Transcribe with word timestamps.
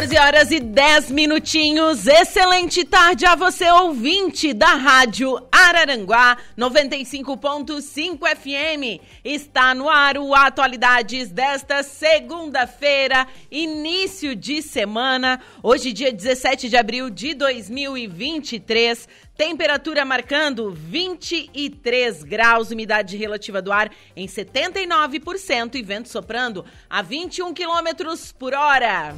14 0.00 0.18
horas 0.18 0.50
e 0.50 0.60
10 0.60 1.10
minutinhos. 1.10 2.06
Excelente 2.06 2.86
tarde 2.86 3.26
a 3.26 3.34
você, 3.34 3.70
ouvinte 3.70 4.54
da 4.54 4.74
Rádio 4.74 5.46
Araranguá 5.52 6.38
95.5 6.56 8.18
FM. 8.34 9.02
Está 9.22 9.74
no 9.74 9.90
ar 9.90 10.16
o 10.16 10.34
Atualidades 10.34 11.30
desta 11.30 11.82
segunda-feira, 11.82 13.28
início 13.50 14.34
de 14.34 14.62
semana. 14.62 15.38
Hoje, 15.62 15.92
dia 15.92 16.10
17 16.10 16.70
de 16.70 16.78
abril 16.78 17.10
de 17.10 17.34
2023. 17.34 19.06
Temperatura 19.36 20.06
marcando 20.06 20.70
23 20.70 22.22
graus, 22.22 22.70
umidade 22.70 23.18
relativa 23.18 23.60
do 23.60 23.70
ar 23.70 23.90
em 24.16 24.26
79% 24.26 25.74
e 25.74 25.82
vento 25.82 26.08
soprando 26.08 26.64
a 26.88 27.02
21 27.02 27.52
quilômetros 27.52 28.32
por 28.32 28.54
hora. 28.54 29.14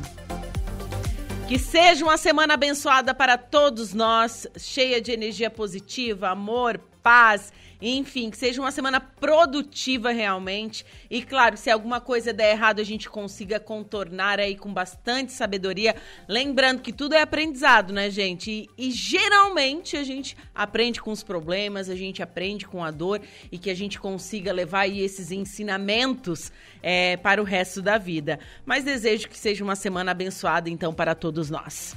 Que 1.52 1.58
seja 1.58 2.02
uma 2.02 2.16
semana 2.16 2.54
abençoada 2.54 3.14
para 3.14 3.36
todos 3.36 3.92
nós, 3.92 4.46
cheia 4.56 5.02
de 5.02 5.12
energia 5.12 5.50
positiva, 5.50 6.30
amor, 6.30 6.80
paz 7.02 7.52
enfim, 7.90 8.30
que 8.30 8.36
seja 8.36 8.60
uma 8.60 8.70
semana 8.70 9.00
produtiva 9.00 10.12
realmente. 10.12 10.86
E 11.10 11.22
claro, 11.22 11.56
se 11.56 11.70
alguma 11.70 12.00
coisa 12.00 12.32
der 12.32 12.52
errado, 12.52 12.80
a 12.80 12.84
gente 12.84 13.10
consiga 13.10 13.58
contornar 13.58 14.38
aí 14.38 14.56
com 14.56 14.72
bastante 14.72 15.32
sabedoria. 15.32 15.96
Lembrando 16.28 16.80
que 16.80 16.92
tudo 16.92 17.14
é 17.14 17.20
aprendizado, 17.20 17.92
né, 17.92 18.08
gente? 18.08 18.68
E, 18.78 18.86
e 18.86 18.90
geralmente 18.90 19.96
a 19.96 20.04
gente 20.04 20.36
aprende 20.54 21.00
com 21.00 21.10
os 21.10 21.22
problemas, 21.22 21.90
a 21.90 21.96
gente 21.96 22.22
aprende 22.22 22.66
com 22.66 22.84
a 22.84 22.90
dor 22.90 23.20
e 23.50 23.58
que 23.58 23.70
a 23.70 23.74
gente 23.74 23.98
consiga 23.98 24.52
levar 24.52 24.82
aí 24.82 25.00
esses 25.00 25.32
ensinamentos 25.32 26.52
é, 26.82 27.16
para 27.16 27.40
o 27.40 27.44
resto 27.44 27.82
da 27.82 27.98
vida. 27.98 28.38
Mas 28.64 28.84
desejo 28.84 29.28
que 29.28 29.38
seja 29.38 29.64
uma 29.64 29.74
semana 29.74 30.12
abençoada, 30.12 30.70
então, 30.70 30.94
para 30.94 31.14
todos 31.14 31.50
nós. 31.50 31.96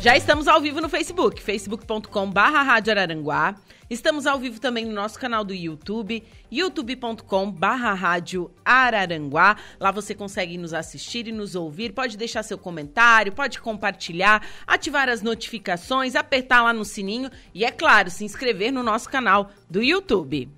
Já 0.00 0.16
estamos 0.16 0.48
ao 0.48 0.62
vivo 0.62 0.80
no 0.80 0.88
Facebook, 0.88 1.42
facebook.com 1.42 2.30
barra 2.30 2.62
Rádio 2.62 2.90
Araranguá. 2.90 3.54
Estamos 3.90 4.26
ao 4.26 4.38
vivo 4.38 4.58
também 4.58 4.86
no 4.86 4.94
nosso 4.94 5.18
canal 5.18 5.44
do 5.44 5.52
YouTube, 5.52 6.24
youtube.com 6.50 7.50
barra 7.50 7.92
Rádio 7.92 8.50
Araranguá. 8.64 9.58
Lá 9.78 9.90
você 9.90 10.14
consegue 10.14 10.56
nos 10.56 10.72
assistir 10.72 11.28
e 11.28 11.32
nos 11.32 11.54
ouvir. 11.54 11.92
Pode 11.92 12.16
deixar 12.16 12.42
seu 12.42 12.56
comentário, 12.56 13.30
pode 13.30 13.60
compartilhar, 13.60 14.42
ativar 14.66 15.06
as 15.10 15.20
notificações, 15.20 16.16
apertar 16.16 16.62
lá 16.62 16.72
no 16.72 16.84
sininho 16.84 17.30
e, 17.52 17.62
é 17.62 17.70
claro, 17.70 18.10
se 18.10 18.24
inscrever 18.24 18.72
no 18.72 18.82
nosso 18.82 19.06
canal 19.06 19.50
do 19.68 19.82
YouTube. 19.82 20.48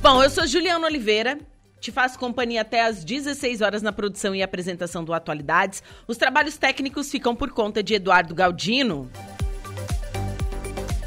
Bom, 0.00 0.22
eu 0.22 0.30
sou 0.30 0.46
Juliana 0.46 0.86
Oliveira 0.86 1.38
te 1.80 1.90
faço 1.90 2.18
companhia 2.18 2.60
até 2.60 2.84
às 2.84 3.02
16 3.02 3.62
horas 3.62 3.80
na 3.80 3.90
produção 3.90 4.34
e 4.34 4.42
apresentação 4.42 5.02
do 5.02 5.14
Atualidades. 5.14 5.82
Os 6.06 6.18
trabalhos 6.18 6.58
técnicos 6.58 7.10
ficam 7.10 7.34
por 7.34 7.50
conta 7.50 7.82
de 7.82 7.94
Eduardo 7.94 8.34
Galdino. 8.34 9.10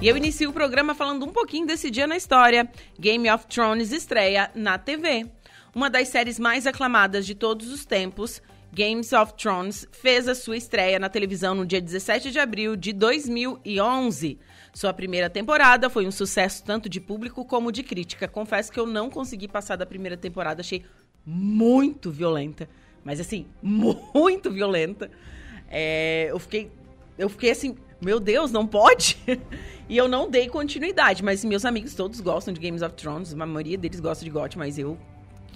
E 0.00 0.08
eu 0.08 0.16
inicio 0.16 0.48
o 0.48 0.54
programa 0.54 0.94
falando 0.94 1.26
um 1.26 1.30
pouquinho 1.30 1.66
desse 1.66 1.90
dia 1.90 2.06
na 2.06 2.16
história. 2.16 2.66
Game 2.98 3.30
of 3.30 3.46
Thrones 3.48 3.92
estreia 3.92 4.50
na 4.54 4.78
TV. 4.78 5.26
Uma 5.74 5.90
das 5.90 6.08
séries 6.08 6.38
mais 6.38 6.66
aclamadas 6.66 7.26
de 7.26 7.34
todos 7.34 7.70
os 7.70 7.84
tempos 7.84 8.40
Games 8.76 9.10
of 9.14 9.32
Thrones 9.32 9.88
fez 9.90 10.28
a 10.28 10.34
sua 10.34 10.54
estreia 10.54 10.98
na 10.98 11.08
televisão 11.08 11.54
no 11.54 11.64
dia 11.64 11.80
17 11.80 12.30
de 12.30 12.38
abril 12.38 12.76
de 12.76 12.92
2011. 12.92 14.38
Sua 14.74 14.92
primeira 14.92 15.30
temporada 15.30 15.88
foi 15.88 16.06
um 16.06 16.10
sucesso 16.10 16.62
tanto 16.62 16.86
de 16.86 17.00
público 17.00 17.42
como 17.42 17.72
de 17.72 17.82
crítica. 17.82 18.28
Confesso 18.28 18.70
que 18.70 18.78
eu 18.78 18.86
não 18.86 19.08
consegui 19.08 19.48
passar 19.48 19.76
da 19.76 19.86
primeira 19.86 20.14
temporada, 20.14 20.60
achei 20.60 20.84
muito 21.24 22.10
violenta. 22.10 22.68
Mas 23.02 23.18
assim, 23.18 23.46
muito 23.62 24.50
violenta. 24.50 25.10
É, 25.70 26.26
eu 26.28 26.38
fiquei. 26.38 26.70
Eu 27.16 27.30
fiquei 27.30 27.52
assim, 27.52 27.76
meu 27.98 28.20
Deus, 28.20 28.52
não 28.52 28.66
pode? 28.66 29.16
e 29.88 29.96
eu 29.96 30.06
não 30.06 30.28
dei 30.28 30.50
continuidade, 30.50 31.24
mas 31.24 31.42
meus 31.46 31.64
amigos 31.64 31.94
todos 31.94 32.20
gostam 32.20 32.52
de 32.52 32.60
Games 32.60 32.82
of 32.82 32.94
Thrones, 32.94 33.32
a 33.32 33.36
maioria 33.46 33.78
deles 33.78 34.00
gosta 34.00 34.22
de 34.22 34.30
GOT, 34.30 34.58
mas 34.58 34.78
eu 34.78 34.98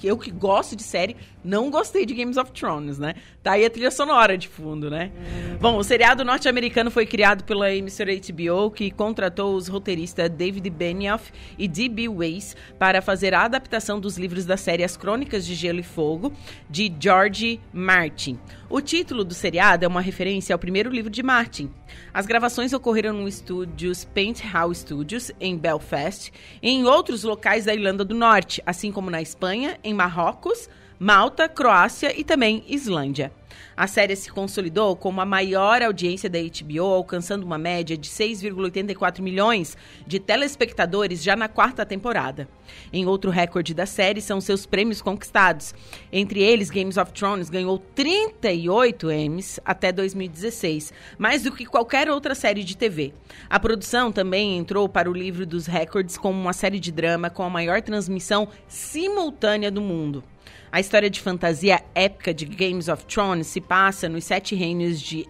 que 0.01 0.07
eu 0.07 0.17
que 0.17 0.31
gosto 0.31 0.75
de 0.75 0.83
série, 0.83 1.15
não 1.45 1.71
gostei 1.71 2.07
de 2.07 2.15
Games 2.15 2.39
of 2.39 2.51
Thrones, 2.53 2.99
né? 2.99 3.15
Tá 3.43 3.53
aí 3.53 3.67
a 3.67 3.71
trilha 3.71 3.91
sonora 3.91 4.37
de 4.37 4.49
fundo, 4.49 4.89
né? 4.89 5.13
Bom, 5.61 5.77
o 5.77 5.85
seriado 5.85 6.25
norte-americano 6.25 6.91
foi 6.91 7.05
criado 7.05 7.45
pela 7.45 7.71
emissora 7.71 8.11
HBO, 8.15 8.71
que 8.71 8.91
contratou 8.91 9.55
os 9.55 9.69
roteiristas 9.69 10.31
David 10.31 10.71
Benioff 10.71 11.31
e 11.59 11.69
D.B. 11.69 12.09
Weiss 12.09 12.57
para 12.79 13.03
fazer 13.03 13.35
a 13.35 13.45
adaptação 13.45 14.01
dos 14.01 14.17
livros 14.17 14.47
da 14.47 14.57
série 14.57 14.83
As 14.83 14.97
Crônicas 14.97 15.45
de 15.45 15.55
Gelo 15.55 15.81
e 15.81 15.85
Fogo, 15.85 16.33
de 16.69 16.91
George 16.99 17.61
Martin. 17.71 18.39
O 18.73 18.81
título 18.81 19.25
do 19.25 19.35
seriado 19.35 19.85
é 19.85 19.89
uma 19.89 20.01
referência 20.01 20.55
ao 20.55 20.59
primeiro 20.59 20.91
livro 20.91 21.11
de 21.11 21.25
Martin. 21.25 21.69
As 22.15 22.25
gravações 22.25 22.73
ocorreram 22.73 23.13
no 23.13 23.27
estúdios 23.27 24.05
Penthouse 24.05 24.83
Studios, 24.83 25.33
em 25.41 25.59
Belfast, 25.59 26.33
e 26.63 26.71
em 26.71 26.85
outros 26.85 27.25
locais 27.25 27.65
da 27.65 27.75
Irlanda 27.75 28.05
do 28.05 28.15
Norte, 28.15 28.63
assim 28.65 28.93
como 28.93 29.11
na 29.11 29.21
Espanha, 29.21 29.77
em 29.83 29.93
Marrocos, 29.93 30.69
Malta, 31.03 31.49
Croácia 31.49 32.15
e 32.15 32.23
também 32.23 32.63
Islândia. 32.69 33.33
A 33.75 33.87
série 33.87 34.15
se 34.15 34.31
consolidou 34.31 34.95
como 34.95 35.23
a 35.23 35.25
maior 35.25 35.81
audiência 35.81 36.29
da 36.29 36.39
HBO, 36.39 36.85
alcançando 36.85 37.43
uma 37.43 37.57
média 37.57 37.97
de 37.97 38.07
6,84 38.07 39.23
milhões 39.23 39.79
de 40.07 40.21
telespectadores 40.21 41.23
já 41.23 41.35
na 41.35 41.49
quarta 41.49 41.87
temporada. 41.87 42.47
Em 42.93 43.07
outro 43.07 43.31
recorde 43.31 43.73
da 43.73 43.87
série 43.87 44.21
são 44.21 44.43
seus 44.43 44.67
prêmios 44.67 45.01
conquistados. 45.01 45.75
Entre 46.13 46.43
eles, 46.43 46.69
Games 46.69 46.99
of 46.99 47.13
Thrones 47.13 47.49
ganhou 47.49 47.79
38 47.79 49.11
Emmys 49.11 49.59
até 49.65 49.91
2016, 49.91 50.93
mais 51.17 51.45
do 51.45 51.53
que 51.53 51.65
qualquer 51.65 52.11
outra 52.11 52.35
série 52.35 52.63
de 52.63 52.77
TV. 52.77 53.15
A 53.49 53.59
produção 53.59 54.13
também 54.13 54.59
entrou 54.59 54.87
para 54.87 55.09
o 55.11 55.15
livro 55.15 55.47
dos 55.47 55.65
recordes 55.65 56.19
como 56.19 56.39
uma 56.39 56.53
série 56.53 56.79
de 56.79 56.93
drama 56.93 57.31
com 57.31 57.43
a 57.43 57.49
maior 57.49 57.81
transmissão 57.81 58.49
simultânea 58.69 59.71
do 59.71 59.81
mundo. 59.81 60.23
A 60.73 60.79
história 60.79 61.11
de 61.11 61.21
fantasia 61.21 61.83
épica 61.95 62.33
de 62.33 62.45
Games 62.45 62.89
of 62.89 63.05
Thrones 63.07 63.49
se 63.49 63.61
passa 63.61 64.09
nos 64.09 64.25
sete 64.25 64.55
reinos 64.55 65.01
de. 65.01 65.27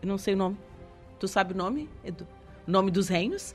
Eu 0.00 0.08
não 0.08 0.16
sei 0.16 0.32
o 0.32 0.36
nome. 0.36 0.56
Tu 1.20 1.28
sabe 1.28 1.52
o 1.52 1.56
nome, 1.56 1.90
Edu? 2.02 2.26
Nome 2.66 2.90
dos 2.90 3.08
reinos? 3.08 3.54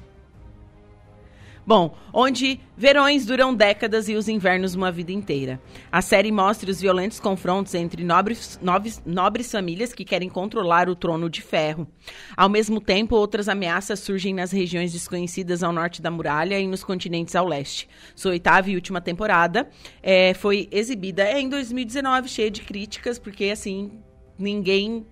Bom, 1.70 1.96
onde 2.12 2.60
verões 2.76 3.28
duram 3.28 3.54
décadas 3.54 4.10
e 4.10 4.16
os 4.16 4.28
invernos 4.28 4.74
uma 4.74 4.92
vida 4.92 5.12
inteira. 5.12 5.62
A 5.92 6.02
série 6.02 6.32
mostra 6.32 6.72
os 6.72 6.82
violentos 6.82 7.20
confrontos 7.20 7.76
entre 7.76 8.04
nobres, 8.04 8.60
nobres, 8.60 9.00
nobres 9.06 9.52
famílias 9.52 9.94
que 9.94 10.04
querem 10.04 10.30
controlar 10.30 10.90
o 10.90 10.96
trono 10.96 11.30
de 11.30 11.44
ferro. 11.44 11.88
Ao 12.36 12.50
mesmo 12.50 12.82
tempo, 12.82 13.16
outras 13.16 13.48
ameaças 13.48 14.00
surgem 14.00 14.34
nas 14.34 14.52
regiões 14.52 14.92
desconhecidas 14.92 15.62
ao 15.62 15.72
norte 15.72 16.02
da 16.02 16.10
muralha 16.10 16.60
e 16.60 16.66
nos 16.66 16.84
continentes 16.84 17.36
ao 17.36 17.46
leste. 17.46 17.88
Sua 18.16 18.32
oitava 18.32 18.68
e 18.68 18.74
última 18.74 19.00
temporada 19.00 19.70
é, 20.02 20.34
foi 20.34 20.68
exibida 20.72 21.40
em 21.40 21.48
2019, 21.48 22.30
cheia 22.30 22.50
de 22.50 22.62
críticas, 22.62 23.20
porque 23.20 23.46
assim, 23.46 23.92
ninguém 24.40 25.06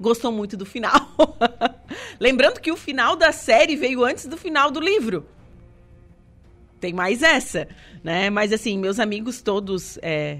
gostou 0.00 0.32
muito 0.32 0.56
do 0.56 0.64
final. 0.64 1.06
Lembrando 2.18 2.60
que 2.60 2.72
o 2.72 2.78
final 2.78 3.14
da 3.14 3.30
série 3.30 3.76
veio 3.76 4.02
antes 4.06 4.24
do 4.24 4.38
final 4.38 4.70
do 4.70 4.80
livro 4.80 5.36
tem 6.80 6.92
mais 6.92 7.22
essa, 7.22 7.68
né? 8.02 8.30
Mas 8.30 8.52
assim, 8.52 8.78
meus 8.78 8.98
amigos 8.98 9.42
todos 9.42 9.98
é, 10.02 10.38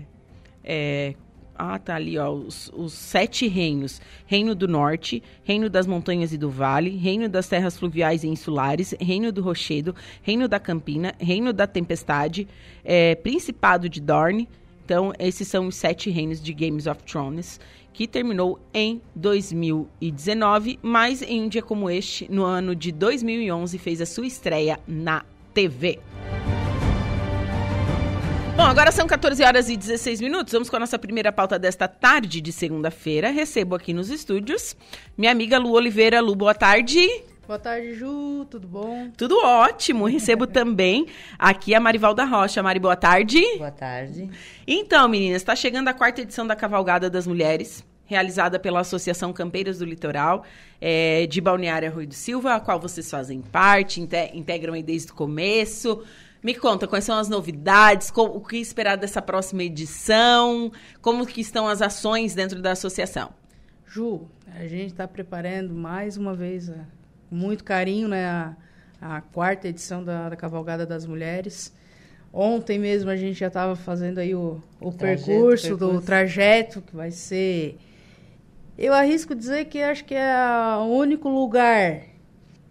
é, 0.65 1.15
ah, 1.59 1.77
tá 1.77 1.97
ali, 1.97 2.17
ó, 2.17 2.31
os, 2.31 2.71
os, 2.73 2.93
sete 2.93 3.49
reinos: 3.49 4.01
Reino 4.27 4.55
do 4.55 4.69
Norte, 4.69 5.23
Reino 5.43 5.69
das 5.69 5.87
Montanhas 5.87 6.33
e 6.33 6.39
do 6.39 6.49
Vale, 6.49 6.97
Reino 6.97 7.29
das 7.29 7.49
Terras 7.49 7.77
Fluviais 7.77 8.23
e 8.23 8.29
Insulares, 8.29 8.95
Reino 9.01 9.33
do 9.33 9.43
Rochedo, 9.43 9.95
Reino 10.23 10.47
da 10.47 10.61
Campina, 10.61 11.15
Reino 11.19 11.53
da 11.53 11.67
Tempestade, 11.67 12.47
é, 12.85 13.17
Principado 13.17 13.89
de 13.89 14.01
Dorne. 14.01 14.49
Então, 14.85 15.13
esses 15.19 15.49
são 15.49 15.67
os 15.67 15.75
sete 15.75 16.09
reinos 16.09 16.41
de 16.41 16.55
Games 16.55 16.87
of 16.87 17.03
Thrones, 17.03 17.61
que 17.93 18.07
terminou 18.07 18.59
em 18.73 19.03
2019, 19.15 20.79
mas 20.81 21.21
em 21.21 21.43
um 21.43 21.49
dia 21.49 21.61
como 21.61 21.91
este, 21.91 22.31
no 22.31 22.45
ano 22.45 22.75
de 22.75 22.93
2011, 22.93 23.77
fez 23.77 24.01
a 24.01 24.07
sua 24.07 24.27
estreia 24.27 24.79
na 24.87 25.25
TV. 25.59 25.99
Bom, 28.57 28.63
agora 28.63 28.93
são 28.93 29.09
14 29.09 29.43
horas 29.43 29.69
e 29.69 29.77
16 29.77 30.21
minutos. 30.21 30.53
Vamos 30.53 30.71
com 30.71 30.77
a 30.77 30.79
nossa 30.79 30.97
primeira 30.97 31.33
pauta 31.33 31.59
desta 31.59 31.89
tarde 31.89 32.41
de 32.41 32.53
segunda-feira. 32.53 33.31
Recebo 33.31 33.75
aqui 33.75 33.93
nos 33.93 34.09
estúdios 34.09 34.77
minha 35.17 35.33
amiga 35.33 35.59
Lu 35.59 35.73
Oliveira. 35.73 36.21
Lu, 36.21 36.37
boa 36.37 36.55
tarde. 36.55 37.01
Boa 37.45 37.59
tarde, 37.59 37.95
Ju. 37.95 38.47
Tudo 38.49 38.69
bom? 38.69 39.11
Tudo 39.17 39.37
ótimo. 39.45 40.07
Recebo 40.07 40.47
também 40.47 41.07
aqui 41.37 41.75
a 41.75 41.81
Marivalda 41.81 42.25
Rocha. 42.25 42.63
Mari, 42.63 42.79
boa 42.79 42.95
tarde. 42.95 43.43
Boa 43.57 43.73
tarde. 43.73 44.31
Então, 44.65 45.09
meninas, 45.09 45.43
está 45.43 45.57
chegando 45.57 45.89
a 45.89 45.93
quarta 45.93 46.21
edição 46.21 46.47
da 46.47 46.55
Cavalgada 46.55 47.11
das 47.11 47.27
Mulheres 47.27 47.85
realizada 48.09 48.59
pela 48.59 48.81
Associação 48.81 49.33
Campeiras 49.35 49.79
do 49.79 49.85
Litoral 49.85 50.45
é, 50.81 51.27
de 51.27 51.41
Balneário 51.43 51.93
Rui 51.93 52.07
do 52.07 52.15
Silva, 52.15 52.55
a 52.55 52.61
qual 52.61 52.81
vocês 52.81 53.09
fazem 53.09 53.43
parte, 53.43 54.01
integram 54.01 54.73
aí 54.73 54.83
desde 54.83 55.13
o 55.13 55.15
começo. 55.15 56.03
Me 56.43 56.55
conta 56.55 56.87
quais 56.87 57.05
são 57.05 57.19
as 57.19 57.29
novidades, 57.29 58.11
o 58.17 58.41
que 58.41 58.57
esperar 58.57 58.97
dessa 58.97 59.21
próxima 59.21 59.63
edição, 59.63 60.73
como 61.03 61.27
que 61.27 61.41
estão 61.41 61.69
as 61.69 61.83
ações 61.83 62.35
dentro 62.35 62.63
da 62.63 62.73
associação. 62.73 63.31
Ju, 63.87 64.27
a 64.55 64.67
gente 64.67 64.93
está 64.93 65.07
preparando 65.07 65.75
mais 65.75 66.17
uma 66.17 66.35
vez, 66.35 66.71
é, 66.71 66.79
com 67.29 67.35
muito 67.35 67.63
carinho, 67.63 68.09
né, 68.09 68.27
a, 68.27 68.57
a 69.01 69.21
quarta 69.21 69.69
edição 69.69 70.03
da, 70.03 70.31
da, 70.31 70.37
Cavalgada 70.37 70.87
das 70.87 71.05
Mulheres. 71.05 71.75
Ontem 72.33 72.79
mesmo 72.79 73.11
a 73.11 73.17
gente 73.17 73.39
já 73.39 73.49
estava 73.49 73.77
fazendo 73.77 74.19
aí 74.19 74.35
o, 74.35 74.63
o 74.81 74.93
trajeto, 74.93 75.27
percurso, 75.27 75.69
percurso 75.69 75.77
do 75.77 76.01
trajeto, 76.01 76.81
que 76.81 76.97
vai 76.97 77.11
ser... 77.11 77.77
Eu 78.79 78.95
arrisco 78.95 79.35
dizer 79.35 79.65
que 79.65 79.83
acho 79.83 80.05
que 80.05 80.15
é 80.15 80.33
o 80.79 80.85
único 80.85 81.29
lugar 81.29 82.03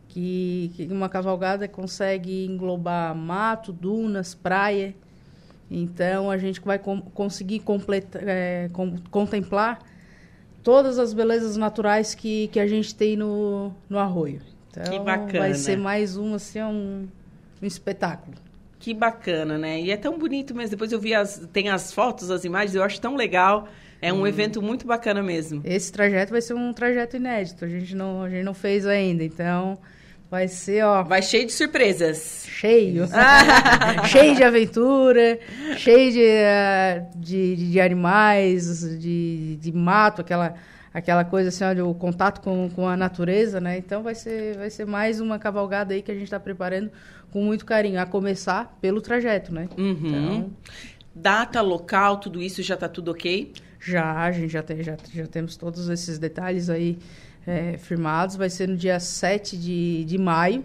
que, 0.07 0.71
que 0.73 0.85
uma 0.85 1.09
cavalgada 1.09 1.67
consegue 1.67 2.45
englobar 2.45 3.13
mato, 3.13 3.73
dunas, 3.73 4.33
praia. 4.33 4.95
Então 5.69 6.31
a 6.31 6.37
gente 6.37 6.61
vai 6.61 6.79
com, 6.79 7.01
conseguir 7.01 7.59
completar, 7.59 8.23
é, 8.25 8.69
com, 8.71 8.95
contemplar 9.11 9.79
todas 10.63 10.97
as 10.97 11.13
belezas 11.13 11.57
naturais 11.57 12.15
que, 12.15 12.47
que 12.47 12.59
a 12.59 12.67
gente 12.67 12.95
tem 12.95 13.17
no, 13.17 13.73
no 13.89 13.99
arroio. 13.99 14.41
Então, 14.71 14.83
que 14.85 14.99
bacana. 14.99 15.39
Vai 15.39 15.53
ser 15.55 15.77
mais 15.77 16.15
um, 16.15 16.35
assim, 16.35 16.61
um, 16.61 17.07
um 17.61 17.65
espetáculo. 17.65 18.37
Que 18.79 18.93
bacana, 18.93 19.57
né? 19.57 19.81
E 19.81 19.91
é 19.91 19.97
tão 19.97 20.17
bonito 20.17 20.55
mesmo. 20.55 20.71
Depois 20.71 20.91
eu 20.91 20.99
vi 20.99 21.13
as, 21.13 21.45
tem 21.51 21.67
as 21.67 21.91
fotos, 21.91 22.31
as 22.31 22.45
imagens, 22.45 22.75
eu 22.75 22.83
acho 22.83 23.01
tão 23.01 23.15
legal. 23.15 23.67
É 24.01 24.13
um 24.13 24.21
hum. 24.21 24.27
evento 24.27 24.61
muito 24.61 24.85
bacana 24.85 25.23
mesmo. 25.23 25.61
Esse 25.63 25.91
trajeto 25.91 26.31
vai 26.31 26.41
ser 26.41 26.53
um 26.53 26.71
trajeto 26.73 27.15
inédito. 27.15 27.65
A 27.65 27.67
gente 27.67 27.95
não, 27.95 28.23
a 28.23 28.29
gente 28.29 28.43
não 28.43 28.53
fez 28.53 28.85
ainda. 28.85 29.23
Então, 29.23 29.77
Vai 30.29 30.49
ser, 30.49 30.83
ó. 30.83 31.03
Vai 31.03 31.21
cheio 31.21 31.45
de 31.45 31.53
surpresas. 31.53 32.45
Cheio. 32.49 33.05
cheio 34.07 34.35
de 34.35 34.43
aventura, 34.43 35.39
cheio 35.77 36.11
de, 36.11 36.21
eh, 36.21 37.05
de, 37.15 37.55
de 37.55 37.79
animais, 37.79 38.81
de, 38.99 39.55
de 39.55 39.71
mato, 39.71 40.19
aquela, 40.19 40.55
aquela 40.93 41.23
coisa 41.23 41.47
assim, 41.47 41.63
ó, 41.63 41.89
o 41.89 41.95
contato 41.95 42.41
com, 42.41 42.69
com 42.69 42.85
a 42.85 42.97
natureza, 42.97 43.61
né? 43.61 43.77
Então 43.77 44.03
vai 44.03 44.15
ser, 44.15 44.57
vai 44.57 44.69
ser 44.69 44.85
mais 44.85 45.21
uma 45.21 45.39
cavalgada 45.39 45.93
aí 45.93 46.01
que 46.01 46.11
a 46.11 46.13
gente 46.13 46.25
está 46.25 46.39
preparando 46.39 46.91
com 47.31 47.41
muito 47.41 47.65
carinho, 47.65 47.99
a 48.01 48.05
começar 48.05 48.77
pelo 48.81 48.99
trajeto, 48.99 49.53
né? 49.53 49.69
Uhum. 49.77 49.91
Então, 49.91 50.51
Data, 51.15 51.61
local, 51.61 52.17
tudo 52.17 52.41
isso 52.41 52.61
já 52.61 52.73
está 52.75 52.89
tudo 52.89 53.11
ok? 53.11 53.53
Já, 53.79 54.23
a 54.23 54.31
gente 54.31 54.51
já, 54.51 54.63
tem, 54.63 54.83
já, 54.83 54.97
já 55.13 55.27
temos 55.27 55.55
todos 55.55 55.89
esses 55.89 56.17
detalhes 56.17 56.69
aí 56.69 56.97
é, 57.45 57.77
firmados. 57.77 58.35
Vai 58.35 58.49
ser 58.49 58.67
no 58.67 58.75
dia 58.75 58.99
7 58.99 59.57
de, 59.57 60.05
de 60.05 60.17
maio. 60.17 60.63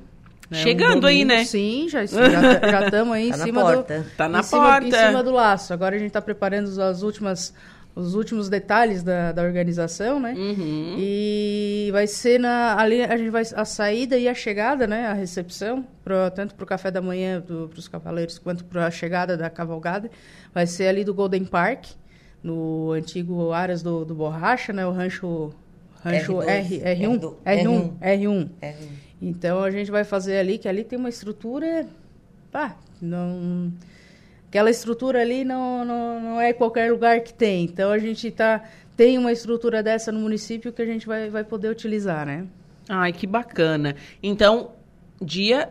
Né? 0.50 0.58
Chegando 0.58 0.98
um 0.98 1.00
domingo, 1.00 1.08
aí, 1.08 1.24
né? 1.24 1.44
Sim, 1.44 1.88
já 1.88 2.04
já 2.04 2.84
estamos 2.84 3.12
aí 3.14 3.30
tá 3.30 3.36
em 3.36 3.40
cima 3.40 3.62
porta. 3.62 4.00
do 4.00 4.10
tá 4.16 4.28
na 4.28 4.40
em 4.40 4.44
porta. 4.44 4.84
Cima, 4.84 5.02
em 5.02 5.06
cima 5.06 5.22
do 5.22 5.30
laço. 5.30 5.72
Agora 5.72 5.96
a 5.96 5.98
gente 5.98 6.08
está 6.08 6.20
preparando 6.20 6.80
as 6.82 7.02
últimas 7.02 7.54
os 7.94 8.14
últimos 8.14 8.48
detalhes 8.48 9.02
da, 9.02 9.32
da 9.32 9.42
organização, 9.42 10.18
né? 10.18 10.32
Uhum. 10.32 10.96
E 10.98 11.90
vai 11.92 12.06
ser 12.06 12.40
na 12.40 12.78
ali 12.78 13.02
a 13.02 13.16
gente 13.16 13.30
vai 13.30 13.42
a 13.54 13.64
saída 13.64 14.16
e 14.16 14.28
a 14.28 14.34
chegada, 14.34 14.86
né? 14.86 15.06
A 15.06 15.12
recepção, 15.12 15.86
pro, 16.02 16.30
tanto 16.30 16.54
para 16.54 16.64
o 16.64 16.66
café 16.66 16.90
da 16.90 17.02
manhã 17.02 17.40
para 17.42 17.78
os 17.78 17.88
cavaleiros 17.88 18.38
quanto 18.38 18.64
para 18.64 18.86
a 18.86 18.90
chegada 18.90 19.36
da 19.36 19.50
cavalgada, 19.50 20.10
vai 20.54 20.66
ser 20.66 20.86
ali 20.86 21.04
do 21.04 21.12
Golden 21.12 21.44
Park, 21.44 21.86
no 22.42 22.92
antigo 22.92 23.52
Aras 23.52 23.82
do, 23.82 24.04
do 24.04 24.14
Borracha, 24.14 24.72
né? 24.72 24.86
O 24.86 24.90
rancho 24.90 25.52
rancho 26.02 26.42
R, 26.42 26.80
R, 26.82 27.06
1 27.08 27.18
R1, 27.18 27.36
R1, 27.44 27.92
R1. 28.00 28.48
R1. 28.60 28.88
Então 29.20 29.62
a 29.62 29.70
gente 29.70 29.90
vai 29.90 30.02
fazer 30.02 30.38
ali, 30.38 30.58
que 30.58 30.68
ali 30.68 30.82
tem 30.82 30.98
uma 30.98 31.08
estrutura. 31.08 31.86
Pá, 32.50 32.76
não. 33.00 33.72
Aquela 34.48 34.68
estrutura 34.68 35.20
ali 35.20 35.44
não, 35.44 35.84
não, 35.84 36.20
não 36.20 36.40
é 36.40 36.52
qualquer 36.52 36.90
lugar 36.90 37.20
que 37.20 37.32
tem. 37.32 37.64
Então 37.64 37.90
a 37.90 37.98
gente 37.98 38.30
tá, 38.32 38.64
tem 38.96 39.16
uma 39.16 39.32
estrutura 39.32 39.82
dessa 39.82 40.10
no 40.10 40.18
município 40.18 40.72
que 40.72 40.82
a 40.82 40.86
gente 40.86 41.06
vai, 41.06 41.30
vai 41.30 41.44
poder 41.44 41.68
utilizar, 41.68 42.26
né? 42.26 42.46
Ai, 42.88 43.12
que 43.12 43.26
bacana. 43.26 43.94
Então, 44.20 44.72
dia 45.20 45.70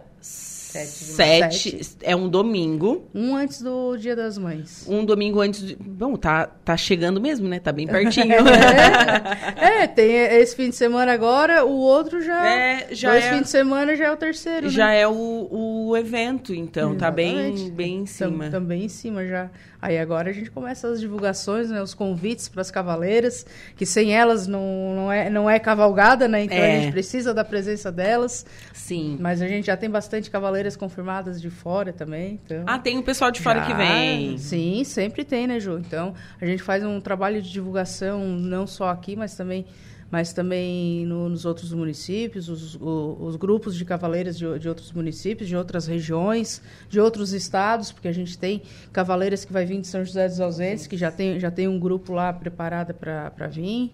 Sete, 0.72 1.84
Sete. 1.84 1.98
É 2.02 2.16
um 2.16 2.30
domingo. 2.30 3.10
Um 3.14 3.36
antes 3.36 3.62
do 3.62 3.98
Dia 3.98 4.16
das 4.16 4.38
Mães. 4.38 4.86
Um 4.88 5.04
domingo 5.04 5.42
antes 5.42 5.62
de... 5.68 5.76
Bom, 5.76 6.16
tá, 6.16 6.46
tá 6.46 6.78
chegando 6.78 7.20
mesmo, 7.20 7.48
né? 7.50 7.60
Tá 7.60 7.74
bem 7.74 7.86
pertinho. 7.86 8.36
é, 9.58 9.84
é, 9.84 9.88
tem 9.88 10.16
esse 10.16 10.56
fim 10.56 10.70
de 10.70 10.76
semana 10.78 11.12
agora, 11.12 11.66
o 11.66 11.78
outro 11.78 12.22
já... 12.22 12.48
É, 12.48 12.88
já 12.92 13.12
dois 13.12 13.26
é... 13.26 13.30
fins 13.32 13.42
de 13.42 13.50
semana 13.50 13.96
já 13.98 14.06
é 14.06 14.12
o 14.12 14.18
terceiro, 14.18 14.70
Já 14.70 14.88
né? 14.88 15.02
é 15.02 15.08
o, 15.08 15.48
o 15.52 15.98
evento, 15.98 16.54
então. 16.54 16.92
Exatamente. 16.92 17.00
Tá 17.02 17.12
bem, 17.12 17.72
bem 17.72 17.98
em 17.98 18.06
cima. 18.06 18.50
Também 18.50 18.86
em 18.86 18.90
cima 18.90 19.26
já. 19.26 19.50
Aí 19.82 19.98
agora 19.98 20.30
a 20.30 20.34
gente 20.34 20.52
começa 20.52 20.88
as 20.88 21.00
divulgações, 21.00 21.72
né, 21.72 21.82
os 21.82 21.96
convites 21.96 22.48
para 22.48 22.62
as 22.62 22.70
cavaleiras, 22.70 23.46
que 23.76 23.84
sem 23.84 24.16
elas 24.16 24.46
não, 24.46 24.94
não, 24.96 25.12
é, 25.12 25.28
não 25.28 25.50
é 25.50 25.58
cavalgada, 25.58 26.28
né? 26.28 26.44
Então 26.44 26.58
é. 26.58 26.78
a 26.78 26.80
gente 26.82 26.92
precisa 26.92 27.34
da 27.34 27.44
presença 27.44 27.92
delas. 27.92 28.46
Sim. 28.74 29.18
Mas 29.20 29.42
a 29.42 29.48
gente 29.48 29.66
já 29.66 29.76
tem 29.76 29.90
bastante 29.90 30.30
cavaleiro 30.30 30.61
cavaleiras 30.62 30.76
confirmadas 30.76 31.42
de 31.42 31.50
fora 31.50 31.92
também. 31.92 32.40
Então, 32.46 32.64
Ah, 32.68 32.78
tem 32.78 32.98
o 32.98 33.04
pessoal 33.04 33.32
de 33.32 33.42
fora 33.42 33.60
já- 33.60 33.66
que 33.68 33.74
vem. 33.74 34.38
Sim, 34.38 34.84
sempre 34.84 35.24
tem, 35.24 35.48
né, 35.48 35.60
Ju? 35.60 35.78
Então, 35.80 36.14
a 36.40 36.46
gente 36.46 36.62
faz 36.62 36.84
um 36.84 37.02
trabalho 37.02 37.42
de 37.42 37.52
divulgação 37.52 38.26
não 38.26 38.68
só 38.68 38.90
aqui, 38.90 39.16
mas 39.16 39.36
também, 39.36 39.66
mas 40.12 40.34
também 40.34 41.06
no- 41.06 41.30
nos 41.30 41.46
outros 41.46 41.74
municípios, 41.74 42.48
os, 42.50 42.76
o- 42.76 43.18
os 43.22 43.36
grupos 43.36 43.76
de 43.76 43.84
cavaleiras 43.86 44.38
de, 44.38 44.60
de 44.60 44.70
outros 44.70 44.92
municípios, 44.92 45.50
de 45.50 45.56
outras 45.56 45.88
regiões, 45.88 46.62
de 46.90 47.00
outros 47.00 47.34
estados, 47.34 47.92
porque 47.92 48.08
a 48.08 48.14
gente 48.14 48.38
tem 48.38 48.62
cavaleiras 48.94 49.44
que 49.44 49.52
vai 49.54 49.66
vir 49.66 49.82
de 49.82 49.88
São 49.88 50.04
José 50.06 50.28
dos 50.28 50.40
Ausentes, 50.40 50.86
que 50.86 50.96
já 50.98 51.12
tem, 51.12 51.40
já 51.40 51.50
tem 51.50 51.68
um 51.68 51.80
grupo 51.80 52.14
lá 52.14 52.32
preparado 52.32 52.94
para 52.94 53.48
vir, 53.48 53.92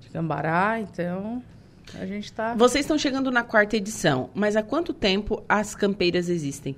de 0.00 0.08
Cambará, 0.10 0.80
então 0.80 1.42
a 1.98 2.06
gente 2.06 2.24
está... 2.24 2.54
Vocês 2.54 2.84
estão 2.84 2.98
chegando 2.98 3.30
na 3.30 3.42
quarta 3.42 3.76
edição, 3.76 4.30
mas 4.34 4.56
há 4.56 4.62
quanto 4.62 4.92
tempo 4.92 5.42
as 5.48 5.74
campeiras 5.74 6.28
existem? 6.28 6.76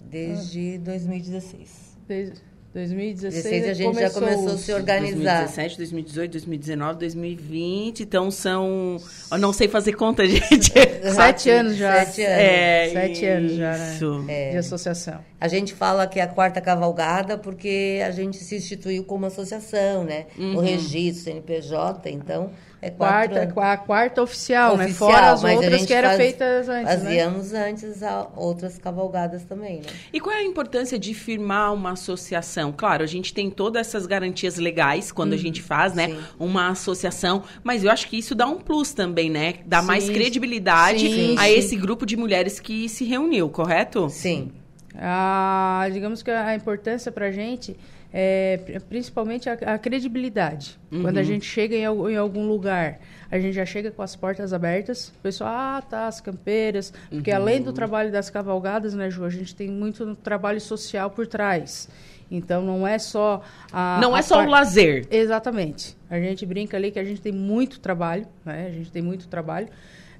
Desde 0.00 0.78
2016. 0.78 1.96
Desde 2.06 2.48
2016 2.74 3.44
16 3.44 3.68
a 3.68 3.72
gente 3.72 3.98
já 3.98 4.10
começou 4.10 4.52
a 4.52 4.58
se 4.58 4.72
organizar. 4.72 5.44
2017, 5.44 5.76
2018, 5.78 6.32
2019, 6.32 6.98
2020. 6.98 8.02
Então 8.02 8.30
são. 8.30 8.98
Eu 9.30 9.38
não 9.38 9.52
sei 9.52 9.68
fazer 9.68 9.94
conta, 9.94 10.24
gente. 10.28 10.72
Sete 11.14 11.50
anos 11.50 11.76
já. 11.76 12.04
Sete 12.04 12.22
anos. 12.22 12.38
É, 12.38 12.90
Sete 12.92 13.26
anos 13.26 13.52
já, 13.52 13.76
né? 13.76 13.94
isso. 13.94 14.24
É. 14.28 14.50
De 14.50 14.56
associação. 14.58 15.18
A 15.40 15.48
gente 15.48 15.74
fala 15.74 16.06
que 16.06 16.20
é 16.20 16.22
a 16.22 16.28
quarta 16.28 16.60
cavalgada 16.60 17.38
porque 17.38 18.00
a 18.06 18.10
gente 18.10 18.36
se 18.36 18.56
instituiu 18.56 19.02
como 19.02 19.26
associação, 19.26 20.04
né? 20.04 20.26
Uhum. 20.36 20.56
O 20.56 20.60
registro, 20.60 21.24
CNPJ, 21.24 22.10
então 22.10 22.50
é 22.80 22.90
quatro 22.90 23.34
Quarta, 23.34 23.40
anos. 23.40 23.58
a 23.58 23.76
quarta 23.76 24.22
oficial, 24.22 24.76
né? 24.76 24.84
Oficial, 24.84 25.10
Fora 25.10 25.32
as 25.32 25.42
outras 25.44 25.84
que 25.84 25.92
eram 25.92 26.08
faz- 26.10 26.20
feitas 26.20 26.68
antes, 26.68 26.94
né? 27.02 27.04
Fazíamos 27.04 27.52
antes 27.52 28.02
a 28.02 28.28
outras 28.36 28.78
cavalgadas 28.78 29.42
também, 29.44 29.78
né? 29.78 29.86
E 30.12 30.20
qual 30.20 30.34
é 30.34 30.38
a 30.38 30.44
importância 30.44 30.98
de 30.98 31.12
firmar 31.14 31.74
uma 31.74 31.92
associação? 31.92 32.72
Claro, 32.76 33.02
a 33.02 33.06
gente 33.06 33.34
tem 33.34 33.50
todas 33.50 33.86
essas 33.86 34.06
garantias 34.06 34.56
legais 34.56 35.10
quando 35.10 35.32
a 35.32 35.36
gente 35.36 35.60
faz, 35.60 35.92
né? 35.94 36.06
sim. 36.08 36.18
Uma 36.38 36.68
associação, 36.68 37.42
mas 37.64 37.82
eu 37.82 37.90
acho 37.90 38.06
que 38.08 38.16
isso 38.18 38.34
dá 38.34 38.46
um 38.46 38.58
plus 38.58 38.92
também, 38.92 39.28
né? 39.28 39.54
Dá 39.66 39.82
mais 39.82 40.04
Sim, 40.04 40.12
credibilidade 40.12 41.00
sim, 41.08 41.34
a 41.36 41.44
sim. 41.48 41.54
esse 41.54 41.76
grupo 41.76 42.06
de 42.06 42.16
mulheres 42.16 42.60
que 42.60 42.88
se 42.88 43.04
reuniu, 43.04 43.48
correto? 43.48 44.08
Sim. 44.08 44.52
Ah, 45.00 45.88
digamos 45.92 46.22
que 46.22 46.30
a 46.30 46.54
importância 46.54 47.12
para 47.12 47.26
a 47.26 47.30
gente 47.32 47.76
é 48.12 48.60
pri- 48.64 48.80
principalmente 48.80 49.48
a, 49.50 49.52
a 49.74 49.78
credibilidade. 49.78 50.78
Quando 50.90 51.18
a 51.18 51.22
gente 51.22 51.44
chega 51.44 51.74
em, 51.76 51.82
em 51.82 52.16
algum 52.16 52.46
lugar, 52.46 52.98
a 53.30 53.38
gente 53.38 53.52
já 53.54 53.66
chega 53.66 53.90
com 53.90 54.00
as 54.02 54.16
portas 54.16 54.52
abertas. 54.52 55.08
O 55.08 55.22
pessoal, 55.22 55.50
ah, 55.52 55.82
tá, 55.82 56.06
as 56.06 56.20
campeiras. 56.20 56.92
Porque 57.10 57.30
além 57.30 57.60
do 57.62 57.72
trabalho 57.72 58.10
das 58.10 58.30
cavalgadas, 58.30 58.94
né, 58.94 59.10
Ju, 59.10 59.24
a 59.24 59.30
gente 59.30 59.54
tem 59.54 59.68
muito 59.68 60.14
trabalho 60.16 60.60
social 60.60 61.10
por 61.10 61.26
trás. 61.26 61.88
Então 62.30 62.62
não 62.62 62.86
é 62.86 62.98
só 62.98 63.42
a. 63.72 63.98
não 64.02 64.14
a 64.14 64.18
é 64.18 64.22
só 64.22 64.42
o 64.44 64.46
lazer. 64.48 65.06
Exatamente. 65.10 65.96
A 66.10 66.18
gente 66.20 66.44
brinca 66.44 66.76
ali 66.76 66.90
que 66.90 66.98
a 66.98 67.04
gente 67.04 67.20
tem 67.20 67.32
muito 67.32 67.80
trabalho, 67.80 68.26
né? 68.44 68.66
A 68.66 68.70
gente 68.70 68.90
tem 68.90 69.00
muito 69.02 69.28
trabalho. 69.28 69.68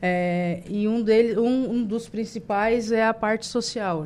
É, 0.00 0.61
e 0.69 0.87
um, 0.87 1.02
deles, 1.02 1.37
um, 1.37 1.71
um 1.73 1.85
dos 1.85 2.09
principais 2.09 2.93
é 2.93 3.05
a 3.05 3.12
parte 3.12 3.47
social. 3.47 4.05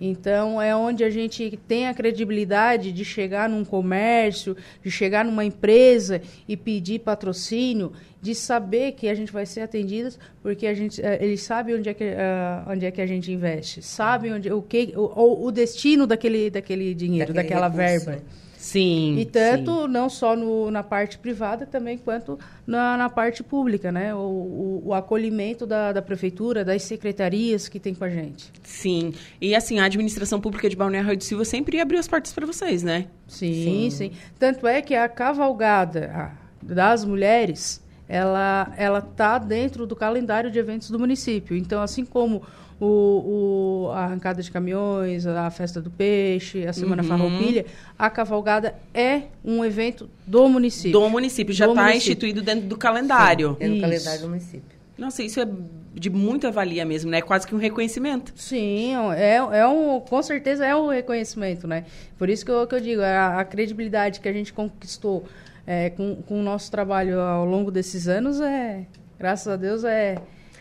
Então, 0.00 0.60
é 0.60 0.74
onde 0.74 1.04
a 1.04 1.10
gente 1.10 1.58
tem 1.68 1.86
a 1.86 1.94
credibilidade 1.94 2.90
de 2.90 3.04
chegar 3.04 3.48
num 3.48 3.64
comércio, 3.64 4.56
de 4.82 4.90
chegar 4.90 5.24
numa 5.24 5.44
empresa 5.44 6.20
e 6.48 6.56
pedir 6.56 6.98
patrocínio, 7.00 7.92
de 8.20 8.34
saber 8.34 8.92
que 8.92 9.08
a 9.08 9.14
gente 9.14 9.30
vai 9.32 9.46
ser 9.46 9.60
atendidas, 9.60 10.18
porque 10.42 10.66
a 10.66 10.74
gente, 10.74 11.00
eh, 11.00 11.18
eles 11.20 11.40
sabem 11.42 11.76
onde 11.76 11.88
é 11.88 11.94
que, 11.94 12.02
ah, 12.04 12.64
onde 12.68 12.84
é 12.84 12.90
que 12.90 13.00
a 13.00 13.06
gente 13.06 13.30
investe, 13.30 13.80
sabem 13.80 14.32
onde, 14.32 14.50
o, 14.52 14.60
que, 14.60 14.92
o- 14.96 15.46
o 15.46 15.52
destino 15.52 16.04
daquele, 16.04 16.50
daquele 16.50 16.94
dinheiro, 16.94 17.32
Daquele 17.32 17.48
daquela 17.48 17.68
recurso, 17.68 18.06
verba. 18.06 18.22
Sim. 18.68 19.16
E 19.18 19.24
tanto 19.24 19.88
não 19.88 20.10
só 20.10 20.36
no, 20.36 20.70
na 20.70 20.82
parte 20.82 21.16
privada 21.16 21.64
também 21.64 21.96
quanto 21.96 22.38
na, 22.66 22.98
na 22.98 23.08
parte 23.08 23.42
pública, 23.42 23.90
né? 23.90 24.14
O, 24.14 24.18
o, 24.18 24.82
o 24.88 24.94
acolhimento 24.94 25.66
da, 25.66 25.90
da 25.90 26.02
prefeitura, 26.02 26.62
das 26.62 26.82
secretarias 26.82 27.66
que 27.66 27.80
tem 27.80 27.94
com 27.94 28.04
a 28.04 28.10
gente. 28.10 28.52
Sim. 28.62 29.14
E 29.40 29.54
assim, 29.54 29.78
a 29.78 29.86
administração 29.86 30.38
pública 30.38 30.68
de 30.68 30.76
Balneário 30.76 31.16
de 31.16 31.24
Silva 31.24 31.46
sempre 31.46 31.80
abriu 31.80 31.98
as 31.98 32.06
portas 32.06 32.30
para 32.30 32.44
vocês, 32.44 32.82
né? 32.82 33.06
Sim, 33.26 33.88
sim, 33.90 34.12
Tanto 34.38 34.66
é 34.66 34.82
que 34.82 34.94
a 34.94 35.08
cavalgada 35.08 36.32
das 36.62 37.06
mulheres, 37.06 37.82
ela 38.06 38.70
ela 38.76 39.00
tá 39.00 39.38
dentro 39.38 39.86
do 39.86 39.96
calendário 39.96 40.50
de 40.50 40.58
eventos 40.58 40.90
do 40.90 40.98
município. 40.98 41.56
Então, 41.56 41.80
assim 41.80 42.04
como 42.04 42.42
o, 42.80 43.86
o- 43.88 43.90
a 43.92 44.04
arrancada 44.04 44.42
de 44.42 44.50
caminhões, 44.50 45.26
a 45.26 45.50
festa 45.50 45.80
do 45.80 45.90
peixe, 45.90 46.66
a 46.66 46.72
semana 46.72 47.02
Uhum. 47.02 47.08
farroupilha, 47.08 47.66
a 47.98 48.08
cavalgada 48.10 48.74
é 48.94 49.22
um 49.44 49.64
evento 49.64 50.08
do 50.26 50.48
município. 50.48 50.92
Do 50.92 51.08
município, 51.10 51.52
já 51.54 51.66
está 51.66 51.94
instituído 51.94 52.42
dentro 52.42 52.66
do 52.66 52.76
calendário. 52.76 53.56
É 53.60 53.66
no 53.68 53.74
Isso. 53.74 53.80
calendário 53.82 54.20
do 54.22 54.28
município. 54.28 54.78
Nossa, 54.96 55.22
isso 55.22 55.40
é 55.40 55.46
de 55.94 56.10
muita 56.10 56.50
valia 56.50 56.84
mesmo, 56.84 57.10
né? 57.10 57.20
Quase 57.22 57.46
que 57.46 57.54
um 57.54 57.58
reconhecimento. 57.58 58.32
Sim, 58.36 58.94
é, 59.16 59.36
é 59.36 59.66
um, 59.66 60.00
com 60.00 60.20
certeza 60.22 60.64
é 60.66 60.74
um 60.74 60.88
reconhecimento, 60.88 61.66
né? 61.68 61.84
Por 62.18 62.28
isso 62.28 62.44
que 62.44 62.50
eu, 62.50 62.66
que 62.66 62.74
eu 62.74 62.80
digo, 62.80 63.00
a, 63.02 63.40
a 63.40 63.44
credibilidade 63.44 64.18
que 64.20 64.28
a 64.28 64.32
gente 64.32 64.52
conquistou 64.52 65.24
é, 65.66 65.90
com, 65.90 66.16
com 66.26 66.40
o 66.40 66.42
nosso 66.42 66.70
trabalho 66.70 67.20
ao 67.20 67.44
longo 67.44 67.70
desses 67.70 68.08
anos 68.08 68.40
é, 68.40 68.86
graças 69.18 69.46
a 69.48 69.56
Deus, 69.56 69.84
é, 69.84 70.18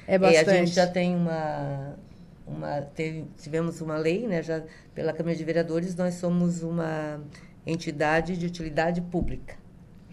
é 0.08 0.16
E 0.16 0.20
bastante. 0.20 0.50
a 0.50 0.54
gente 0.54 0.72
já 0.76 0.86
tem 0.88 1.16
uma, 1.16 1.96
uma 2.48 2.82
teve- 2.82 3.26
tivemos 3.42 3.82
uma 3.82 3.98
lei, 3.98 4.28
né, 4.28 4.42
já 4.42 4.64
pela 4.96 5.12
Câmara 5.14 5.36
de 5.36 5.44
Vereadores, 5.44 5.96
nós 5.96 6.16
somos 6.16 6.64
uma 6.64 7.22
entidade 7.66 8.38
de 8.38 8.46
utilidade 8.46 9.02
pública. 9.02 9.56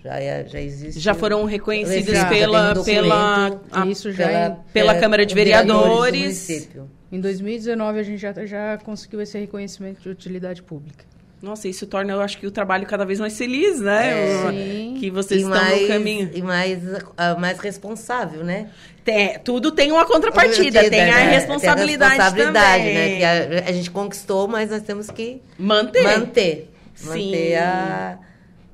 Já, 0.03 0.21
é, 0.21 0.45
já 0.47 0.61
existe. 0.61 1.01
Já 1.01 1.15
foram 1.15 1.45
reconhecidas 1.47 2.15
Já, 2.15 2.29
pela, 2.29 2.79
um 2.79 2.85
pela, 2.85 3.61
a- 3.73 3.87
Isso 3.87 4.13
já 4.13 4.27
pela, 4.27 4.47
em- 4.49 4.73
pela 4.73 5.01
Câmara 5.01 5.25
de 5.25 5.35
Vereadores. 5.35 5.89
do 5.89 5.97
município. 6.19 6.91
Em 7.11 7.21
2019 7.21 7.99
a 7.99 8.03
gente 8.03 8.19
já, 8.21 8.33
já 8.45 8.77
conseguiu 8.85 9.21
esse 9.23 9.39
reconhecimento 9.39 10.03
de 10.03 10.09
utilidade 10.11 10.63
pública. 10.63 11.05
Nossa, 11.45 11.69
isso 11.69 11.87
torna, 11.87 12.13
eu 12.15 12.21
acho 12.23 12.39
que 12.39 12.47
o 12.47 12.51
trabalho 12.51 12.87
cada 12.87 13.05
vez 13.05 13.21
mais 13.21 13.37
feliz, 13.37 13.79
né? 13.81 14.11
É. 14.11 14.47
O- 14.47 14.51
Sim. 14.51 14.97
Que 14.99 15.11
vocês 15.11 15.43
e 15.43 15.45
estão 15.45 15.61
mais, 15.63 15.83
no 15.83 15.89
caminho. 15.89 16.31
E 16.33 16.41
mais, 16.43 16.79
ah, 17.17 17.35
mais 17.35 17.59
responsável, 17.59 18.43
né? 18.43 18.71
Tem- 19.05 19.39
tudo 19.41 19.71
tem 19.71 19.93
uma 19.93 20.07
contrapartida, 20.07 20.89
tem 20.89 21.03
a 21.03 21.05
né? 21.17 21.31
responsabilidade, 21.33 22.13
Tem 22.17 22.21
a 22.21 22.25
responsabilidade, 22.25 22.85
também. 22.85 22.95
né? 22.95 23.17
Que 23.19 23.25
a, 23.25 23.69
a 23.69 23.73
gente 23.73 23.91
conquistou, 23.91 24.49
mas 24.49 24.71
nós 24.71 24.81
temos 24.83 25.11
que 25.11 25.43
Manter. 25.59 26.03
manter. 26.03 26.71
Sim. 26.95 27.09
Manter, 27.09 27.57
a, 27.59 28.19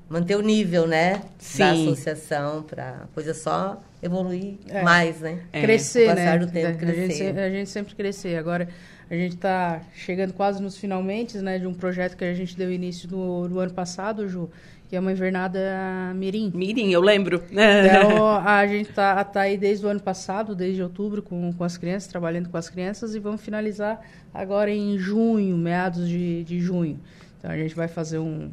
manter 0.08 0.36
o 0.36 0.40
nível, 0.40 0.86
né? 0.86 1.14
Da 1.14 1.20
Sim. 1.74 1.88
associação 1.88 2.62
para 2.62 2.90
a 2.90 3.06
coisa 3.14 3.34
só 3.34 3.82
evoluir 4.02 4.54
É. 4.68 4.82
mais, 4.82 5.20
né? 5.20 5.40
É, 5.52 5.60
crescer, 5.62 6.14
né? 6.14 6.38
do 6.38 6.46
tempo, 6.46 6.84
a, 6.84 6.92
gente, 6.92 7.22
a 7.38 7.50
gente 7.50 7.68
sempre 7.68 7.94
crescer. 7.96 8.36
Agora, 8.36 8.68
a 9.10 9.14
gente 9.16 9.34
está 9.34 9.82
chegando 9.92 10.32
quase 10.32 10.62
nos 10.62 10.76
finalmente, 10.76 11.36
né? 11.38 11.58
De 11.58 11.66
um 11.66 11.74
projeto 11.74 12.16
que 12.16 12.24
a 12.24 12.32
gente 12.32 12.56
deu 12.56 12.72
início 12.72 13.10
no, 13.10 13.48
no 13.48 13.58
ano 13.58 13.72
passado, 13.72 14.28
Ju, 14.28 14.48
que 14.88 14.94
é 14.94 15.00
uma 15.00 15.10
invernada 15.10 15.58
mirim. 16.14 16.52
Mirim, 16.54 16.92
eu 16.92 17.00
lembro. 17.00 17.42
Então, 17.50 18.38
a 18.38 18.64
gente 18.68 18.92
tá, 18.92 19.24
tá 19.24 19.40
aí 19.40 19.58
desde 19.58 19.84
o 19.84 19.88
ano 19.88 20.00
passado, 20.00 20.54
desde 20.54 20.80
outubro, 20.80 21.22
com, 21.22 21.52
com 21.52 21.64
as 21.64 21.76
crianças, 21.76 22.08
trabalhando 22.08 22.48
com 22.48 22.56
as 22.56 22.70
crianças, 22.70 23.16
e 23.16 23.18
vamos 23.18 23.40
finalizar 23.40 24.00
agora 24.32 24.70
em 24.70 24.96
junho, 24.96 25.56
meados 25.56 26.08
de, 26.08 26.44
de 26.44 26.60
junho. 26.60 27.00
Então, 27.36 27.50
a 27.50 27.56
gente 27.56 27.74
vai 27.74 27.88
fazer 27.88 28.18
um, 28.18 28.48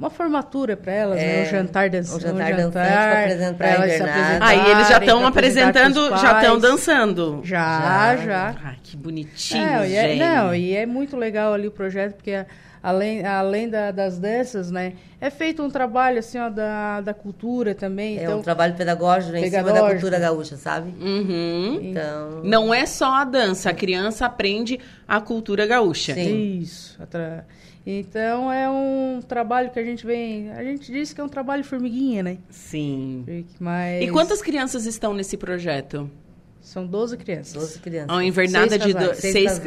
uma 0.00 0.08
formatura 0.10 0.76
para 0.76 0.92
elas, 0.92 1.16
né? 1.18 1.40
É, 1.40 1.42
um 1.42 1.50
jantar 1.50 1.90
dançante. 1.90 2.16
um 2.24 2.28
jantar 2.28 2.52
dançante 2.54 2.72
pra 2.72 3.20
apresentar 3.20 4.38
Aí 4.40 4.70
eles 4.70 4.88
já 4.88 4.98
estão 4.98 5.26
apresentando, 5.26 6.08
já 6.16 6.40
estão 6.40 6.58
dançando. 6.58 7.40
Já, 7.44 8.16
Já. 8.16 8.16
já. 8.16 8.54
Ai, 8.64 8.76
que 8.82 8.96
bonitinho, 8.96 9.62
É, 9.62 9.88
e 9.88 9.94
é, 9.94 10.08
gente. 10.08 10.18
não, 10.20 10.54
e 10.54 10.74
é 10.74 10.86
muito 10.86 11.16
legal 11.16 11.52
ali 11.52 11.68
o 11.68 11.70
projeto, 11.70 12.14
porque 12.14 12.44
além, 12.82 13.26
além 13.26 13.68
da- 13.68 13.90
das 13.90 14.18
danças, 14.18 14.70
né, 14.70 14.94
é 15.20 15.28
feito 15.28 15.62
um 15.62 15.68
trabalho 15.70 16.18
assim, 16.18 16.38
ó, 16.38 16.48
da, 16.48 17.02
da 17.02 17.12
cultura 17.12 17.74
também. 17.74 18.18
É 18.18 18.22
então, 18.24 18.38
um 18.38 18.42
trabalho 18.42 18.72
pedagógico 18.74 19.32
né, 19.32 19.40
em 19.46 19.50
cima 19.50 19.70
da 19.70 19.86
cultura 19.90 20.18
gaúcha, 20.18 20.56
sabe? 20.56 20.94
Uhum. 20.98 21.78
Então, 21.82 22.40
Não 22.42 22.72
é 22.72 22.86
só 22.86 23.16
a 23.16 23.24
dança, 23.24 23.68
a 23.68 23.74
criança 23.74 24.24
aprende 24.24 24.80
a 25.06 25.20
cultura 25.20 25.66
gaúcha. 25.66 26.14
Sim. 26.14 26.58
Isso. 26.60 26.96
atra- 27.02 27.44
Então 27.86 28.52
é 28.52 28.68
um 28.70 29.20
trabalho 29.26 29.70
que 29.70 29.78
a 29.78 29.84
gente 29.84 30.06
vem. 30.06 30.50
A 30.52 30.62
gente 30.62 30.92
diz 30.92 31.12
que 31.12 31.20
é 31.20 31.24
um 31.24 31.28
trabalho 31.28 31.64
formiguinha, 31.64 32.22
né? 32.22 32.38
Sim. 32.50 33.44
Mas 33.58 34.02
E 34.02 34.10
quantas 34.10 34.42
crianças 34.42 34.84
estão 34.86 35.14
nesse 35.14 35.36
projeto? 35.36 36.10
São 36.60 36.86
12 36.86 37.16
crianças. 37.16 37.54
12 37.54 37.78
crianças. 37.80 38.10
Uma 38.10 38.22
invernada 38.24 38.68
Seis 38.68 38.82
de 38.84 38.92
do- 38.92 38.98
casais. 38.98 39.16
seis, 39.18 39.32
Seis 39.32 39.50
seis, 39.52 39.58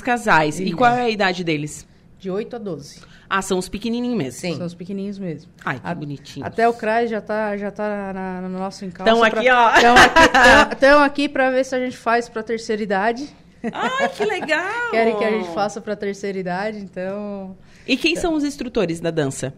casais. 0.00 0.02
casais. 0.02 0.60
E 0.60 0.72
qual 0.72 0.94
é 0.94 1.02
a 1.02 1.10
idade 1.10 1.42
deles? 1.42 1.86
De 2.18 2.30
8 2.30 2.56
a 2.56 2.58
12. 2.58 3.00
Ah, 3.28 3.42
são 3.42 3.58
os 3.58 3.68
pequenininhos 3.68 4.16
mesmo. 4.16 4.40
Sim. 4.40 4.56
São 4.56 4.64
os 4.66 4.72
pequenininhos 4.74 5.18
mesmo. 5.18 5.50
Ai, 5.64 5.80
que 5.80 5.86
A- 5.86 5.94
bonitinho. 5.94 6.46
Até 6.46 6.68
o 6.68 6.72
CRAS 6.72 7.10
já 7.10 7.20
tá, 7.20 7.56
já 7.56 7.70
tá 7.72 8.12
na, 8.14 8.40
no 8.48 8.58
nosso 8.58 8.84
encalço. 8.84 9.12
Tão 9.12 9.22
aqui, 9.24 9.50
ó. 9.50 9.74
Estão 9.74 9.94
aqui, 9.96 10.28
tão- 10.32 10.78
tão 10.78 11.02
aqui 11.02 11.28
para 11.28 11.50
ver 11.50 11.64
se 11.64 11.74
a 11.74 11.80
gente 11.80 11.96
faz 11.96 12.28
para 12.28 12.42
terceira 12.44 12.80
idade. 12.82 13.28
Ai, 13.72 14.08
que 14.08 14.24
legal! 14.24 14.90
Querem 14.90 15.16
que 15.16 15.24
a 15.24 15.30
gente 15.30 15.48
faça 15.54 15.80
para 15.80 15.92
a 15.92 15.96
terceira 15.96 16.38
idade, 16.38 16.78
então... 16.78 17.56
E 17.86 17.96
quem 17.96 18.16
são 18.16 18.34
os 18.34 18.44
instrutores 18.44 19.00
da 19.00 19.10
dança? 19.10 19.54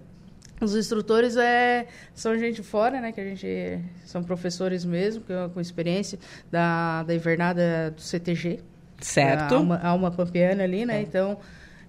Os 0.61 0.75
instrutores 0.75 1.37
é, 1.37 1.87
são 2.15 2.37
gente 2.37 2.62
fora, 2.62 3.00
né? 3.00 3.12
Que 3.12 3.21
a 3.21 3.25
gente 3.25 3.81
são 4.05 4.23
professores 4.23 4.85
mesmo, 4.85 5.23
com 5.55 5.61
experiência 5.61 6.19
da, 6.50 7.05
da 7.05 7.15
invernada 7.15 7.93
do 7.93 8.00
CTG. 8.00 8.61
Certo. 9.00 9.55
A 9.55 9.59
Alma, 9.59 9.81
Alma 9.83 10.11
Pampiana 10.11 10.65
ali, 10.65 10.85
né? 10.85 10.99
É. 10.99 11.03
Então, 11.03 11.38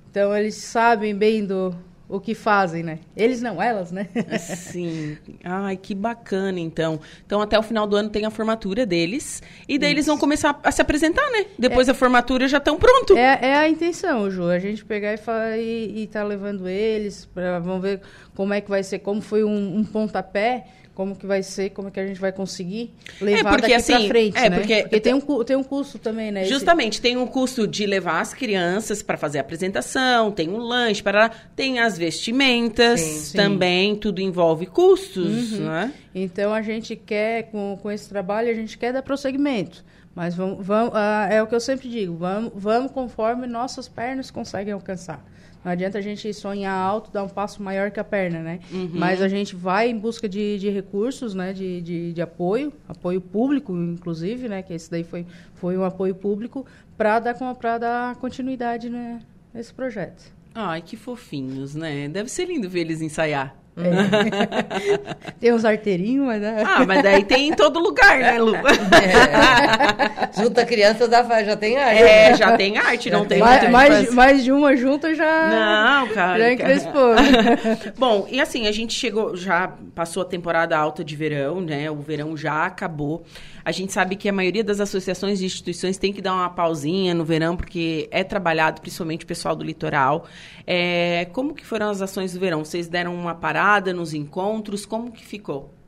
então 0.09 0.35
eles 0.35 0.55
sabem 0.55 1.15
bem 1.15 1.43
do, 1.45 1.75
o 2.09 2.19
que 2.19 2.33
fazem, 2.33 2.81
né? 2.81 2.99
Eles 3.15 3.39
não, 3.39 3.61
elas, 3.61 3.91
né? 3.91 4.07
Sim. 4.39 5.15
Ai, 5.43 5.77
que 5.77 5.93
bacana, 5.93 6.59
então. 6.59 6.99
Então, 7.23 7.39
até 7.39 7.57
o 7.57 7.61
final 7.61 7.85
do 7.85 7.95
ano 7.95 8.09
tem 8.09 8.25
a 8.25 8.31
formatura 8.31 8.83
deles. 8.83 9.43
E 9.67 9.77
daí 9.77 9.89
Isso. 9.89 9.95
eles 9.95 10.05
vão 10.07 10.17
começar 10.17 10.59
a 10.63 10.71
se 10.71 10.81
apresentar, 10.81 11.29
né? 11.29 11.45
Depois 11.57 11.87
é, 11.87 11.91
da 11.91 11.93
formatura 11.93 12.47
já 12.47 12.57
estão 12.57 12.77
prontos. 12.77 13.15
É, 13.15 13.39
é, 13.41 13.55
a 13.55 13.69
intenção, 13.69 14.29
Ju. 14.31 14.49
A 14.49 14.57
gente 14.57 14.83
pegar 14.83 15.13
e, 15.13 15.17
falar, 15.17 15.57
e, 15.59 16.01
e 16.01 16.07
tá 16.07 16.23
levando 16.23 16.67
eles, 16.67 17.25
pra, 17.27 17.59
vamos 17.59 17.83
ver 17.83 18.01
como 18.33 18.55
é 18.55 18.61
que 18.61 18.69
vai 18.69 18.81
ser, 18.81 18.99
como 18.99 19.21
foi 19.21 19.43
um, 19.43 19.77
um 19.77 19.83
pontapé 19.83 20.65
como 20.99 21.15
que 21.15 21.25
vai 21.25 21.41
ser, 21.41 21.69
como 21.69 21.89
que 21.89 21.97
a 21.97 22.05
gente 22.05 22.19
vai 22.19 22.33
conseguir 22.33 22.93
levar 23.21 23.39
é 23.39 23.43
porque, 23.43 23.61
daqui 23.61 23.73
assim, 23.73 23.93
para 23.93 24.07
frente, 24.09 24.37
é, 24.37 24.49
né? 24.49 24.57
Porque, 24.57 24.81
porque 24.81 24.99
tem, 24.99 25.13
um, 25.13 25.43
tem 25.45 25.55
um 25.55 25.63
custo 25.63 25.97
também, 25.97 26.29
né? 26.29 26.43
Justamente, 26.43 26.95
Esse... 26.95 27.01
tem 27.01 27.15
um 27.15 27.25
custo 27.25 27.65
de 27.65 27.85
levar 27.85 28.19
as 28.19 28.33
crianças 28.33 29.01
para 29.01 29.15
fazer 29.15 29.37
a 29.37 29.41
apresentação, 29.41 30.29
tem 30.29 30.49
um 30.49 30.57
lanche, 30.57 31.01
para 31.01 31.29
tem 31.55 31.79
as 31.79 31.97
vestimentas 31.97 32.99
sim, 32.99 33.37
também, 33.37 33.93
sim. 33.93 33.99
tudo 34.01 34.19
envolve 34.19 34.65
custos, 34.65 35.53
uhum. 35.53 35.67
né? 35.67 35.93
Então, 36.13 36.53
a 36.53 36.61
gente 36.61 36.97
quer, 36.97 37.43
com, 37.43 37.79
com 37.81 37.89
esse 37.89 38.09
trabalho, 38.09 38.49
a 38.49 38.53
gente 38.53 38.77
quer 38.77 38.91
dar 38.91 39.01
prosseguimento. 39.01 39.85
Mas 40.19 40.35
vamos, 40.35 40.67
vamos, 40.67 40.93
uh, 40.93 41.31
é 41.31 41.41
o 41.41 41.47
que 41.47 41.55
eu 41.55 41.61
sempre 41.61 41.87
digo, 41.87 42.13
vamos, 42.13 42.51
vamos 42.53 42.91
conforme 42.91 43.47
nossas 43.47 43.87
pernas 43.87 44.29
conseguem 44.29 44.73
alcançar. 44.73 45.25
Não 45.63 45.71
adianta 45.71 45.97
a 45.97 46.01
gente 46.01 46.33
sonhar 46.33 46.75
alto, 46.77 47.09
dar 47.09 47.23
um 47.23 47.29
passo 47.29 47.63
maior 47.63 47.89
que 47.89 48.01
a 48.01 48.03
perna, 48.03 48.39
né? 48.39 48.59
Uhum. 48.69 48.91
Mas 48.95 49.21
a 49.21 49.29
gente 49.29 49.55
vai 49.55 49.89
em 49.89 49.97
busca 49.97 50.27
de, 50.27 50.59
de 50.59 50.69
recursos, 50.69 51.33
né? 51.33 51.53
De, 51.53 51.79
de, 51.79 52.11
de, 52.11 52.21
apoio, 52.21 52.73
apoio 52.85 53.21
público, 53.21 53.71
inclusive, 53.71 54.49
né? 54.49 54.61
Que 54.61 54.73
esse 54.73 54.91
daí 54.91 55.05
foi, 55.05 55.25
foi 55.53 55.77
um 55.77 55.85
apoio 55.85 56.13
público 56.13 56.65
para 56.97 57.19
dar, 57.19 57.37
dar 57.79 58.15
continuidade 58.17 58.89
né, 58.89 59.21
nesse 59.53 59.73
projeto. 59.73 60.33
Ai, 60.53 60.81
que 60.81 60.97
fofinhos, 60.97 61.75
né? 61.75 62.09
Deve 62.09 62.27
ser 62.27 62.43
lindo 62.43 62.69
ver 62.69 62.81
eles 62.81 63.01
ensaiar. 63.01 63.55
É. 63.77 65.31
tem 65.39 65.53
uns 65.53 65.63
arteirinhos, 65.63 66.25
mas... 66.25 66.41
Né? 66.41 66.63
Ah, 66.65 66.85
mas 66.85 67.01
daí 67.01 67.23
tem 67.23 67.49
em 67.49 67.53
todo 67.53 67.79
lugar, 67.79 68.19
né, 68.19 68.39
Lu? 68.39 68.55
É. 68.55 70.41
Junta 70.41 70.65
criança 70.65 71.09
já 71.45 71.55
tem 71.55 71.77
arte. 71.77 72.01
É, 72.01 72.35
já 72.35 72.57
tem 72.57 72.77
arte, 72.77 73.09
não 73.09 73.25
tem 73.25 73.39
mais, 73.39 73.69
mais, 73.69 74.13
mais, 74.13 74.43
de 74.43 74.51
uma 74.51 74.75
junta 74.75 75.13
já... 75.15 75.47
Não, 75.49 76.07
cara. 76.09 76.39
Já 76.39 76.53
encrespou. 76.53 77.15
Bom, 77.97 78.27
e 78.29 78.41
assim, 78.41 78.67
a 78.67 78.71
gente 78.71 78.93
chegou, 78.93 79.35
já 79.35 79.73
passou 79.95 80.23
a 80.23 80.25
temporada 80.25 80.77
alta 80.77 81.03
de 81.03 81.15
verão, 81.15 81.61
né? 81.61 81.89
O 81.89 81.97
verão 81.97 82.35
já 82.35 82.65
acabou. 82.65 83.23
A 83.63 83.71
gente 83.71 83.93
sabe 83.93 84.15
que 84.15 84.27
a 84.27 84.33
maioria 84.33 84.63
das 84.63 84.79
associações 84.79 85.41
e 85.41 85.45
instituições 85.45 85.97
tem 85.97 86.11
que 86.11 86.21
dar 86.21 86.33
uma 86.33 86.49
pausinha 86.49 87.13
no 87.13 87.23
verão, 87.23 87.55
porque 87.55 88.07
é 88.09 88.23
trabalhado, 88.23 88.81
principalmente 88.81 89.25
o 89.25 89.27
pessoal 89.27 89.55
do 89.55 89.63
litoral. 89.63 90.25
É, 90.65 91.27
como 91.33 91.53
que 91.53 91.65
foram 91.65 91.89
as 91.89 92.01
ações 92.01 92.33
do 92.33 92.39
verão? 92.39 92.63
Vocês 92.63 92.87
deram 92.87 93.13
uma 93.13 93.35
parada 93.35 93.68
nos 93.93 94.13
encontros? 94.15 94.85
Como 94.85 95.11
que 95.11 95.23
ficou? 95.23 95.78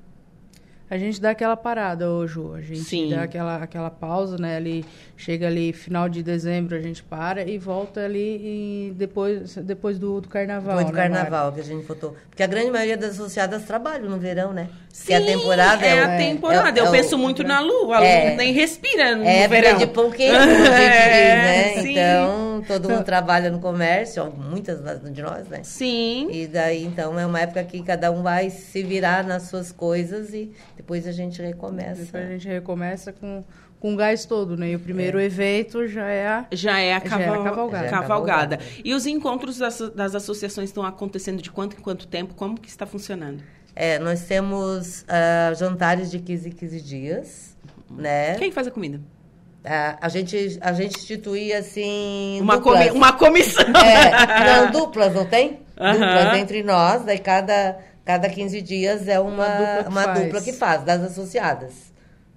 A 0.91 0.97
gente 0.97 1.21
dá 1.21 1.29
aquela 1.29 1.55
parada, 1.55 2.05
Ju. 2.27 2.53
A 2.53 2.59
gente 2.59 2.81
Sim. 2.81 3.11
dá 3.11 3.23
aquela, 3.23 3.63
aquela 3.63 3.89
pausa, 3.89 4.37
né? 4.37 4.57
Ali, 4.57 4.83
chega 5.15 5.47
ali 5.47 5.71
final 5.71 6.09
de 6.09 6.21
dezembro, 6.21 6.75
a 6.75 6.81
gente 6.81 7.01
para 7.01 7.49
e 7.49 7.57
volta 7.57 8.01
ali 8.01 8.89
e 8.89 8.93
depois, 8.97 9.55
depois 9.55 9.97
do, 9.97 10.19
do 10.19 10.27
carnaval. 10.27 10.75
Depois 10.75 10.87
do 10.87 10.91
né, 10.93 11.01
carnaval 11.01 11.45
Mari? 11.45 11.55
que 11.55 11.61
a 11.61 11.63
gente 11.63 11.87
votou. 11.87 12.13
Porque 12.29 12.43
a 12.43 12.47
grande 12.47 12.71
maioria 12.71 12.97
das 12.97 13.11
associadas 13.11 13.63
trabalham 13.63 14.09
no 14.09 14.17
verão, 14.17 14.51
né? 14.51 14.67
Sim, 14.89 15.05
que 15.05 15.13
a 15.13 15.25
temporada 15.25 15.85
é, 15.85 15.95
é 15.95 16.03
a 16.03 16.17
temporada. 16.17 16.77
É, 16.77 16.83
Eu 16.83 16.87
é 16.87 16.91
penso 16.91 17.15
o, 17.15 17.19
muito 17.19 17.41
na 17.41 17.61
lua. 17.61 17.99
A 17.99 18.03
é, 18.03 18.25
lua 18.25 18.35
nem 18.35 18.51
respira 18.51 19.15
no 19.15 19.23
é 19.23 19.47
verão. 19.47 19.69
É 19.69 19.73
de 19.75 19.87
pão 19.87 20.11
quente, 20.11 20.35
diz, 20.45 20.69
né? 20.69 21.81
Sim. 21.81 21.91
Então, 21.91 22.63
todo 22.67 22.89
mundo 22.89 23.05
trabalha 23.05 23.49
no 23.49 23.59
comércio, 23.59 24.29
muitas 24.29 24.81
de 25.09 25.21
nós, 25.21 25.47
né? 25.47 25.61
Sim. 25.63 26.27
E 26.31 26.47
daí, 26.47 26.83
então, 26.83 27.17
é 27.17 27.25
uma 27.25 27.39
época 27.39 27.63
que 27.63 27.81
cada 27.81 28.11
um 28.11 28.21
vai 28.21 28.49
se 28.49 28.83
virar 28.83 29.23
nas 29.23 29.43
suas 29.43 29.71
coisas 29.71 30.33
e 30.33 30.51
depois 30.81 31.07
a 31.07 31.11
gente 31.11 31.39
recomeça. 31.41 32.03
Depois 32.03 32.25
a 32.25 32.29
gente 32.31 32.47
recomeça 32.47 33.13
com, 33.13 33.43
com 33.79 33.95
gás 33.95 34.25
todo, 34.25 34.57
né? 34.57 34.71
E 34.71 34.75
o 34.75 34.79
primeiro 34.79 35.19
é. 35.19 35.25
evento 35.25 35.87
já 35.87 36.07
é 36.07 36.27
a, 36.27 36.47
já 36.51 36.79
é 36.79 36.93
a, 36.95 36.99
caval... 36.99 37.19
já 37.19 37.25
é 37.25 37.37
a 37.37 37.43
cavalgada. 37.43 37.85
É 37.85 37.87
a 37.87 37.91
cavalgada. 37.91 38.59
E 38.83 38.93
os 38.95 39.05
encontros 39.05 39.59
das, 39.59 39.79
das 39.91 40.15
associações 40.15 40.69
estão 40.69 40.83
acontecendo 40.83 41.39
de 41.39 41.51
quanto 41.51 41.77
em 41.77 41.79
quanto 41.79 42.07
tempo? 42.07 42.33
Como 42.33 42.59
que 42.59 42.67
está 42.67 42.87
funcionando? 42.87 43.43
É, 43.75 43.99
nós 43.99 44.25
temos 44.25 45.03
uh, 45.03 45.55
jantares 45.55 46.09
de 46.09 46.19
15 46.19 46.49
em 46.49 46.51
15 46.51 46.81
dias, 46.81 47.57
né? 47.89 48.35
Quem 48.35 48.51
faz 48.51 48.67
a 48.67 48.71
comida? 48.71 48.97
Uh, 48.97 49.97
a, 50.01 50.09
gente, 50.09 50.57
a 50.61 50.73
gente 50.73 50.97
institui, 50.97 51.53
assim, 51.53 52.39
Uma, 52.41 52.59
comi 52.59 52.89
uma 52.89 53.13
comissão. 53.13 53.63
É, 53.63 54.63
não, 54.63 54.71
duplas, 54.71 55.13
não 55.13 55.25
tem? 55.25 55.59
Duplas 55.75 56.37
entre 56.39 56.63
nós, 56.63 57.05
daí 57.05 57.19
cada 57.19 57.77
Cada 58.11 58.29
15 58.29 58.61
dias 58.61 59.07
é 59.07 59.17
uma, 59.21 59.29
uma, 59.29 59.47
dupla, 59.47 59.83
que 59.83 59.89
uma 59.89 60.07
dupla, 60.07 60.41
que 60.41 60.51
faz, 60.51 60.83
das 60.83 61.01
associadas, 61.01 61.71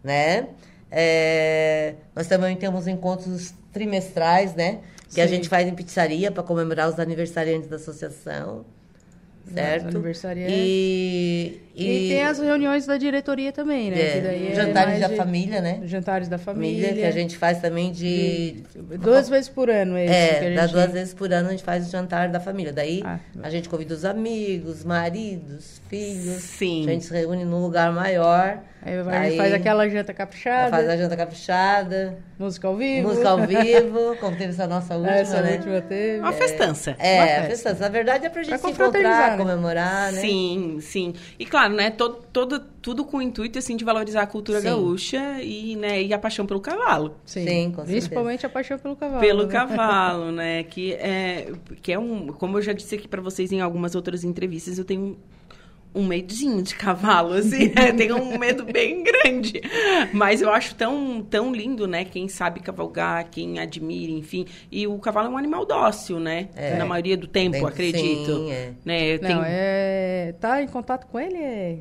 né? 0.04 0.46
É, 0.88 1.94
nós 2.14 2.28
também 2.28 2.54
temos 2.54 2.86
encontros 2.86 3.52
trimestrais, 3.72 4.54
né? 4.54 4.78
Que 5.08 5.14
Sim. 5.14 5.20
a 5.22 5.26
gente 5.26 5.48
faz 5.48 5.66
em 5.66 5.74
pizzaria 5.74 6.30
para 6.30 6.44
comemorar 6.44 6.88
os 6.88 7.00
aniversariantes 7.00 7.68
da 7.68 7.74
associação 7.74 8.64
certo? 9.52 10.02
E, 10.36 11.60
e, 11.74 12.06
e, 12.06 12.08
tem 12.08 12.24
as 12.24 12.38
reuniões 12.38 12.86
da 12.86 12.96
diretoria 12.96 13.52
também, 13.52 13.90
né? 13.90 13.98
É, 13.98 14.50
é 14.52 14.54
jantares 14.54 15.00
da 15.00 15.08
de, 15.08 15.16
família, 15.16 15.60
né? 15.60 15.80
Jantares 15.84 16.28
da 16.28 16.38
família. 16.38 16.92
Que 16.92 17.04
a 17.04 17.10
gente 17.10 17.36
faz 17.36 17.60
também 17.60 17.92
de... 17.92 18.62
duas 19.00 19.28
vezes 19.28 19.48
por 19.48 19.68
ano, 19.68 19.96
é 19.96 20.04
isso. 20.04 20.14
É, 20.14 20.54
das 20.54 20.70
duas 20.70 20.92
vezes 20.92 21.14
por 21.14 21.32
ano 21.32 21.48
a 21.48 21.50
gente 21.50 21.64
faz 21.64 21.88
o 21.88 21.90
jantar 21.90 22.28
da 22.28 22.40
família. 22.40 22.72
Daí 22.72 23.02
ah, 23.04 23.18
a 23.42 23.50
gente 23.50 23.68
convida 23.68 23.94
os 23.94 24.04
amigos, 24.04 24.84
maridos, 24.84 25.80
filhos. 25.88 26.42
Sim. 26.42 26.88
A 26.88 26.92
gente 26.92 27.04
se 27.04 27.12
reúne 27.12 27.44
num 27.44 27.60
lugar 27.60 27.92
maior. 27.92 28.60
Aí, 28.84 28.98
aí 29.08 29.36
faz 29.38 29.52
aquela 29.54 29.88
janta 29.88 30.12
caprichada. 30.12 30.70
Faz 30.70 30.88
a 30.88 30.96
janta 30.96 31.16
caprichada. 31.16 32.18
Música 32.38 32.68
ao 32.68 32.76
vivo. 32.76 33.08
Música 33.08 33.30
ao 33.30 33.38
vivo, 33.38 34.16
como 34.20 34.36
teve 34.36 34.50
essa 34.50 34.66
nossa 34.66 34.94
última, 34.94 35.16
essa 35.16 35.40
né? 35.40 35.52
última 35.52 35.80
teve. 35.80 36.18
Uma 36.18 36.32
festança. 36.32 36.94
É, 36.98 37.16
uma 37.16 37.26
festa. 37.26 37.48
festança. 37.48 37.80
Na 37.80 37.88
verdade 37.88 38.26
é 38.26 38.28
pra 38.28 38.42
gente 38.42 38.58
pra 38.58 38.58
se 38.58 38.74
encontrar, 38.74 39.33
comemorar, 39.36 40.12
né? 40.12 40.20
Sim, 40.20 40.78
sim. 40.80 41.14
E 41.38 41.44
claro, 41.46 41.74
né, 41.74 41.90
todo, 41.90 42.24
todo, 42.32 42.60
tudo 42.80 43.04
com 43.04 43.18
o 43.18 43.22
intuito, 43.22 43.58
assim, 43.58 43.76
de 43.76 43.84
valorizar 43.84 44.22
a 44.22 44.26
cultura 44.26 44.60
sim. 44.60 44.66
gaúcha 44.66 45.42
e, 45.42 45.76
né, 45.76 46.02
e 46.02 46.12
a 46.12 46.18
paixão 46.18 46.46
pelo 46.46 46.60
cavalo. 46.60 47.16
Sim, 47.24 47.44
sim 47.44 47.70
com 47.70 47.84
Principalmente 47.84 48.46
a 48.46 48.48
paixão 48.48 48.78
pelo 48.78 48.96
cavalo. 48.96 49.20
Pelo 49.20 49.46
né? 49.46 49.52
cavalo, 49.52 50.32
né, 50.32 50.62
que 50.64 50.92
é, 50.94 51.52
que 51.82 51.92
é 51.92 51.98
um... 51.98 52.28
Como 52.28 52.58
eu 52.58 52.62
já 52.62 52.72
disse 52.72 52.94
aqui 52.94 53.08
para 53.08 53.20
vocês 53.20 53.52
em 53.52 53.60
algumas 53.60 53.94
outras 53.94 54.24
entrevistas, 54.24 54.78
eu 54.78 54.84
tenho 54.84 55.16
um 55.94 56.04
medinho 56.04 56.60
de 56.62 56.74
cavalo, 56.74 57.34
assim, 57.34 57.68
né? 57.68 57.92
Tenho 57.96 58.16
um 58.16 58.36
medo 58.36 58.64
bem 58.64 59.04
grande. 59.04 59.62
Mas 60.12 60.42
eu 60.42 60.50
acho 60.50 60.74
tão, 60.74 61.22
tão 61.22 61.54
lindo, 61.54 61.86
né? 61.86 62.04
Quem 62.04 62.28
sabe 62.28 62.60
cavalgar, 62.60 63.28
quem 63.30 63.60
admira, 63.60 64.10
enfim. 64.10 64.44
E 64.72 64.86
o 64.86 64.98
cavalo 64.98 65.28
é 65.28 65.30
um 65.30 65.38
animal 65.38 65.64
dócil, 65.64 66.18
né? 66.18 66.48
É. 66.56 66.74
Na 66.76 66.84
maioria 66.84 67.16
do 67.16 67.28
tempo, 67.28 67.64
acredito. 67.64 68.34
Sim, 68.34 68.50
é. 68.50 68.72
Né? 68.84 69.12
Não, 69.18 69.28
tenho... 69.28 69.42
é... 69.44 70.34
Tá 70.40 70.60
em 70.60 70.66
contato 70.66 71.06
com 71.06 71.20
ele 71.20 71.36
é... 71.36 71.78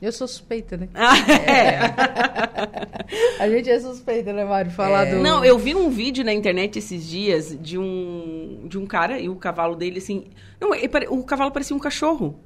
Eu 0.00 0.12
sou 0.12 0.28
suspeita, 0.28 0.76
né? 0.76 0.88
Ah, 0.94 1.16
é. 1.42 1.80
a 3.42 3.48
gente 3.48 3.68
é 3.68 3.80
suspeita, 3.80 4.32
né, 4.32 4.44
Mário? 4.44 4.70
Falar 4.70 5.08
é. 5.08 5.16
do. 5.16 5.20
Não, 5.20 5.44
eu 5.44 5.58
vi 5.58 5.74
um 5.74 5.90
vídeo 5.90 6.24
na 6.24 6.32
internet 6.32 6.78
esses 6.78 7.04
dias 7.04 7.58
de 7.60 7.76
um, 7.76 8.64
de 8.68 8.78
um 8.78 8.86
cara 8.86 9.18
e 9.18 9.28
o 9.28 9.34
cavalo 9.34 9.74
dele, 9.74 9.98
assim. 9.98 10.26
Não, 10.60 10.70
o 11.10 11.24
cavalo 11.24 11.50
parecia 11.50 11.74
um 11.74 11.80
cachorro 11.80 12.38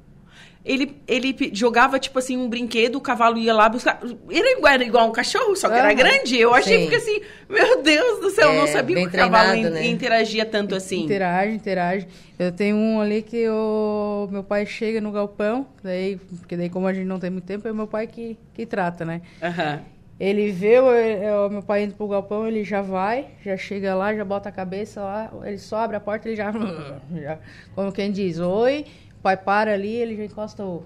ele, 0.65 0.95
ele 1.05 1.35
jogava, 1.51 1.99
tipo 1.99 2.17
assim, 2.17 2.37
um 2.37 2.47
brinquedo, 2.47 2.95
o 2.95 3.01
cavalo 3.01 3.37
ia 3.37 3.53
lá 3.53 3.67
buscar. 3.67 3.99
Igual, 4.29 4.73
era 4.73 4.83
igual 4.83 5.09
um 5.09 5.11
cachorro, 5.11 5.55
só 5.57 5.67
que 5.67 5.73
uhum. 5.73 5.79
era 5.79 5.93
grande. 5.93 6.39
Eu 6.39 6.53
achei 6.53 6.87
que 6.87 6.95
assim, 6.95 7.19
meu 7.49 7.81
Deus 7.83 8.21
do 8.21 8.29
céu, 8.29 8.49
é, 8.49 8.53
eu 8.53 8.59
não 8.59 8.67
é, 8.67 8.71
sabia 8.71 8.95
que 8.95 9.07
o 9.07 9.11
cavalo 9.11 9.61
né? 9.61 9.85
interagia 9.87 10.45
tanto 10.45 10.73
assim. 10.73 11.03
Interage, 11.03 11.53
interage. 11.53 12.07
Eu 12.39 12.51
tenho 12.51 12.77
um 12.77 13.01
ali 13.01 13.21
que 13.21 13.47
o 13.49 14.29
meu 14.31 14.43
pai 14.43 14.65
chega 14.65 15.01
no 15.01 15.11
galpão, 15.11 15.67
daí, 15.83 16.15
porque 16.39 16.55
daí, 16.55 16.69
como 16.69 16.87
a 16.87 16.93
gente 16.93 17.07
não 17.07 17.19
tem 17.19 17.29
muito 17.29 17.45
tempo, 17.45 17.67
é 17.67 17.73
meu 17.73 17.87
pai 17.87 18.07
que, 18.07 18.37
que 18.53 18.65
trata, 18.65 19.03
né? 19.03 19.21
Uhum. 19.41 19.93
Ele 20.19 20.51
vê 20.51 20.79
o, 20.79 20.91
é, 20.93 21.35
o, 21.37 21.49
meu 21.49 21.61
pai 21.61 21.83
indo 21.83 21.95
pro 21.95 22.07
galpão, 22.07 22.47
ele 22.47 22.63
já 22.63 22.81
vai, 22.81 23.27
já 23.43 23.57
chega 23.57 23.93
lá, 23.93 24.15
já 24.15 24.23
bota 24.23 24.47
a 24.47 24.51
cabeça 24.51 25.01
lá, 25.01 25.33
ele 25.43 25.57
só 25.57 25.77
abre 25.77 25.97
a 25.97 25.99
porta, 25.99 26.29
ele 26.29 26.37
já, 26.37 26.53
já 27.21 27.39
como 27.75 27.91
quem 27.91 28.11
diz, 28.11 28.39
oi, 28.39 28.85
pai 29.23 29.37
para 29.37 29.73
ali, 29.73 29.95
ele 29.95 30.17
já 30.17 30.25
encosta 30.25 30.63
o, 30.63 30.83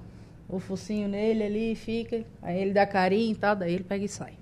o 0.47 0.59
focinho 0.59 1.07
nele 1.07 1.43
ali 1.43 1.71
e 1.71 1.75
fica. 1.75 2.23
Aí 2.41 2.61
ele 2.61 2.71
dá 2.71 2.85
carinho 2.85 3.31
e 3.31 3.35
tal, 3.35 3.55
daí 3.55 3.73
ele 3.73 3.83
pega 3.83 4.05
e 4.05 4.07
sai. 4.07 4.33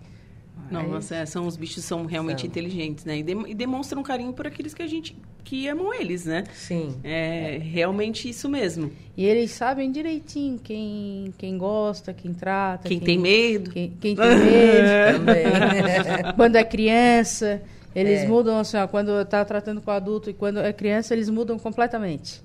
Nossa, 0.69 1.15
é, 1.15 1.25
são 1.25 1.45
os 1.45 1.55
bichos 1.55 1.83
são 1.83 2.05
realmente 2.05 2.41
são. 2.41 2.49
inteligentes, 2.49 3.05
né? 3.05 3.17
E, 3.17 3.23
de, 3.23 3.33
e, 3.47 3.53
demonstram 3.53 4.01
carinho 4.01 4.33
por 4.33 4.47
aqueles 4.47 4.73
que 4.73 4.81
a 4.81 4.87
gente 4.87 5.15
que 5.43 5.67
amam 5.67 5.93
eles, 5.93 6.25
né? 6.25 6.43
Sim. 6.55 6.95
É, 7.03 7.55
é, 7.55 7.57
realmente 7.59 8.27
isso 8.27 8.49
mesmo. 8.49 8.91
E 9.15 9.23
eles 9.23 9.51
sabem 9.51 9.91
direitinho 9.91 10.57
quem, 10.57 11.31
quem 11.37 11.55
gosta, 11.55 12.13
quem 12.13 12.33
trata. 12.33 12.87
Quem, 12.87 12.97
quem 12.97 13.05
tem 13.05 13.19
medo. 13.19 13.69
Quem, 13.69 13.93
quem 14.01 14.15
tem 14.15 14.39
medo 14.39 15.19
também. 15.19 16.33
quando 16.35 16.55
é 16.55 16.63
criança, 16.63 17.61
eles 17.93 18.21
é. 18.21 18.27
mudam 18.27 18.57
assim, 18.57 18.77
ó, 18.77 18.87
quando 18.87 19.21
está 19.21 19.45
tratando 19.45 19.81
com 19.81 19.91
adulto 19.91 20.31
e 20.31 20.33
quando 20.33 20.59
é 20.59 20.73
criança, 20.73 21.13
eles 21.13 21.29
mudam 21.29 21.59
completamente. 21.59 22.43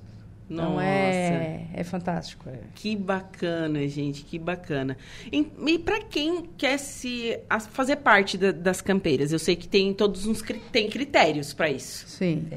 Nossa. 0.51 0.69
Não 0.69 0.81
é, 0.81 1.67
é 1.73 1.85
fantástico. 1.85 2.51
É. 2.51 2.59
Que 2.75 2.97
bacana, 2.97 3.87
gente, 3.87 4.25
que 4.25 4.37
bacana. 4.37 4.97
E, 5.31 5.47
e 5.67 5.79
para 5.79 6.03
quem 6.03 6.43
quer 6.59 6.77
se 6.77 7.39
a, 7.49 7.61
fazer 7.61 7.97
parte 7.97 8.37
da, 8.37 8.51
das 8.51 8.81
campeiras, 8.81 9.33
eu 9.33 9.39
sei 9.39 9.55
que 9.55 9.69
tem 9.69 9.95
todos 9.95 10.27
uns 10.27 10.43
tem 10.73 10.91
critérios 10.91 11.55
para 11.55 11.71
isso. 11.71 12.09
Sim. 12.09 12.49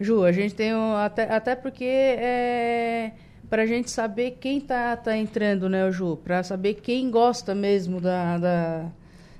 Ju, 0.00 0.22
a 0.22 0.30
gente 0.30 0.54
tem 0.54 0.72
um, 0.72 0.94
até, 0.94 1.24
até 1.24 1.56
porque 1.56 1.84
é 1.84 3.12
para 3.48 3.62
a 3.62 3.66
gente 3.66 3.90
saber 3.90 4.38
quem 4.40 4.60
tá, 4.60 4.96
tá 4.96 5.16
entrando, 5.16 5.68
né, 5.68 5.90
Ju? 5.90 6.16
Para 6.16 6.42
saber 6.42 6.74
quem 6.74 7.10
gosta 7.10 7.54
mesmo 7.54 8.00
da, 8.00 8.38
da 8.38 8.86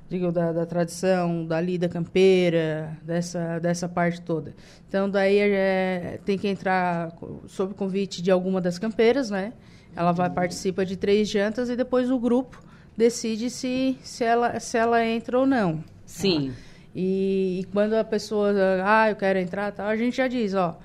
digo, 0.09 0.31
da, 0.31 0.53
da, 0.53 0.67
tradição, 0.67 1.45
da 1.45 1.61
lida 1.61 1.89
campeira, 1.89 2.97
dessa, 3.03 3.59
dessa 3.59 3.89
parte 3.89 4.21
toda. 4.21 4.55
Então, 4.89 5.11
daí 5.11 5.39
é, 5.39 6.21
tem 6.25 6.39
que 6.39 6.47
entrar 6.47 7.13
sob 7.47 7.75
convite 7.75 8.23
de 8.23 8.31
alguma 8.31 8.61
das 8.61 8.79
campeiras, 8.79 9.31
né? 9.31 9.53
Ela 9.95 10.13
vai 10.13 10.31
participa 10.31 10.85
de 10.85 10.97
três 10.97 11.29
jantas 11.29 11.71
e 11.71 11.77
depois 11.77 12.11
o 12.11 12.19
grupo 12.19 12.63
decide 12.97 13.51
se, 13.51 13.99
se, 14.03 14.25
ela, 14.25 14.61
se 14.61 14.77
ela 14.77 15.05
entra 15.05 15.39
ou 15.39 15.47
não. 15.47 15.83
Sim. 16.05 16.51
Tá? 16.51 16.57
E, 16.95 17.61
e, 17.61 17.65
quando 17.73 17.95
a 17.95 18.05
pessoa, 18.05 18.53
ah, 18.85 19.11
eu 19.11 19.17
quero 19.17 19.39
entrar, 19.39 19.73
tal, 19.73 19.87
a 19.87 19.97
gente 19.97 20.17
já 20.17 20.29
diz, 20.29 20.55
ó, 20.55 20.79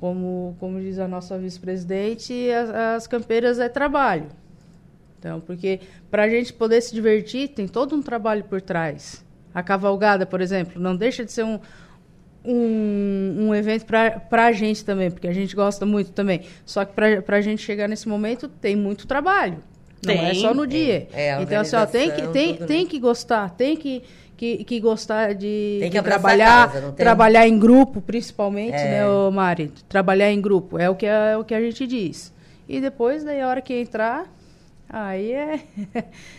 como, 0.00 0.56
como 0.58 0.80
diz 0.80 0.98
a 0.98 1.08
nossa 1.08 1.38
vice-presidente, 1.38 2.50
as, 2.50 2.70
as 2.70 3.06
campeiras 3.06 3.58
é 3.58 3.68
trabalho. 3.68 4.26
Então, 5.18 5.40
porque 5.40 5.80
para 6.10 6.24
a 6.24 6.28
gente 6.28 6.52
poder 6.52 6.80
se 6.80 6.94
divertir, 6.94 7.48
tem 7.48 7.66
todo 7.66 7.94
um 7.94 8.02
trabalho 8.02 8.44
por 8.44 8.60
trás. 8.60 9.24
A 9.54 9.62
cavalgada, 9.62 10.26
por 10.26 10.40
exemplo, 10.40 10.80
não 10.80 10.94
deixa 10.94 11.24
de 11.24 11.32
ser 11.32 11.44
um, 11.44 11.58
um, 12.44 13.48
um 13.48 13.54
evento 13.54 13.86
para 13.86 14.46
a 14.46 14.52
gente 14.52 14.84
também, 14.84 15.10
porque 15.10 15.26
a 15.26 15.32
gente 15.32 15.56
gosta 15.56 15.84
muito 15.84 16.12
também. 16.12 16.42
Só 16.64 16.84
que 16.84 16.92
para 16.94 17.36
a 17.36 17.40
gente 17.40 17.62
chegar 17.62 17.88
nesse 17.88 18.08
momento, 18.08 18.48
tem 18.48 18.76
muito 18.76 19.06
trabalho. 19.06 19.58
Tem. 20.00 20.16
Não 20.16 20.26
é 20.26 20.34
só 20.34 20.54
no 20.54 20.66
dia. 20.66 21.08
É, 21.12 21.30
é 21.30 21.42
então, 21.42 21.60
assim, 21.60 21.76
ó, 21.76 21.86
tem 21.86 22.10
que, 22.10 22.28
tem, 22.28 22.54
tem 22.54 22.86
que 22.86 22.98
gostar, 22.98 23.50
tem 23.50 23.76
que, 23.76 24.02
que, 24.36 24.62
que 24.64 24.78
gostar 24.78 25.34
de, 25.34 25.78
tem 25.80 25.90
que 25.90 25.98
de 25.98 26.04
trabalhar, 26.04 26.70
casa, 26.70 26.92
trabalhar 26.92 27.48
em 27.48 27.58
grupo, 27.58 28.00
principalmente, 28.00 28.76
é. 28.76 28.90
né, 28.90 29.08
ô 29.08 29.30
Mari? 29.30 29.72
Trabalhar 29.88 30.30
em 30.30 30.40
grupo, 30.40 30.78
é 30.78 30.88
o 30.88 30.94
que, 30.94 31.06
é, 31.06 31.32
é 31.32 31.36
o 31.36 31.44
que 31.44 31.54
a 31.54 31.60
gente 31.60 31.86
diz. 31.86 32.32
E 32.68 32.80
depois, 32.80 33.24
daí, 33.24 33.40
a 33.40 33.48
hora 33.48 33.60
que 33.60 33.74
entrar, 33.74 34.26
Aí 34.88 35.32
é. 35.32 35.58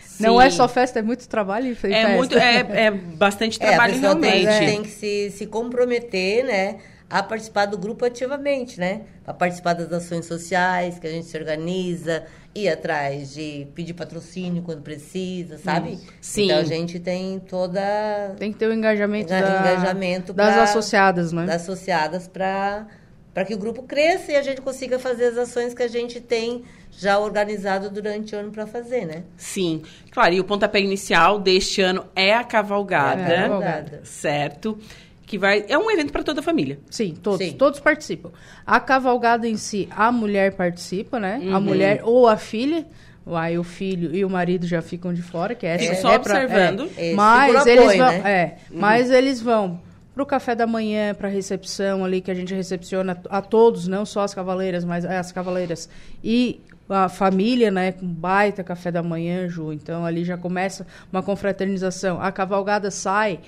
Sim. 0.02 0.22
Não 0.24 0.40
é 0.40 0.50
só 0.50 0.66
festa, 0.66 0.98
é 0.98 1.02
muito 1.02 1.28
trabalho 1.28 1.66
e 1.66 1.72
é 1.72 1.74
festa. 1.74 2.08
Muito, 2.10 2.38
é, 2.38 2.86
é 2.86 2.90
bastante 2.90 3.58
trabalho 3.58 3.94
é, 3.94 3.98
realmente. 3.98 4.46
Tem, 4.46 4.66
tem 4.66 4.82
que 4.82 4.90
se, 4.90 5.30
se 5.30 5.46
comprometer, 5.46 6.44
né? 6.44 6.78
A 7.10 7.22
participar 7.22 7.66
do 7.66 7.78
grupo 7.78 8.04
ativamente, 8.04 8.78
né? 8.78 9.02
A 9.26 9.32
participar 9.32 9.74
das 9.74 9.90
ações 9.92 10.26
sociais 10.26 10.98
que 10.98 11.06
a 11.06 11.10
gente 11.10 11.26
se 11.26 11.36
organiza, 11.38 12.24
ir 12.54 12.68
atrás 12.68 13.32
de 13.32 13.66
pedir 13.74 13.94
patrocínio 13.94 14.62
quando 14.62 14.82
precisa, 14.82 15.58
sabe? 15.58 15.98
Sim. 16.20 16.46
Então 16.46 16.58
a 16.58 16.64
gente 16.64 16.98
tem 16.98 17.38
toda. 17.38 18.34
Tem 18.38 18.52
que 18.52 18.58
ter 18.58 18.66
o 18.66 18.72
engajamento, 18.72 19.28
da, 19.28 19.38
engajamento 19.38 20.32
das 20.32 20.54
pra, 20.54 20.62
associadas, 20.64 21.32
né? 21.32 21.46
Das 21.46 21.62
associadas 21.62 22.26
para 22.28 22.86
para 23.32 23.44
que 23.44 23.54
o 23.54 23.58
grupo 23.58 23.84
cresça 23.84 24.32
e 24.32 24.36
a 24.36 24.42
gente 24.42 24.60
consiga 24.60 24.98
fazer 24.98 25.26
as 25.26 25.38
ações 25.38 25.72
que 25.72 25.82
a 25.82 25.86
gente 25.86 26.20
tem 26.20 26.64
já 26.98 27.16
organizado 27.16 27.88
durante 27.88 28.34
o 28.34 28.38
ano 28.38 28.50
para 28.50 28.66
fazer, 28.66 29.06
né? 29.06 29.22
Sim, 29.36 29.82
claro. 30.10 30.34
E 30.34 30.40
o 30.40 30.44
pontapé 30.44 30.80
inicial 30.80 31.38
deste 31.38 31.80
ano 31.80 32.04
é 32.14 32.34
a 32.34 32.42
cavalgada, 32.42 33.22
é 33.22 33.38
a 33.38 33.42
cavalgada. 33.42 34.00
certo? 34.02 34.76
Que 35.24 35.38
vai 35.38 35.64
é 35.68 35.78
um 35.78 35.88
evento 35.90 36.12
para 36.12 36.24
toda 36.24 36.40
a 36.40 36.42
família. 36.42 36.80
Sim, 36.90 37.14
todos, 37.22 37.46
Sim. 37.46 37.52
todos 37.52 37.78
participam. 37.78 38.32
A 38.66 38.80
cavalgada 38.80 39.46
em 39.46 39.56
si, 39.56 39.88
a 39.92 40.10
mulher 40.10 40.54
participa, 40.54 41.20
né? 41.20 41.38
Uhum. 41.40 41.54
A 41.54 41.60
mulher 41.60 42.00
ou 42.02 42.26
a 42.26 42.36
filha. 42.36 42.84
Aí 43.30 43.58
o 43.58 43.62
filho 43.62 44.16
e 44.16 44.24
o 44.24 44.30
marido 44.30 44.66
já 44.66 44.80
ficam 44.80 45.12
de 45.12 45.20
fora, 45.20 45.54
que 45.54 45.66
é 45.66 45.74
essa 45.74 45.92
é, 45.92 45.94
só 45.96 46.14
observando. 46.14 46.90
é, 46.96 47.12
mas 47.12 47.56
apoio, 47.56 47.72
eles 47.72 47.96
vão, 47.98 48.08
né? 48.08 48.22
é, 48.24 48.56
uhum. 48.72 48.80
mas 48.80 49.10
eles 49.10 49.42
vão 49.42 49.80
para 50.14 50.22
o 50.22 50.26
café 50.26 50.54
da 50.54 50.66
manhã, 50.66 51.14
para 51.14 51.28
a 51.28 51.30
recepção 51.30 52.04
ali, 52.04 52.20
que 52.20 52.30
a 52.30 52.34
gente 52.34 52.52
recepciona 52.52 53.20
a 53.30 53.40
todos, 53.40 53.86
não 53.86 54.04
só 54.04 54.22
as 54.22 54.34
cavaleiras, 54.34 54.84
mas 54.84 55.04
as 55.04 55.30
cavaleiras 55.30 55.88
e 56.24 56.60
a 56.88 57.08
família, 57.08 57.70
né, 57.70 57.92
com 57.92 58.06
baita 58.06 58.64
café 58.64 58.90
da 58.90 59.02
manhã, 59.02 59.48
Ju. 59.48 59.72
Então 59.72 60.04
ali 60.04 60.24
já 60.24 60.36
começa 60.36 60.86
uma 61.12 61.22
confraternização. 61.22 62.20
A 62.20 62.32
cavalgada 62.32 62.90
sai, 62.90 63.40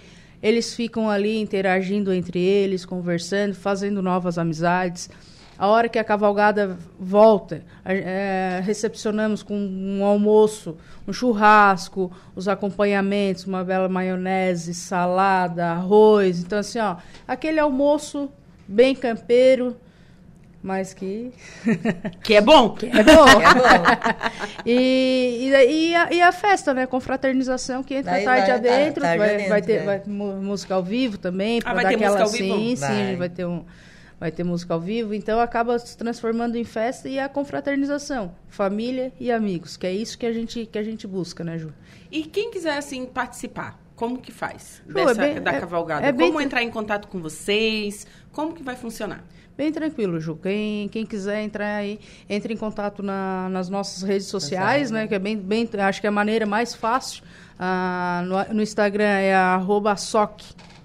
eles 0.42 0.74
ficam 0.74 1.08
ali 1.08 1.38
interagindo 1.38 2.12
entre 2.12 2.38
eles, 2.38 2.84
conversando, 2.84 3.54
fazendo 3.54 4.02
novas 4.02 4.38
amizades. 4.38 5.10
A 5.58 5.66
hora 5.66 5.90
que 5.90 5.98
a 5.98 6.04
cavalgada 6.04 6.78
volta, 6.98 7.62
é, 7.84 8.62
recepcionamos 8.64 9.42
com 9.42 9.54
um 9.54 10.02
almoço, 10.02 10.78
um 11.06 11.12
churrasco, 11.12 12.10
os 12.34 12.48
acompanhamentos, 12.48 13.44
uma 13.44 13.62
bela 13.62 13.86
maionese, 13.86 14.72
salada, 14.72 15.66
arroz. 15.66 16.40
Então, 16.40 16.60
assim, 16.60 16.78
ó, 16.78 16.96
aquele 17.28 17.60
almoço 17.60 18.30
bem 18.66 18.94
campeiro, 18.94 19.76
mas 20.62 20.92
que. 20.92 21.32
Que 22.22 22.34
é 22.34 22.40
bom! 22.40 22.74
Que 22.74 22.86
é 22.86 23.02
bom! 23.02 23.26
é 23.28 23.54
bom. 23.54 24.60
e, 24.66 24.72
e, 24.72 25.48
e, 25.50 25.94
a, 25.94 26.12
e, 26.12 26.22
a, 26.22 26.32
festa, 26.32 26.74
né? 26.74 26.86
Confraternização 26.86 27.82
que 27.82 27.94
entra 27.94 28.12
Daí 28.12 28.24
tarde 28.24 28.46
vai, 28.46 28.56
adentro. 28.56 29.02
Tarde 29.02 29.18
vai, 29.18 29.34
adentro, 29.34 29.48
vai 29.48 29.62
ter 29.62 29.72
é. 29.72 29.84
vai, 29.84 30.02
música 30.06 30.74
ao 30.74 30.82
vivo 30.82 31.18
também. 31.18 31.60
Ah, 31.64 31.74
vai 31.74 31.86
ter 31.86 31.94
aquela, 31.94 32.18
música 32.18 32.24
ao 32.24 32.30
vivo? 32.30 32.58
Sim, 32.58 32.76
sim, 32.76 32.84
a 32.84 33.06
gente 33.06 33.16
vai 33.16 33.28
ter 33.28 33.46
um 33.46 33.64
vai 34.20 34.30
ter 34.30 34.44
música 34.44 34.74
ao 34.74 34.80
vivo, 34.80 35.14
então 35.14 35.40
acaba 35.40 35.78
se 35.78 35.96
transformando 35.96 36.56
em 36.56 36.64
festa 36.64 37.08
e 37.08 37.18
a 37.18 37.26
confraternização, 37.26 38.34
família 38.48 39.10
e 39.18 39.32
amigos, 39.32 39.78
que 39.78 39.86
é 39.86 39.92
isso 39.94 40.18
que 40.18 40.26
a 40.26 40.32
gente 40.32 40.66
que 40.66 40.78
a 40.78 40.82
gente 40.82 41.06
busca, 41.06 41.42
né, 41.42 41.56
Ju? 41.56 41.72
E 42.12 42.24
quem 42.24 42.50
quiser 42.50 42.76
assim 42.76 43.06
participar, 43.06 43.80
como 43.96 44.18
que 44.18 44.30
faz 44.30 44.82
Ju, 44.86 44.98
é 44.98 45.06
dessa, 45.06 45.24
é 45.24 45.34
bem, 45.34 45.42
da 45.42 45.58
cavalgada? 45.58 46.04
É, 46.04 46.10
é 46.10 46.12
como 46.12 46.38
entrar 46.38 46.62
em 46.62 46.70
contato 46.70 47.08
com 47.08 47.18
vocês? 47.18 48.06
Como 48.30 48.52
que 48.52 48.62
vai 48.62 48.76
funcionar? 48.76 49.24
Bem 49.60 49.70
tranquilo, 49.70 50.18
Ju. 50.18 50.36
Quem, 50.36 50.88
quem 50.88 51.04
quiser 51.04 51.42
entrar 51.42 51.76
aí, 51.76 52.00
entre 52.30 52.54
em 52.54 52.56
contato 52.56 53.02
na, 53.02 53.46
nas 53.50 53.68
nossas 53.68 54.02
redes 54.02 54.26
sociais, 54.26 54.84
Exato. 54.84 54.94
né? 54.94 55.06
Que 55.06 55.14
é 55.16 55.18
bem, 55.18 55.36
bem, 55.36 55.68
acho 55.80 56.00
que 56.00 56.06
é 56.06 56.08
a 56.08 56.10
maneira 56.10 56.46
mais 56.46 56.74
fácil. 56.74 57.22
Ah, 57.58 58.24
no, 58.24 58.54
no 58.54 58.62
Instagram 58.62 59.04
é 59.04 59.34
arroba 59.34 59.94
soc, 59.96 60.40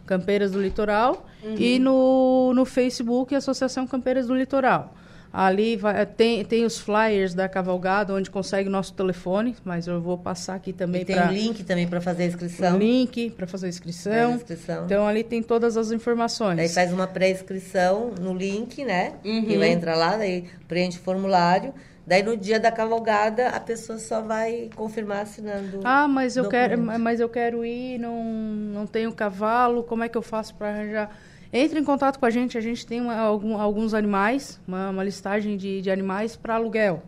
Campeiras 0.05 0.51
do 0.51 0.61
Litoral. 0.61 1.25
Uhum. 1.41 1.55
E 1.57 1.79
no, 1.79 2.51
no 2.53 2.65
Facebook, 2.65 3.33
Associação 3.33 3.87
Campeiras 3.87 4.27
do 4.27 4.35
Litoral. 4.35 4.93
Ali 5.37 5.75
vai, 5.75 6.05
tem, 6.05 6.45
tem 6.45 6.63
os 6.63 6.79
flyers 6.79 7.33
da 7.33 7.49
cavalgada, 7.49 8.13
onde 8.13 8.31
consegue 8.31 8.69
nosso 8.69 8.93
telefone, 8.93 9.53
mas 9.65 9.85
eu 9.85 9.99
vou 9.99 10.17
passar 10.17 10.55
aqui 10.55 10.71
também. 10.71 11.01
E 11.01 11.05
tem 11.05 11.17
pra, 11.17 11.27
um 11.27 11.33
link 11.33 11.61
também 11.65 11.85
para 11.85 11.99
fazer 11.99 12.23
a 12.23 12.27
inscrição. 12.27 12.77
Link 12.77 13.31
para 13.31 13.45
fazer 13.45 13.65
a 13.65 13.69
inscrição. 13.69 14.35
inscrição. 14.35 14.85
Então 14.85 15.05
ali 15.05 15.25
tem 15.25 15.43
todas 15.43 15.75
as 15.75 15.91
informações. 15.91 16.57
Aí 16.57 16.69
faz 16.69 16.93
uma 16.93 17.05
pré-inscrição 17.05 18.13
no 18.17 18.33
link, 18.33 18.85
né? 18.85 19.15
Uhum. 19.25 19.45
E 19.49 19.57
vai 19.57 19.71
entrar 19.71 19.97
lá, 19.97 20.15
daí 20.15 20.45
preenche 20.69 20.99
o 20.99 21.01
formulário. 21.01 21.73
Daí 22.07 22.23
no 22.23 22.37
dia 22.37 22.57
da 22.57 22.71
cavalgada 22.71 23.49
a 23.49 23.59
pessoa 23.59 23.99
só 23.99 24.21
vai 24.21 24.69
confirmar 24.73 25.23
assinando. 25.23 25.81
Ah, 25.83 26.07
mas 26.07 26.37
eu 26.37 26.47
quero, 26.47 26.79
mas 26.79 27.19
eu 27.19 27.27
quero 27.27 27.65
ir, 27.65 27.97
não, 27.97 28.23
não 28.23 28.87
tenho 28.87 29.11
cavalo, 29.11 29.83
como 29.83 30.01
é 30.01 30.07
que 30.07 30.17
eu 30.17 30.21
faço 30.21 30.55
para 30.55 30.69
arranjar? 30.69 31.09
Entre 31.57 31.79
em 31.79 31.85
contato 31.85 32.19
com 32.19 32.25
a 32.25 32.29
gente, 32.29 32.57
a 32.57 32.61
gente 32.61 32.85
tem 32.85 32.99
uma, 32.99 33.15
algum, 33.15 33.57
alguns 33.57 33.93
animais, 33.93 34.59
uma, 34.67 34.89
uma 34.89 35.01
listagem 35.01 35.55
de, 35.55 35.81
de 35.81 35.89
animais 35.89 36.35
para 36.35 36.55
aluguel. 36.55 37.01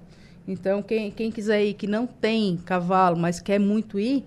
Então, 0.47 0.81
quem, 0.81 1.11
quem 1.11 1.29
quiser 1.29 1.65
ir, 1.65 1.73
que 1.73 1.85
não 1.85 2.07
tem 2.07 2.55
cavalo, 2.55 3.17
mas 3.17 3.41
quer 3.41 3.59
muito 3.59 3.99
ir, 3.99 4.23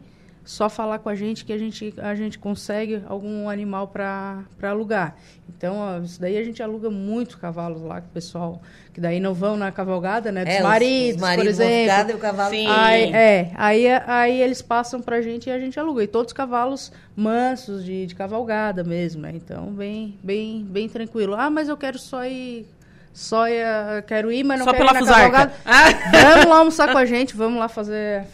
só 0.50 0.68
falar 0.68 0.98
com 0.98 1.08
a 1.08 1.14
gente 1.14 1.44
que 1.44 1.52
a 1.52 1.58
gente, 1.58 1.94
a 1.96 2.12
gente 2.12 2.36
consegue 2.36 3.00
algum 3.06 3.48
animal 3.48 3.86
para 3.86 4.44
alugar. 4.60 5.14
Então, 5.48 5.76
ó, 5.76 6.00
isso 6.00 6.20
daí 6.20 6.36
a 6.36 6.42
gente 6.42 6.60
aluga 6.60 6.90
muitos 6.90 7.36
cavalos 7.36 7.80
lá, 7.82 8.00
que 8.00 8.08
o 8.08 8.10
pessoal, 8.10 8.60
que 8.92 9.00
daí 9.00 9.20
não 9.20 9.32
vão 9.32 9.56
na 9.56 9.70
cavalgada, 9.70 10.32
né? 10.32 10.44
Dos 10.44 10.54
é, 10.54 10.60
maridos, 10.60 11.14
os, 11.14 11.20
maridos, 11.20 11.56
por 11.56 11.62
exemplo. 11.62 12.10
E 12.10 12.14
o 12.14 12.18
cavalo. 12.18 12.50
Sim. 12.50 12.66
Aí, 12.66 13.12
é, 13.12 13.52
aí, 13.54 13.86
aí 14.08 14.42
eles 14.42 14.60
passam 14.60 15.00
para 15.00 15.18
a 15.18 15.22
gente 15.22 15.48
e 15.48 15.52
a 15.52 15.58
gente 15.60 15.78
aluga. 15.78 16.02
E 16.02 16.08
todos 16.08 16.30
os 16.30 16.36
cavalos 16.36 16.90
mansos 17.14 17.84
de, 17.84 18.06
de 18.06 18.14
cavalgada 18.16 18.82
mesmo, 18.82 19.22
né? 19.22 19.30
Então, 19.32 19.66
bem, 19.66 20.18
bem, 20.20 20.64
bem 20.64 20.88
tranquilo. 20.88 21.36
Ah, 21.36 21.48
mas 21.48 21.68
eu 21.68 21.76
quero 21.76 21.96
só 21.96 22.24
ir 22.24 22.66
só 23.12 23.48
ia, 23.48 24.02
quero 24.04 24.32
ir, 24.32 24.42
mas 24.42 24.58
não 24.58 24.66
só 24.66 24.72
quero 24.72 24.84
pela 24.84 24.98
ir 24.98 25.04
na 25.04 25.12
cavalgada. 25.12 25.52
Ah. 25.64 26.10
Vamos 26.10 26.46
lá 26.46 26.58
almoçar 26.58 26.90
com 26.90 26.98
a 26.98 27.04
gente, 27.04 27.36
vamos 27.36 27.60
lá 27.60 27.68
fazer, 27.68 28.24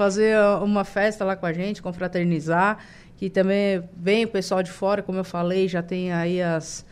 fazer 0.00 0.34
uma 0.62 0.82
festa 0.82 1.26
lá 1.26 1.36
com 1.36 1.44
a 1.44 1.52
gente, 1.52 1.82
confraternizar, 1.82 2.78
que 3.18 3.28
também 3.28 3.82
vem 3.94 4.24
o 4.24 4.28
pessoal 4.28 4.62
de 4.62 4.70
fora, 4.70 5.02
como 5.02 5.18
eu 5.18 5.24
falei, 5.24 5.68
já 5.68 5.82
tem 5.82 6.10
aí 6.10 6.40
as 6.40 6.86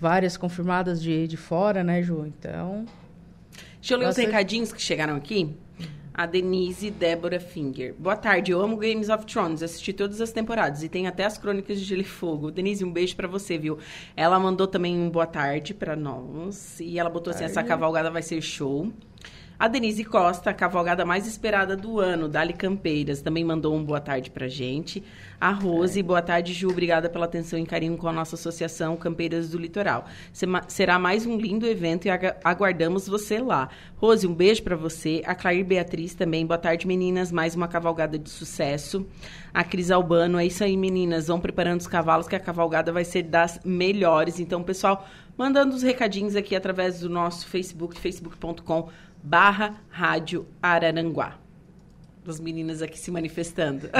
várias 0.00 0.38
confirmadas 0.38 1.02
de, 1.02 1.28
de 1.28 1.36
fora, 1.36 1.84
né, 1.84 2.00
Ju? 2.02 2.24
Então. 2.26 2.86
Deixa 3.74 3.92
eu 3.92 3.98
ler 3.98 4.08
os 4.08 4.16
recadinhos 4.16 4.72
que 4.72 4.80
chegaram 4.80 5.14
aqui. 5.14 5.54
A 6.14 6.24
Denise 6.24 6.90
Débora 6.90 7.38
Finger. 7.38 7.94
Boa 7.98 8.16
tarde, 8.16 8.52
eu 8.52 8.62
amo 8.62 8.78
Games 8.78 9.10
of 9.10 9.26
Thrones, 9.26 9.62
assisti 9.62 9.92
todas 9.92 10.22
as 10.22 10.32
temporadas 10.32 10.82
e 10.82 10.88
tem 10.88 11.06
até 11.06 11.26
as 11.26 11.36
crônicas 11.36 11.78
de 11.78 11.84
Gelo 11.84 12.00
e 12.00 12.04
Fogo. 12.04 12.50
Denise, 12.50 12.82
um 12.82 12.90
beijo 12.90 13.14
para 13.14 13.28
você, 13.28 13.58
viu? 13.58 13.78
Ela 14.16 14.38
mandou 14.38 14.66
também 14.66 14.96
um 14.96 15.10
boa 15.10 15.26
tarde 15.26 15.74
para 15.74 15.94
nós 15.94 16.80
e 16.80 16.98
ela 16.98 17.10
botou 17.10 17.30
assim: 17.30 17.44
essa 17.44 17.62
cavalgada 17.62 18.10
vai 18.10 18.22
ser 18.22 18.40
show. 18.40 18.90
A 19.56 19.68
Denise 19.68 20.04
Costa, 20.04 20.50
a 20.50 20.54
cavalgada 20.54 21.04
mais 21.04 21.28
esperada 21.28 21.76
do 21.76 22.00
ano, 22.00 22.28
Dali 22.28 22.52
Campeiras, 22.52 23.22
também 23.22 23.44
mandou 23.44 23.72
um 23.72 23.84
boa 23.84 24.00
tarde 24.00 24.28
pra 24.28 24.48
gente. 24.48 25.00
A 25.40 25.50
Rose, 25.52 26.02
boa 26.02 26.20
tarde, 26.20 26.52
Ju, 26.52 26.70
obrigada 26.70 27.08
pela 27.08 27.26
atenção 27.26 27.56
e 27.56 27.64
carinho 27.64 27.96
com 27.96 28.08
a 28.08 28.12
nossa 28.12 28.34
associação 28.34 28.96
Campeiras 28.96 29.50
do 29.50 29.58
Litoral. 29.58 30.06
Será 30.66 30.98
mais 30.98 31.24
um 31.24 31.36
lindo 31.36 31.68
evento 31.68 32.06
e 32.06 32.10
aguardamos 32.42 33.06
você 33.06 33.38
lá. 33.38 33.68
Rose, 33.96 34.26
um 34.26 34.34
beijo 34.34 34.60
para 34.64 34.74
você. 34.74 35.22
A 35.24 35.36
Claire 35.36 35.62
Beatriz 35.62 36.14
também, 36.14 36.44
boa 36.44 36.58
tarde, 36.58 36.84
meninas, 36.84 37.30
mais 37.30 37.54
uma 37.54 37.68
cavalgada 37.68 38.18
de 38.18 38.30
sucesso. 38.30 39.06
A 39.52 39.62
Cris 39.62 39.92
Albano, 39.92 40.36
é 40.36 40.46
isso 40.46 40.64
aí, 40.64 40.76
meninas, 40.76 41.28
vão 41.28 41.38
preparando 41.38 41.78
os 41.78 41.86
cavalos 41.86 42.26
que 42.26 42.34
a 42.34 42.40
cavalgada 42.40 42.90
vai 42.90 43.04
ser 43.04 43.22
das 43.22 43.60
melhores. 43.64 44.40
Então, 44.40 44.64
pessoal, 44.64 45.06
mandando 45.38 45.76
os 45.76 45.82
recadinhos 45.82 46.34
aqui 46.34 46.56
através 46.56 46.98
do 46.98 47.08
nosso 47.08 47.46
Facebook, 47.46 47.96
facebook.com 48.00 48.90
barra 49.24 49.76
Rádio 49.88 50.46
Araranguá. 50.62 51.38
Das 52.22 52.40
meninas 52.40 52.80
aqui 52.80 52.98
se 52.98 53.10
manifestando. 53.10 53.90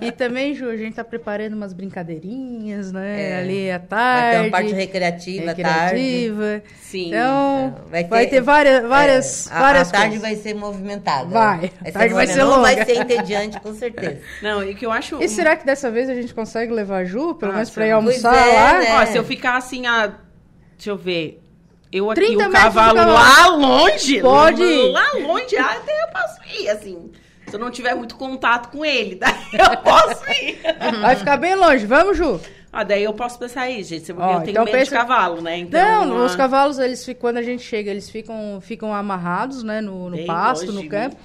e 0.00 0.10
também, 0.12 0.54
Ju, 0.54 0.70
a 0.70 0.76
gente 0.78 0.94
tá 0.94 1.04
preparando 1.04 1.52
umas 1.52 1.74
brincadeirinhas, 1.74 2.90
né? 2.90 3.32
É. 3.32 3.38
Ali 3.38 3.70
à 3.70 3.78
tarde. 3.78 4.22
Vai 4.22 4.30
ter 4.30 4.40
uma 4.40 4.50
parte 4.50 4.72
recreativa, 4.72 5.46
recreativa. 5.48 6.42
tarde. 6.42 6.62
Sim. 6.80 7.08
Então, 7.08 7.76
é, 7.84 7.90
vai 7.90 8.04
ter, 8.04 8.08
vai 8.08 8.26
ter 8.28 8.40
várias, 8.40 8.88
várias, 8.88 9.46
é, 9.46 9.58
várias 9.58 9.92
a, 9.92 9.96
a 9.96 10.00
tarde 10.00 10.18
vai 10.18 10.36
ser 10.36 10.54
movimentada. 10.54 11.28
Vai. 11.28 11.70
A 11.84 11.92
tarde 11.92 12.14
vai 12.14 12.26
ser 12.26 12.44
longa. 12.44 12.56
Não 12.56 12.62
vai 12.62 12.82
ser 12.82 12.96
entediante, 12.96 13.60
com 13.60 13.74
certeza. 13.74 14.20
Não, 14.40 14.64
e 14.64 14.74
que 14.74 14.86
eu 14.86 14.90
acho... 14.90 15.22
E 15.22 15.28
será 15.28 15.54
que 15.54 15.66
dessa 15.66 15.90
vez 15.90 16.08
a 16.08 16.14
gente 16.14 16.32
consegue 16.32 16.72
levar 16.72 16.98
a 16.98 17.04
Ju, 17.04 17.34
pelo 17.34 17.52
ah, 17.52 17.56
menos 17.56 17.68
pra 17.68 17.86
ir 17.86 17.90
almoçar 17.90 18.36
é, 18.36 18.54
lá? 18.54 18.78
Né? 18.80 19.02
Ó, 19.02 19.06
se 19.06 19.18
eu 19.18 19.24
ficar 19.24 19.58
assim, 19.58 19.86
a... 19.86 20.14
Deixa 20.78 20.90
eu 20.90 20.96
ver 20.96 21.42
eu 21.92 22.10
aqui, 22.10 22.36
o 22.36 22.50
cavalo 22.50 22.98
lá 22.98 23.46
longe. 23.48 24.20
Pode 24.20 24.62
ir. 24.62 24.92
Lá 24.92 25.12
longe, 25.14 25.56
até 25.56 26.02
eu 26.02 26.08
posso 26.08 26.40
ir, 26.60 26.68
assim. 26.68 27.10
Se 27.48 27.56
eu 27.56 27.60
não 27.60 27.70
tiver 27.70 27.94
muito 27.94 28.14
contato 28.14 28.70
com 28.70 28.84
ele, 28.84 29.16
daí 29.20 29.34
eu 29.52 29.76
posso 29.78 30.22
ir. 30.30 30.60
Vai 31.00 31.16
ficar 31.16 31.36
bem 31.36 31.54
longe. 31.56 31.84
Vamos, 31.84 32.16
Ju? 32.16 32.40
Ah, 32.72 32.84
daí 32.84 33.02
eu 33.02 33.12
posso 33.12 33.36
pensar 33.36 33.62
aí, 33.62 33.82
gente. 33.82 34.12
Ó, 34.12 34.34
eu 34.34 34.40
tenho 34.40 34.50
então 34.50 34.64
medo 34.64 34.76
pensa... 34.76 34.84
de 34.84 34.96
cavalo, 34.96 35.42
né? 35.42 35.58
Então, 35.58 36.04
não, 36.04 36.24
os 36.24 36.36
cavalos, 36.36 36.78
eles 36.78 37.04
quando 37.18 37.38
a 37.38 37.42
gente 37.42 37.64
chega, 37.64 37.90
eles 37.90 38.08
ficam, 38.08 38.60
ficam 38.60 38.94
amarrados, 38.94 39.64
né? 39.64 39.80
No, 39.80 40.08
no 40.08 40.24
pasto, 40.24 40.72
no 40.72 40.88
campo. 40.88 41.16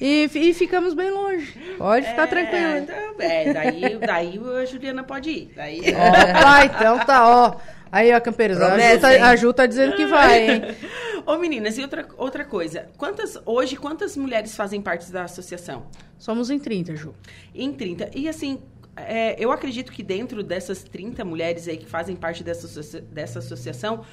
E, 0.00 0.28
e, 0.34 0.52
ficamos 0.52 0.94
bem 0.94 1.12
longe. 1.12 1.56
Pode 1.78 2.04
ficar 2.04 2.24
é, 2.24 2.26
tranquilo. 2.26 2.76
Então, 2.78 2.96
é, 3.20 3.52
daí, 3.52 3.98
daí 3.98 4.40
a 4.60 4.64
Juliana 4.64 5.04
pode 5.04 5.30
ir. 5.30 5.52
Daí... 5.54 5.78
Opa, 5.78 6.64
então 6.66 6.98
tá, 6.98 7.28
ó. 7.28 7.54
Aí, 7.92 8.10
ó, 8.10 8.18
Campeiros, 8.20 8.58
a, 8.58 8.78
Ju 8.78 9.00
tá, 9.00 9.08
a 9.08 9.36
Ju 9.36 9.52
tá 9.52 9.66
dizendo 9.66 9.94
que 9.94 10.06
vai, 10.06 10.50
hein? 10.50 10.62
Ô, 11.26 11.36
meninas, 11.36 11.76
e 11.76 11.82
outra, 11.82 12.08
outra 12.16 12.42
coisa. 12.42 12.88
Quantas, 12.96 13.38
hoje, 13.44 13.76
quantas 13.76 14.16
mulheres 14.16 14.56
fazem 14.56 14.80
parte 14.80 15.12
da 15.12 15.24
associação? 15.24 15.86
Somos 16.18 16.48
em 16.48 16.58
30, 16.58 16.96
Ju. 16.96 17.14
Em 17.54 17.70
30. 17.70 18.10
E, 18.14 18.30
assim, 18.30 18.62
é, 18.96 19.36
eu 19.38 19.52
acredito 19.52 19.92
que 19.92 20.02
dentro 20.02 20.42
dessas 20.42 20.82
30 20.82 21.22
mulheres 21.22 21.68
aí 21.68 21.76
que 21.76 21.84
fazem 21.84 22.16
parte 22.16 22.42
dessa, 22.42 23.00
dessa 23.02 23.40
associação, 23.40 24.04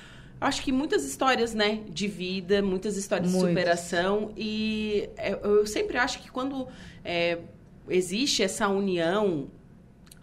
acho 0.41 0.61
que 0.61 0.73
muitas 0.73 1.05
histórias, 1.05 1.53
né, 1.53 1.79
de 1.89 2.07
vida, 2.07 2.61
muitas 2.61 2.97
histórias 2.97 3.31
Muitas. 3.31 3.49
de 3.49 3.55
superação. 3.55 4.33
E 4.35 5.09
é, 5.17 5.39
eu 5.41 5.65
sempre 5.65 5.97
acho 5.97 6.19
que 6.19 6.29
quando 6.29 6.67
é, 7.03 7.39
existe 7.87 8.43
essa 8.43 8.67
união, 8.67 9.49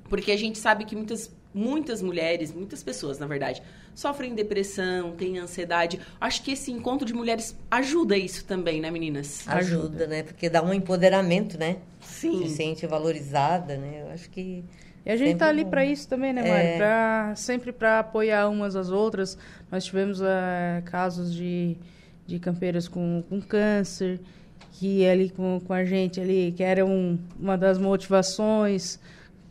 porque 0.08 0.30
a 0.30 0.36
gente 0.36 0.58
sabe 0.58 0.84
que 0.84 0.94
muitas 0.94 1.34
muitas 1.56 2.02
mulheres, 2.02 2.52
muitas 2.52 2.82
pessoas, 2.82 3.18
na 3.18 3.26
verdade, 3.26 3.62
sofrem 3.94 4.34
depressão, 4.34 5.12
têm 5.12 5.38
ansiedade. 5.38 5.98
Acho 6.20 6.42
que 6.42 6.52
esse 6.52 6.70
encontro 6.70 7.06
de 7.06 7.14
mulheres 7.14 7.56
ajuda 7.70 8.16
isso 8.16 8.44
também, 8.44 8.78
né, 8.78 8.90
meninas? 8.90 9.48
Ajuda, 9.48 9.76
ajuda. 9.76 10.06
né? 10.06 10.22
Porque 10.22 10.50
dá 10.50 10.62
um 10.62 10.74
empoderamento, 10.74 11.58
né? 11.58 11.78
Sim. 12.02 12.46
Se 12.46 12.56
sente 12.56 12.86
valorizada, 12.86 13.76
né? 13.78 14.02
Eu 14.02 14.10
acho 14.10 14.28
que 14.28 14.62
e 15.04 15.10
a 15.10 15.16
gente 15.16 15.34
está 15.34 15.46
ali 15.46 15.64
para 15.64 15.84
isso 15.84 16.08
também, 16.08 16.32
né, 16.32 16.42
Mari? 16.42 16.66
É... 16.66 16.76
Pra, 16.76 17.32
sempre 17.36 17.72
para 17.72 18.00
apoiar 18.00 18.48
umas 18.48 18.74
às 18.74 18.90
outras. 18.90 19.38
Nós 19.70 19.84
tivemos 19.84 20.20
uh, 20.20 20.24
casos 20.84 21.32
de, 21.32 21.76
de 22.26 22.40
campeiras 22.40 22.88
com, 22.88 23.22
com 23.28 23.40
câncer, 23.40 24.20
que 24.72 25.06
ali 25.06 25.30
com, 25.30 25.60
com 25.64 25.72
a 25.72 25.84
gente 25.84 26.20
ali, 26.20 26.52
que 26.56 26.62
era 26.62 26.84
um, 26.84 27.16
uma 27.38 27.56
das 27.56 27.78
motivações 27.78 28.98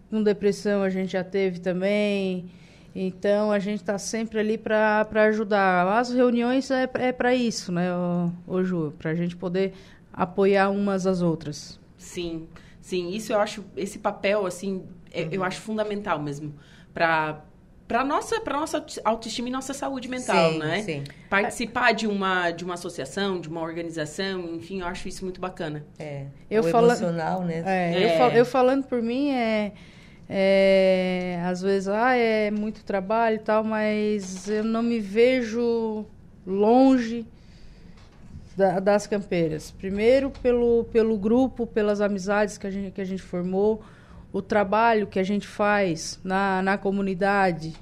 com 0.10 0.22
depressão 0.24 0.82
a 0.84 0.90
gente 0.90 1.12
já 1.14 1.24
teve 1.24 1.60
também. 1.60 2.50
Então 2.96 3.52
a 3.52 3.60
gente 3.60 3.82
está 3.82 3.98
sempre 3.98 4.40
ali 4.40 4.58
para 4.58 5.06
ajudar. 5.28 5.86
As 5.98 6.12
reuniões 6.12 6.72
é, 6.72 6.90
é 6.94 7.12
para 7.12 7.36
isso, 7.36 7.72
né, 7.72 7.94
ô, 7.94 8.32
ô 8.48 8.64
Ju? 8.64 8.94
Para 8.98 9.12
a 9.12 9.16
gente 9.16 9.36
poder 9.36 9.74
apoiar 10.14 10.70
umas 10.70 11.06
às 11.06 11.22
outras. 11.22 11.78
Sim, 11.98 12.48
sim. 12.80 13.10
Isso 13.10 13.34
eu 13.34 13.40
acho, 13.40 13.66
esse 13.76 14.00
papel, 14.00 14.46
assim, 14.46 14.86
é, 15.12 15.24
uhum. 15.24 15.30
eu 15.32 15.44
acho 15.44 15.60
fundamental 15.60 16.20
mesmo. 16.20 16.56
Para 16.94 17.42
para 17.88 18.04
nossa 18.04 18.42
para 18.42 18.60
nossa 18.60 18.84
autoestima 19.04 19.48
e 19.48 19.52
nossa 19.52 19.72
saúde 19.72 20.08
mental, 20.08 20.54
sim, 20.54 20.58
né? 20.58 20.82
Sim. 20.82 21.04
Participar 21.30 21.92
de 21.92 22.08
uma 22.08 22.50
de 22.50 22.64
uma 22.64 22.74
associação, 22.74 23.40
de 23.40 23.48
uma 23.48 23.62
organização, 23.62 24.56
enfim, 24.56 24.82
eu 24.82 24.88
acho 24.88 25.08
isso 25.08 25.24
muito 25.24 25.40
bacana. 25.40 25.86
É. 26.00 26.26
Eu 26.50 26.64
o 26.64 26.68
emocional, 26.70 27.42
né? 27.44 27.62
É, 27.66 27.94
é. 27.94 28.06
Eu, 28.06 28.18
fal... 28.18 28.32
eu 28.32 28.46
falando 28.46 28.86
por 28.86 29.02
mim 29.04 29.30
é 29.30 29.74
é, 30.28 31.40
às 31.46 31.62
vezes, 31.62 31.88
ah, 31.88 32.16
é 32.16 32.50
muito 32.50 32.84
trabalho 32.84 33.36
e 33.36 33.40
tal, 33.40 33.64
mas 33.64 34.48
eu 34.50 34.64
não 34.64 34.82
me 34.82 35.00
vejo 35.00 36.06
longe 36.46 37.26
da, 38.58 38.80
das 38.80 39.06
campeiras. 39.06 39.72
Primeiro, 39.72 40.32
pelo, 40.42 40.86
pelo 40.86 41.18
grupo, 41.18 41.68
pelas 41.68 42.02
amizades 42.02 42.58
que 42.58 42.66
a, 42.66 42.72
gente, 42.72 42.92
que 42.92 43.02
a 43.02 43.06
gente 43.06 43.22
formou, 43.22 43.84
o 44.34 44.42
trabalho 44.42 45.08
que 45.08 45.20
a 45.20 45.24
gente 45.24 45.48
faz 45.48 46.20
na, 46.24 46.62
na 46.62 46.78
comunidade 46.78 47.74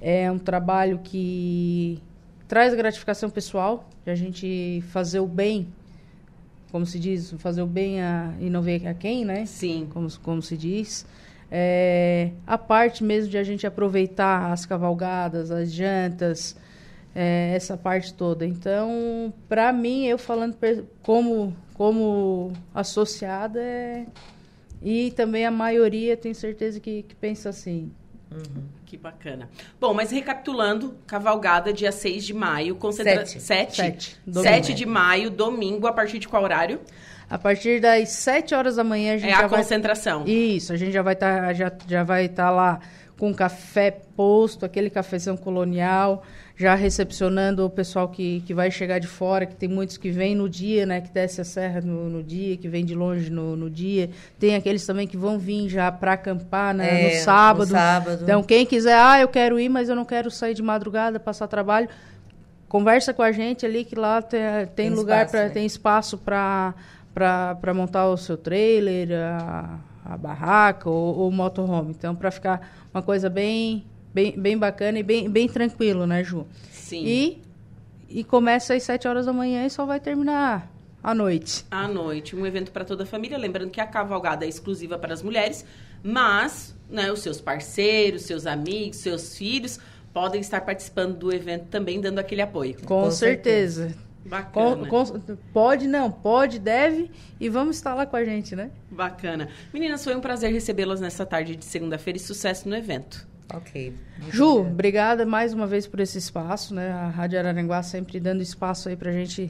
é 0.00 0.30
um 0.30 0.38
trabalho 0.38 1.00
que 1.02 2.00
traz 2.46 2.74
gratificação 2.74 3.28
pessoal, 3.30 3.88
de 4.04 4.10
a 4.10 4.14
gente 4.14 4.82
fazer 4.90 5.20
o 5.20 5.26
bem, 5.26 5.68
como 6.70 6.86
se 6.86 6.98
diz, 6.98 7.32
fazer 7.38 7.62
o 7.62 7.66
bem 7.66 8.00
a, 8.00 8.34
e 8.40 8.50
não 8.50 8.62
ver 8.62 8.86
a 8.86 8.94
quem, 8.94 9.24
né? 9.24 9.46
Sim. 9.46 9.88
Como, 9.90 10.08
como 10.20 10.42
se 10.42 10.56
diz. 10.56 11.06
É, 11.50 12.30
a 12.46 12.58
parte 12.58 13.02
mesmo 13.02 13.30
de 13.30 13.38
a 13.38 13.42
gente 13.42 13.66
aproveitar 13.66 14.52
as 14.52 14.66
cavalgadas, 14.66 15.50
as 15.50 15.72
jantas, 15.72 16.56
é, 17.14 17.52
essa 17.54 17.76
parte 17.76 18.12
toda. 18.12 18.44
Então, 18.46 19.32
para 19.48 19.72
mim, 19.72 20.06
eu 20.06 20.18
falando 20.18 20.56
como, 21.02 21.56
como 21.74 22.52
associada, 22.74 23.60
é, 23.60 24.06
e 24.82 25.10
também 25.12 25.44
a 25.46 25.50
maioria 25.50 26.16
tem 26.16 26.34
certeza 26.34 26.78
que, 26.78 27.02
que 27.02 27.14
pensa 27.14 27.48
assim. 27.48 27.90
Uhum. 28.30 28.62
Que 28.84 28.96
bacana. 28.96 29.48
Bom, 29.80 29.92
mas 29.92 30.10
recapitulando, 30.10 30.96
cavalgada 31.06 31.72
dia 31.72 31.92
6 31.92 32.24
de 32.24 32.34
maio, 32.34 32.74
concentra... 32.76 33.26
7. 33.26 33.40
7? 33.40 33.76
7, 33.76 34.42
7 34.42 34.74
de 34.74 34.86
maio, 34.86 35.30
domingo, 35.30 35.86
a 35.86 35.92
partir 35.92 36.18
de 36.18 36.28
qual 36.28 36.42
horário? 36.42 36.80
A 37.30 37.38
partir 37.38 37.80
das 37.80 38.08
7 38.10 38.54
horas 38.54 38.76
da 38.76 38.84
manhã 38.84 39.14
a 39.14 39.18
gente 39.18 39.30
é 39.30 39.36
já 39.36 39.44
a 39.44 39.46
vai... 39.46 39.60
concentração. 39.60 40.24
Isso, 40.26 40.72
a 40.72 40.76
gente 40.76 40.92
já 40.92 41.02
vai 41.02 41.14
estar 41.14 41.42
tá, 41.42 41.52
já, 41.52 41.72
já 41.86 42.02
vai 42.02 42.24
estar 42.24 42.46
tá 42.46 42.50
lá 42.50 42.80
com 43.18 43.34
café 43.34 43.90
posto, 43.90 44.64
aquele 44.64 44.88
cafezão 44.88 45.36
colonial, 45.36 46.22
já 46.56 46.74
recepcionando 46.76 47.66
o 47.66 47.70
pessoal 47.70 48.08
que, 48.08 48.42
que 48.46 48.54
vai 48.54 48.70
chegar 48.70 49.00
de 49.00 49.08
fora, 49.08 49.44
que 49.44 49.56
tem 49.56 49.68
muitos 49.68 49.96
que 49.96 50.10
vêm 50.10 50.36
no 50.36 50.48
dia, 50.48 50.86
né, 50.86 51.00
que 51.00 51.10
desce 51.10 51.40
a 51.40 51.44
serra 51.44 51.80
no, 51.80 52.08
no 52.08 52.22
dia, 52.22 52.56
que 52.56 52.68
vem 52.68 52.84
de 52.84 52.94
longe 52.94 53.28
no, 53.28 53.56
no 53.56 53.68
dia. 53.68 54.10
Tem 54.38 54.54
aqueles 54.54 54.86
também 54.86 55.06
que 55.06 55.16
vão 55.16 55.36
vir 55.36 55.68
já 55.68 55.90
para 55.90 56.12
acampar 56.12 56.72
né, 56.72 57.12
é, 57.12 57.18
no, 57.18 57.24
sábado. 57.24 57.66
no 57.66 57.72
sábado. 57.72 58.22
Então, 58.22 58.42
quem 58.42 58.64
quiser, 58.64 58.96
ah, 58.96 59.20
eu 59.20 59.28
quero 59.28 59.58
ir, 59.58 59.68
mas 59.68 59.88
eu 59.88 59.96
não 59.96 60.04
quero 60.04 60.30
sair 60.30 60.54
de 60.54 60.62
madrugada, 60.62 61.18
passar 61.18 61.48
trabalho, 61.48 61.88
conversa 62.68 63.12
com 63.12 63.22
a 63.22 63.32
gente 63.32 63.66
ali, 63.66 63.84
que 63.84 63.96
lá 63.96 64.22
tem, 64.22 64.40
tem, 64.74 64.88
tem 64.88 64.90
lugar, 64.90 65.28
para 65.28 65.44
né? 65.44 65.48
tem 65.48 65.66
espaço 65.66 66.16
para 66.16 66.74
para 67.18 67.74
montar 67.74 68.08
o 68.08 68.16
seu 68.16 68.36
trailer, 68.36 69.08
a, 69.12 69.80
a 70.04 70.16
barraca 70.16 70.88
ou, 70.88 71.28
o 71.28 71.32
motorhome. 71.32 71.90
Então, 71.90 72.14
para 72.14 72.30
ficar 72.30 72.88
uma 72.94 73.02
coisa 73.02 73.28
bem, 73.28 73.84
bem, 74.14 74.38
bem 74.38 74.56
bacana 74.56 74.98
e 74.98 75.02
bem, 75.02 75.28
bem 75.28 75.48
tranquilo, 75.48 76.06
né, 76.06 76.22
Ju? 76.22 76.46
Sim. 76.70 77.04
E, 77.04 77.42
e 78.08 78.24
começa 78.24 78.74
às 78.74 78.82
7 78.84 79.08
horas 79.08 79.26
da 79.26 79.32
manhã 79.32 79.66
e 79.66 79.70
só 79.70 79.84
vai 79.84 79.98
terminar 79.98 80.70
à 81.02 81.12
noite. 81.12 81.64
À 81.70 81.88
noite, 81.88 82.36
um 82.36 82.46
evento 82.46 82.70
para 82.70 82.84
toda 82.84 83.02
a 83.02 83.06
família. 83.06 83.36
Lembrando 83.36 83.70
que 83.70 83.80
a 83.80 83.86
cavalgada 83.86 84.44
é 84.44 84.48
exclusiva 84.48 84.96
para 84.96 85.12
as 85.12 85.22
mulheres, 85.22 85.64
mas 86.02 86.76
né, 86.88 87.10
os 87.10 87.20
seus 87.20 87.40
parceiros, 87.40 88.22
seus 88.22 88.46
amigos, 88.46 88.98
seus 88.98 89.36
filhos 89.36 89.80
podem 90.12 90.40
estar 90.40 90.60
participando 90.60 91.16
do 91.16 91.32
evento 91.32 91.66
também, 91.66 92.00
dando 92.00 92.18
aquele 92.18 92.42
apoio. 92.42 92.76
Com, 92.76 93.02
com 93.02 93.10
certeza. 93.10 93.88
certeza. 93.88 94.07
Bacana. 94.28 94.86
Com, 94.86 95.04
com, 95.04 95.36
pode, 95.52 95.88
não, 95.88 96.10
pode, 96.10 96.58
deve 96.58 97.10
e 97.40 97.48
vamos 97.48 97.76
estar 97.76 97.94
lá 97.94 98.04
com 98.04 98.16
a 98.16 98.24
gente, 98.24 98.54
né? 98.54 98.70
Bacana. 98.90 99.48
Meninas, 99.72 100.04
foi 100.04 100.14
um 100.14 100.20
prazer 100.20 100.52
recebê-las 100.52 101.00
nessa 101.00 101.24
tarde 101.24 101.56
de 101.56 101.64
segunda-feira 101.64 102.18
e 102.18 102.20
sucesso 102.20 102.68
no 102.68 102.76
evento. 102.76 103.26
Ok. 103.54 103.94
Ju, 104.30 104.44
obrigada. 104.44 104.72
obrigada 104.72 105.26
mais 105.26 105.54
uma 105.54 105.66
vez 105.66 105.86
por 105.86 106.00
esse 106.00 106.18
espaço, 106.18 106.74
né? 106.74 106.90
A 106.90 107.08
Rádio 107.08 107.38
Araranguá 107.38 107.82
sempre 107.82 108.20
dando 108.20 108.42
espaço 108.42 108.88
aí 108.88 108.96
pra 108.96 109.10
gente 109.10 109.44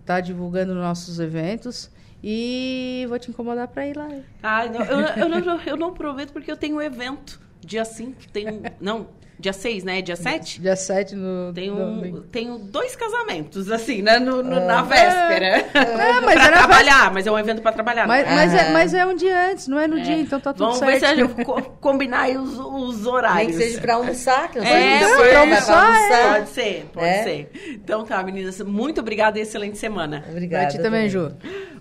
estar 0.00 0.14
tá 0.14 0.20
divulgando 0.20 0.74
nossos 0.74 1.20
eventos. 1.20 1.90
E 2.22 3.06
vou 3.08 3.18
te 3.18 3.30
incomodar 3.30 3.68
para 3.68 3.86
ir 3.86 3.96
lá. 3.96 4.08
Ah, 4.42 4.66
não, 4.66 4.84
eu, 4.84 5.00
eu, 5.00 5.28
não, 5.28 5.62
eu 5.62 5.76
não 5.76 5.94
prometo 5.94 6.32
porque 6.32 6.50
eu 6.50 6.56
tenho 6.56 6.76
um 6.76 6.82
evento 6.82 7.40
dia 7.64 7.84
5, 7.84 8.28
tem 8.32 8.46
não, 8.80 9.08
Dia 9.40 9.54
6, 9.54 9.84
né? 9.84 10.02
Dia 10.02 10.16
7? 10.16 10.60
Dia 10.60 10.76
7 10.76 11.16
no. 11.16 11.52
Tenho, 11.54 12.20
tenho 12.30 12.58
dois 12.58 12.94
casamentos, 12.94 13.70
assim, 13.70 14.02
né? 14.02 14.18
No, 14.18 14.42
no, 14.42 14.66
na 14.66 14.80
ah. 14.80 14.82
véspera. 14.82 15.46
É, 15.46 16.20
mas 16.20 16.34
pra 16.34 16.52
trabalhar, 16.52 17.12
mas 17.12 17.26
é 17.26 17.32
um 17.32 17.38
evento 17.38 17.62
pra 17.62 17.72
trabalhar. 17.72 18.06
Mas, 18.06 18.26
é? 18.26 18.34
mas, 18.34 18.54
é, 18.54 18.72
mas 18.72 18.94
é 18.94 19.06
um 19.06 19.14
dia 19.14 19.50
antes, 19.50 19.66
não 19.66 19.78
é 19.78 19.88
no 19.88 19.98
é. 19.98 20.02
dia, 20.02 20.18
então 20.18 20.38
tá 20.38 20.52
tudo 20.52 20.66
Vamos 20.66 20.78
certo. 20.78 20.90
Vamos 20.90 21.36
ver 21.36 21.44
se 21.44 21.50
a 21.50 21.54
gente 21.54 21.70
combinar 21.80 22.22
aí 22.22 22.36
os, 22.36 22.58
os 22.58 23.06
horários. 23.06 23.56
Nem 23.56 23.58
que 23.58 23.64
seja 23.64 23.80
pra 23.80 23.94
almoçar, 23.94 24.50
que 24.50 24.58
eu 24.58 24.62
é, 24.62 25.00
não, 25.00 25.16
pra 25.16 25.40
almoçar. 25.40 26.10
É. 26.10 26.32
Pode 26.34 26.50
ser, 26.50 26.90
pode 26.92 27.06
é. 27.06 27.22
ser. 27.22 27.50
Então 27.82 28.04
tá, 28.04 28.22
meninas, 28.22 28.60
muito 28.60 29.00
obrigada 29.00 29.38
e 29.38 29.42
excelente 29.42 29.78
semana. 29.78 30.22
Obrigada. 30.28 30.66
Pra 30.66 30.76
ti 30.76 30.82
também, 30.82 31.08
Ju. 31.08 31.32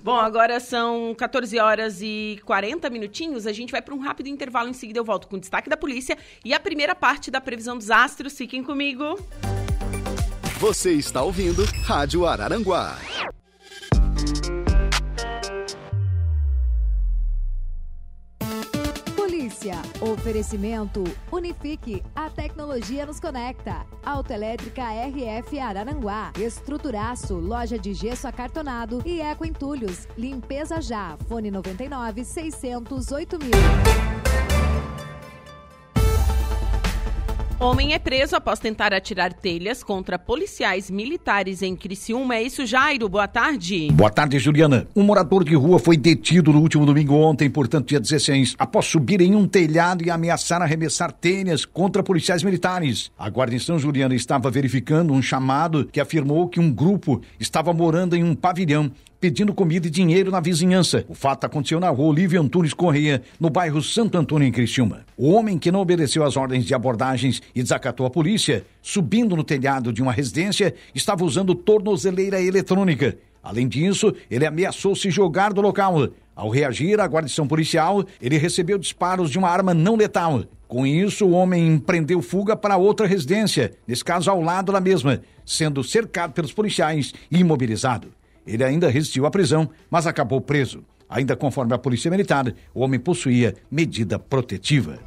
Bom, 0.02 0.16
agora 0.16 0.62
são 0.62 1.14
14 1.14 1.60
horas 1.60 2.02
e 2.02 2.40
40 2.46 2.90
minutinhos. 2.90 3.46
A 3.46 3.52
gente 3.52 3.70
vai 3.70 3.82
para 3.82 3.94
um 3.94 4.00
rápido 4.00 4.28
intervalo. 4.28 4.70
Em 4.70 4.74
seguida, 4.74 4.98
eu 4.98 5.04
volto 5.04 5.28
com 5.28 5.36
o 5.36 5.40
destaque 5.40 5.70
da 5.70 5.76
polícia 5.76 6.18
e 6.44 6.54
a 6.54 6.60
primeira 6.60 6.96
parte 6.96 7.30
da 7.30 7.42
previsão 7.50 7.76
dos 7.76 7.90
astros. 7.90 8.34
Fiquem 8.34 8.64
comigo. 8.64 9.18
Você 10.60 10.92
está 10.92 11.24
ouvindo 11.24 11.66
Rádio 11.84 12.28
Araranguá. 12.28 12.96
Notícia. 19.18 19.82
Oferecimento 20.00 21.04
Unifique. 21.32 22.04
A 22.16 22.30
tecnologia 22.30 23.06
nos 23.08 23.20
conecta. 23.20 23.84
Autoelétrica 24.06 24.84
RF 24.84 25.60
Araranguá. 25.60 26.32
Estruturaço. 26.40 27.34
Loja 27.36 27.80
de 27.80 27.96
gesso 27.96 28.28
acartonado 28.28 29.02
e 29.04 29.20
Eco 29.20 29.44
Entulhos. 29.46 30.08
Limpeza 30.16 30.80
já. 30.80 31.18
Fone 31.28 31.50
99 31.50 32.24
608 32.24 33.40
mil. 33.40 34.49
Homem 37.62 37.94
é 37.94 38.00
preso 38.00 38.38
após 38.38 38.58
tentar 38.58 38.94
atirar 38.94 39.34
telhas 39.34 39.84
contra 39.84 40.18
policiais 40.18 40.90
militares 40.90 41.62
em 41.62 41.76
Criciúma. 41.76 42.36
É 42.36 42.44
isso, 42.44 42.66
Jairo? 42.66 43.10
Boa 43.10 43.28
tarde. 43.28 43.92
Boa 43.92 44.10
tarde, 44.10 44.40
Juliana. 44.40 44.88
Um 44.96 45.04
morador 45.04 45.44
de 45.44 45.56
rua 45.56 45.78
foi 45.78 45.98
detido 45.98 46.54
no 46.54 46.62
último 46.62 46.86
domingo 46.86 47.16
ontem, 47.16 47.50
portanto, 47.50 47.90
dia 47.90 48.00
16, 48.00 48.56
após 48.58 48.86
subir 48.86 49.20
em 49.20 49.36
um 49.36 49.46
telhado 49.46 50.06
e 50.06 50.10
ameaçar 50.10 50.62
arremessar 50.62 51.12
telhas 51.12 51.66
contra 51.66 52.02
policiais 52.02 52.44
militares. 52.44 53.12
A 53.20 53.28
guarnição 53.30 53.78
Juliana 53.78 54.16
estava 54.16 54.50
verificando 54.50 55.12
um 55.12 55.22
chamado 55.22 55.84
que 55.92 56.00
afirmou 56.00 56.48
que 56.48 56.62
um 56.62 56.72
grupo 56.72 57.22
estava 57.38 57.74
morando 57.74 58.16
em 58.16 58.24
um 58.24 58.36
pavilhão 58.36 58.90
pedindo 59.20 59.54
comida 59.54 59.88
e 59.88 59.90
dinheiro 59.90 60.32
na 60.32 60.40
vizinhança. 60.40 61.06
O 61.10 61.14
fato 61.14 61.46
aconteceu 61.46 61.80
na 61.80 61.90
rua 61.90 62.08
Olívia 62.08 62.40
Antunes 62.40 62.74
Correia, 62.74 63.22
no 63.40 63.50
bairro 63.50 63.82
Santo 63.82 64.18
Antônio, 64.18 64.48
em 64.48 64.52
Criciúma. 64.52 65.06
O 65.18 65.32
homem 65.32 65.58
que 65.58 65.72
não 65.72 65.82
obedeceu 65.82 66.24
às 66.24 66.38
ordens 66.38 66.66
de 66.66 66.74
abordagens 66.74 67.42
e 67.54 67.62
desacatou 67.62 68.06
a 68.06 68.10
polícia, 68.10 68.66
subindo 68.82 69.36
no 69.36 69.44
telhado 69.44 69.92
de 69.92 70.02
uma 70.02 70.14
residência, 70.14 70.74
estava 70.96 71.26
usando 71.26 71.54
tornozeleira 71.54 72.42
eletrônica. 72.42 73.18
Além 73.44 73.68
disso, 73.68 74.14
ele 74.30 74.46
ameaçou 74.46 74.96
se 74.96 75.10
jogar 75.10 75.54
do 75.54 75.62
local. 75.62 76.10
Ao 76.36 76.50
reagir 76.50 77.00
à 77.00 77.06
guarnição 77.06 77.48
policial, 77.48 78.06
ele 78.22 78.38
recebeu 78.38 78.78
disparos 78.78 79.30
de 79.30 79.38
uma 79.38 79.50
arma 79.50 79.74
não 79.74 79.96
letal. 79.96 80.44
Com 80.68 80.86
isso, 80.86 81.26
o 81.26 81.32
homem 81.32 81.68
empreendeu 81.68 82.22
fuga 82.22 82.56
para 82.56 82.78
outra 82.78 83.08
residência, 83.08 83.74
nesse 83.88 84.06
caso 84.06 84.30
ao 84.30 84.42
lado 84.42 84.72
da 84.72 84.80
mesma, 84.80 85.22
sendo 85.46 85.84
cercado 85.84 86.32
pelos 86.32 86.54
policiais 86.54 87.14
e 87.32 87.40
imobilizado. 87.40 88.19
Ele 88.50 88.64
ainda 88.64 88.90
resistiu 88.90 89.28
à 89.28 89.32
prisão, 89.32 89.70
mas 89.92 90.08
acabou 90.08 90.42
preso. 90.42 90.84
Ainda 91.08 91.36
conforme 91.36 91.74
a 91.74 91.78
Polícia 91.78 92.10
Militar, 92.10 92.52
o 92.74 92.82
homem 92.82 93.00
possuía 93.00 93.54
medida 93.70 94.18
protetiva. 94.18 94.98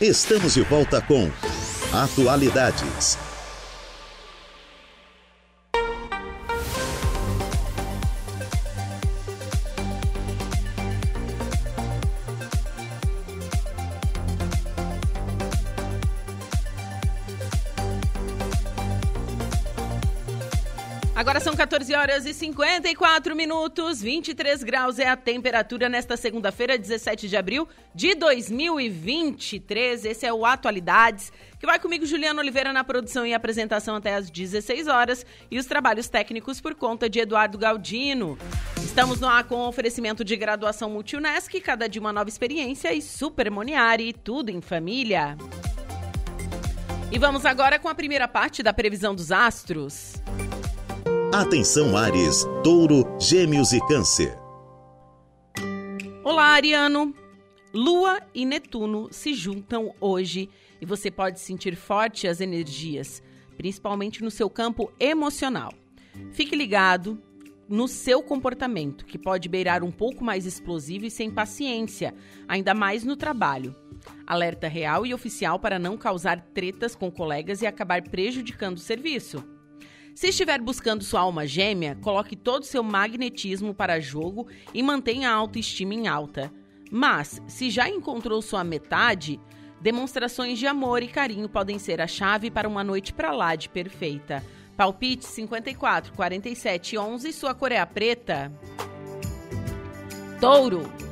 Estamos 0.00 0.54
de 0.54 0.62
volta 0.62 1.00
com 1.00 1.30
Atualidades. 1.92 3.16
Agora 21.22 21.38
são 21.38 21.54
14 21.54 21.94
horas 21.94 22.26
e 22.26 22.34
54 22.34 23.36
minutos, 23.36 24.02
23 24.02 24.64
graus 24.64 24.98
é 24.98 25.06
a 25.06 25.16
temperatura 25.16 25.88
nesta 25.88 26.16
segunda-feira, 26.16 26.76
17 26.76 27.28
de 27.28 27.36
abril 27.36 27.68
de 27.94 28.16
2023. 28.16 30.04
Esse 30.04 30.26
é 30.26 30.32
o 30.32 30.44
Atualidades, 30.44 31.32
que 31.60 31.64
vai 31.64 31.78
comigo, 31.78 32.04
Juliana 32.04 32.40
Oliveira, 32.40 32.72
na 32.72 32.82
produção 32.82 33.24
e 33.24 33.32
apresentação 33.32 33.94
até 33.94 34.16
às 34.16 34.28
16 34.28 34.88
horas 34.88 35.24
e 35.48 35.60
os 35.60 35.66
trabalhos 35.66 36.08
técnicos 36.08 36.60
por 36.60 36.74
conta 36.74 37.08
de 37.08 37.20
Eduardo 37.20 37.56
Galdino. 37.56 38.36
Estamos 38.78 39.20
no 39.20 39.28
ar 39.28 39.44
com 39.44 39.64
oferecimento 39.68 40.24
de 40.24 40.36
graduação 40.36 40.90
Multunesc, 40.90 41.60
cada 41.60 41.88
dia 41.88 42.00
uma 42.00 42.12
nova 42.12 42.28
experiência 42.28 42.92
e 42.92 43.00
Super 43.00 43.48
Moniari, 43.48 44.12
tudo 44.12 44.50
em 44.50 44.60
família. 44.60 45.38
E 47.12 47.18
vamos 47.20 47.46
agora 47.46 47.78
com 47.78 47.88
a 47.88 47.94
primeira 47.94 48.26
parte 48.26 48.60
da 48.60 48.72
previsão 48.72 49.14
dos 49.14 49.30
astros. 49.30 50.14
Atenção 51.34 51.96
Ares, 51.96 52.44
Touro, 52.62 53.06
Gêmeos 53.18 53.72
e 53.72 53.80
Câncer. 53.86 54.36
Olá, 56.22 56.48
Ariano. 56.48 57.14
Lua 57.72 58.20
e 58.34 58.44
Netuno 58.44 59.08
se 59.10 59.32
juntam 59.32 59.94
hoje 59.98 60.50
e 60.78 60.84
você 60.84 61.10
pode 61.10 61.40
sentir 61.40 61.74
forte 61.74 62.28
as 62.28 62.42
energias, 62.42 63.22
principalmente 63.56 64.22
no 64.22 64.30
seu 64.30 64.50
campo 64.50 64.92
emocional. 65.00 65.72
Fique 66.32 66.54
ligado 66.54 67.18
no 67.66 67.88
seu 67.88 68.22
comportamento, 68.22 69.06
que 69.06 69.16
pode 69.16 69.48
beirar 69.48 69.82
um 69.82 69.90
pouco 69.90 70.22
mais 70.22 70.44
explosivo 70.44 71.06
e 71.06 71.10
sem 71.10 71.30
paciência, 71.30 72.14
ainda 72.46 72.74
mais 72.74 73.04
no 73.04 73.16
trabalho. 73.16 73.74
Alerta 74.26 74.68
real 74.68 75.06
e 75.06 75.14
oficial 75.14 75.58
para 75.58 75.78
não 75.78 75.96
causar 75.96 76.42
tretas 76.52 76.94
com 76.94 77.10
colegas 77.10 77.62
e 77.62 77.66
acabar 77.66 78.02
prejudicando 78.02 78.76
o 78.76 78.80
serviço. 78.80 79.42
Se 80.14 80.28
estiver 80.28 80.60
buscando 80.60 81.02
sua 81.02 81.20
alma 81.20 81.46
gêmea, 81.46 81.96
coloque 82.00 82.36
todo 82.36 82.62
o 82.62 82.66
seu 82.66 82.82
magnetismo 82.82 83.74
para 83.74 84.00
jogo 84.00 84.46
e 84.74 84.82
mantenha 84.82 85.30
a 85.30 85.34
autoestima 85.34 85.94
em 85.94 86.06
alta. 86.06 86.52
Mas, 86.90 87.40
se 87.46 87.70
já 87.70 87.88
encontrou 87.88 88.42
sua 88.42 88.62
metade, 88.62 89.40
demonstrações 89.80 90.58
de 90.58 90.66
amor 90.66 91.02
e 91.02 91.08
carinho 91.08 91.48
podem 91.48 91.78
ser 91.78 92.00
a 92.00 92.06
chave 92.06 92.50
para 92.50 92.68
uma 92.68 92.84
noite 92.84 93.14
para 93.14 93.32
lá 93.32 93.56
de 93.56 93.68
perfeita. 93.68 94.44
Palpite 94.76 95.24
54 95.24 96.12
47 96.12 96.98
11, 96.98 97.32
sua 97.32 97.54
cor 97.54 97.72
é 97.72 97.84
preta. 97.86 98.52
Touro. 100.38 101.11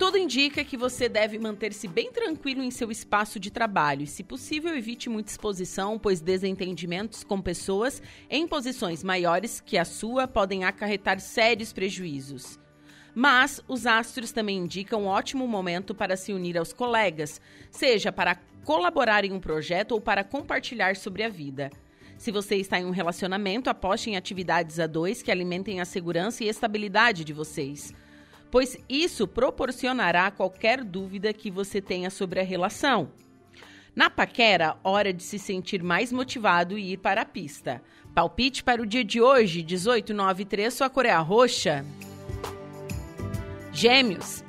Tudo 0.00 0.16
indica 0.16 0.64
que 0.64 0.78
você 0.78 1.10
deve 1.10 1.38
manter-se 1.38 1.86
bem 1.86 2.10
tranquilo 2.10 2.62
em 2.62 2.70
seu 2.70 2.90
espaço 2.90 3.38
de 3.38 3.50
trabalho 3.50 4.04
e, 4.04 4.06
se 4.06 4.24
possível, 4.24 4.74
evite 4.74 5.10
muita 5.10 5.30
exposição, 5.30 5.98
pois 5.98 6.22
desentendimentos 6.22 7.22
com 7.22 7.38
pessoas 7.38 8.02
em 8.30 8.48
posições 8.48 9.04
maiores 9.04 9.60
que 9.60 9.76
a 9.76 9.84
sua 9.84 10.26
podem 10.26 10.64
acarretar 10.64 11.20
sérios 11.20 11.70
prejuízos. 11.70 12.58
Mas 13.14 13.60
os 13.68 13.86
astros 13.86 14.32
também 14.32 14.56
indicam 14.56 15.02
um 15.02 15.06
ótimo 15.06 15.46
momento 15.46 15.94
para 15.94 16.16
se 16.16 16.32
unir 16.32 16.56
aos 16.56 16.72
colegas, 16.72 17.38
seja 17.70 18.10
para 18.10 18.40
colaborar 18.64 19.26
em 19.26 19.34
um 19.34 19.38
projeto 19.38 19.92
ou 19.92 20.00
para 20.00 20.24
compartilhar 20.24 20.96
sobre 20.96 21.24
a 21.24 21.28
vida. 21.28 21.70
Se 22.16 22.30
você 22.30 22.56
está 22.56 22.80
em 22.80 22.86
um 22.86 22.90
relacionamento, 22.90 23.68
aposte 23.68 24.08
em 24.08 24.16
atividades 24.16 24.80
a 24.80 24.86
dois 24.86 25.20
que 25.20 25.30
alimentem 25.30 25.78
a 25.78 25.84
segurança 25.84 26.42
e 26.42 26.48
estabilidade 26.48 27.22
de 27.22 27.34
vocês 27.34 27.92
pois 28.50 28.76
isso 28.88 29.26
proporcionará 29.26 30.30
qualquer 30.30 30.82
dúvida 30.82 31.32
que 31.32 31.50
você 31.50 31.80
tenha 31.80 32.10
sobre 32.10 32.40
a 32.40 32.44
relação. 32.44 33.10
Na 33.94 34.08
paquera, 34.08 34.76
hora 34.84 35.12
de 35.12 35.22
se 35.22 35.38
sentir 35.38 35.82
mais 35.82 36.12
motivado 36.12 36.78
e 36.78 36.92
ir 36.92 36.96
para 36.98 37.22
a 37.22 37.24
pista. 37.24 37.82
Palpite 38.14 38.62
para 38.62 38.82
o 38.82 38.86
dia 38.86 39.04
de 39.04 39.20
hoje, 39.20 39.58
1893, 39.58 40.72
sua 40.72 40.88
cor 40.88 41.06
é 41.06 41.14
roxa. 41.16 41.84
Gêmeos. 43.72 44.44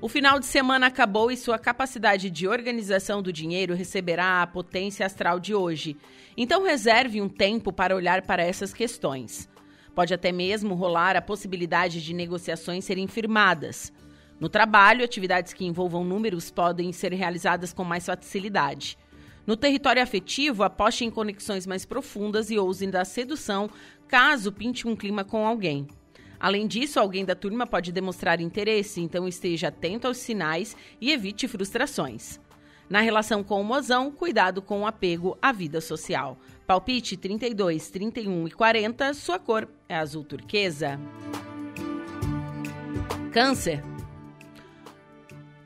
O 0.00 0.08
final 0.08 0.38
de 0.38 0.46
semana 0.46 0.86
acabou 0.86 1.30
e 1.30 1.36
sua 1.36 1.58
capacidade 1.58 2.30
de 2.30 2.46
organização 2.46 3.22
do 3.22 3.32
dinheiro 3.32 3.74
receberá 3.74 4.42
a 4.42 4.46
potência 4.46 5.06
astral 5.06 5.40
de 5.40 5.54
hoje. 5.54 5.96
Então 6.36 6.64
reserve 6.64 7.20
um 7.20 7.28
tempo 7.28 7.72
para 7.72 7.96
olhar 7.96 8.22
para 8.22 8.42
essas 8.42 8.74
questões. 8.74 9.48
Pode 9.96 10.12
até 10.12 10.30
mesmo 10.30 10.74
rolar 10.74 11.16
a 11.16 11.22
possibilidade 11.22 12.02
de 12.02 12.12
negociações 12.12 12.84
serem 12.84 13.06
firmadas. 13.06 13.90
No 14.38 14.46
trabalho, 14.46 15.02
atividades 15.02 15.54
que 15.54 15.64
envolvam 15.64 16.04
números 16.04 16.50
podem 16.50 16.92
ser 16.92 17.14
realizadas 17.14 17.72
com 17.72 17.82
mais 17.82 18.04
facilidade. 18.04 18.98
No 19.46 19.56
território 19.56 20.02
afetivo, 20.02 20.62
aposte 20.62 21.06
em 21.06 21.10
conexões 21.10 21.66
mais 21.66 21.86
profundas 21.86 22.50
e 22.50 22.58
ouse 22.58 22.86
da 22.88 23.06
sedução 23.06 23.70
caso 24.06 24.52
pinte 24.52 24.86
um 24.86 24.94
clima 24.94 25.24
com 25.24 25.46
alguém. 25.46 25.86
Além 26.38 26.66
disso, 26.66 27.00
alguém 27.00 27.24
da 27.24 27.34
turma 27.34 27.66
pode 27.66 27.90
demonstrar 27.90 28.38
interesse, 28.38 29.00
então 29.00 29.26
esteja 29.26 29.68
atento 29.68 30.06
aos 30.06 30.18
sinais 30.18 30.76
e 31.00 31.10
evite 31.10 31.48
frustrações. 31.48 32.38
Na 32.86 33.00
relação 33.00 33.42
com 33.42 33.62
o 33.62 33.64
mozão, 33.64 34.12
cuidado 34.12 34.60
com 34.60 34.82
o 34.82 34.86
apego 34.86 35.38
à 35.40 35.52
vida 35.52 35.80
social. 35.80 36.38
Palpite 36.66 37.16
32, 37.16 37.90
31 37.90 38.48
e 38.48 38.50
40, 38.50 39.14
sua 39.14 39.38
cor 39.38 39.68
é 39.88 39.94
azul 39.94 40.24
turquesa. 40.24 40.98
Câncer. 43.32 43.84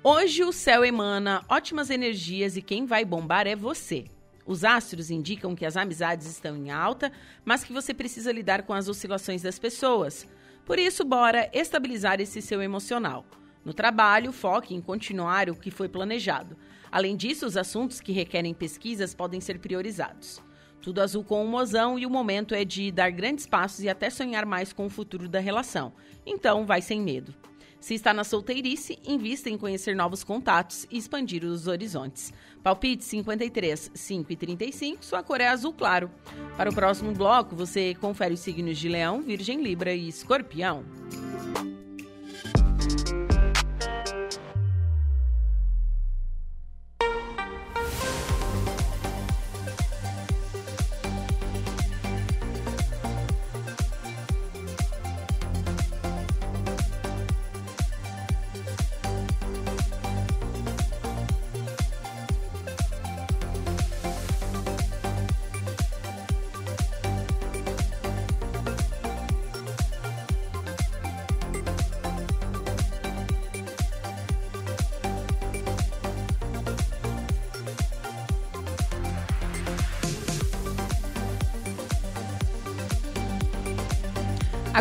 Hoje 0.04 0.44
o 0.44 0.52
céu 0.52 0.84
emana 0.84 1.42
ótimas 1.48 1.88
energias 1.88 2.54
e 2.54 2.60
quem 2.60 2.84
vai 2.84 3.02
bombar 3.02 3.46
é 3.46 3.56
você. 3.56 4.04
Os 4.44 4.62
astros 4.62 5.10
indicam 5.10 5.56
que 5.56 5.64
as 5.64 5.74
amizades 5.74 6.26
estão 6.26 6.54
em 6.54 6.70
alta, 6.70 7.10
mas 7.46 7.64
que 7.64 7.72
você 7.72 7.94
precisa 7.94 8.30
lidar 8.30 8.64
com 8.64 8.74
as 8.74 8.86
oscilações 8.86 9.40
das 9.40 9.58
pessoas. 9.58 10.28
Por 10.66 10.78
isso, 10.78 11.02
bora 11.02 11.48
estabilizar 11.54 12.20
esse 12.20 12.42
seu 12.42 12.60
emocional. 12.60 13.24
No 13.64 13.72
trabalho, 13.72 14.32
foque 14.32 14.74
em 14.74 14.82
continuar 14.82 15.48
o 15.48 15.56
que 15.56 15.70
foi 15.70 15.88
planejado. 15.88 16.58
Além 16.92 17.16
disso, 17.16 17.46
os 17.46 17.56
assuntos 17.56 18.02
que 18.02 18.12
requerem 18.12 18.52
pesquisas 18.52 19.14
podem 19.14 19.40
ser 19.40 19.58
priorizados. 19.60 20.42
Tudo 20.80 21.00
azul 21.00 21.22
com 21.22 21.44
o 21.44 21.48
mozão 21.48 21.98
e 21.98 22.06
o 22.06 22.10
momento 22.10 22.54
é 22.54 22.64
de 22.64 22.90
dar 22.90 23.10
grandes 23.10 23.46
passos 23.46 23.84
e 23.84 23.88
até 23.88 24.08
sonhar 24.08 24.46
mais 24.46 24.72
com 24.72 24.86
o 24.86 24.90
futuro 24.90 25.28
da 25.28 25.38
relação. 25.38 25.92
Então, 26.24 26.64
vai 26.64 26.80
sem 26.80 27.00
medo. 27.00 27.34
Se 27.80 27.94
está 27.94 28.12
na 28.12 28.24
solteirice, 28.24 28.98
invista 29.06 29.48
em 29.48 29.56
conhecer 29.56 29.96
novos 29.96 30.22
contatos 30.22 30.86
e 30.90 30.98
expandir 30.98 31.44
os 31.44 31.66
horizontes. 31.66 32.32
Palpite 32.62 33.02
53, 33.02 33.90
5 33.94 34.32
e 34.32 34.36
35, 34.36 35.04
sua 35.04 35.22
cor 35.22 35.40
é 35.40 35.48
azul 35.48 35.72
claro. 35.72 36.10
Para 36.58 36.68
o 36.68 36.74
próximo 36.74 37.12
bloco, 37.12 37.56
você 37.56 37.94
confere 37.94 38.34
os 38.34 38.40
signos 38.40 38.76
de 38.76 38.88
Leão, 38.88 39.22
Virgem, 39.22 39.62
Libra 39.62 39.94
e 39.94 40.08
Escorpião. 40.08 40.84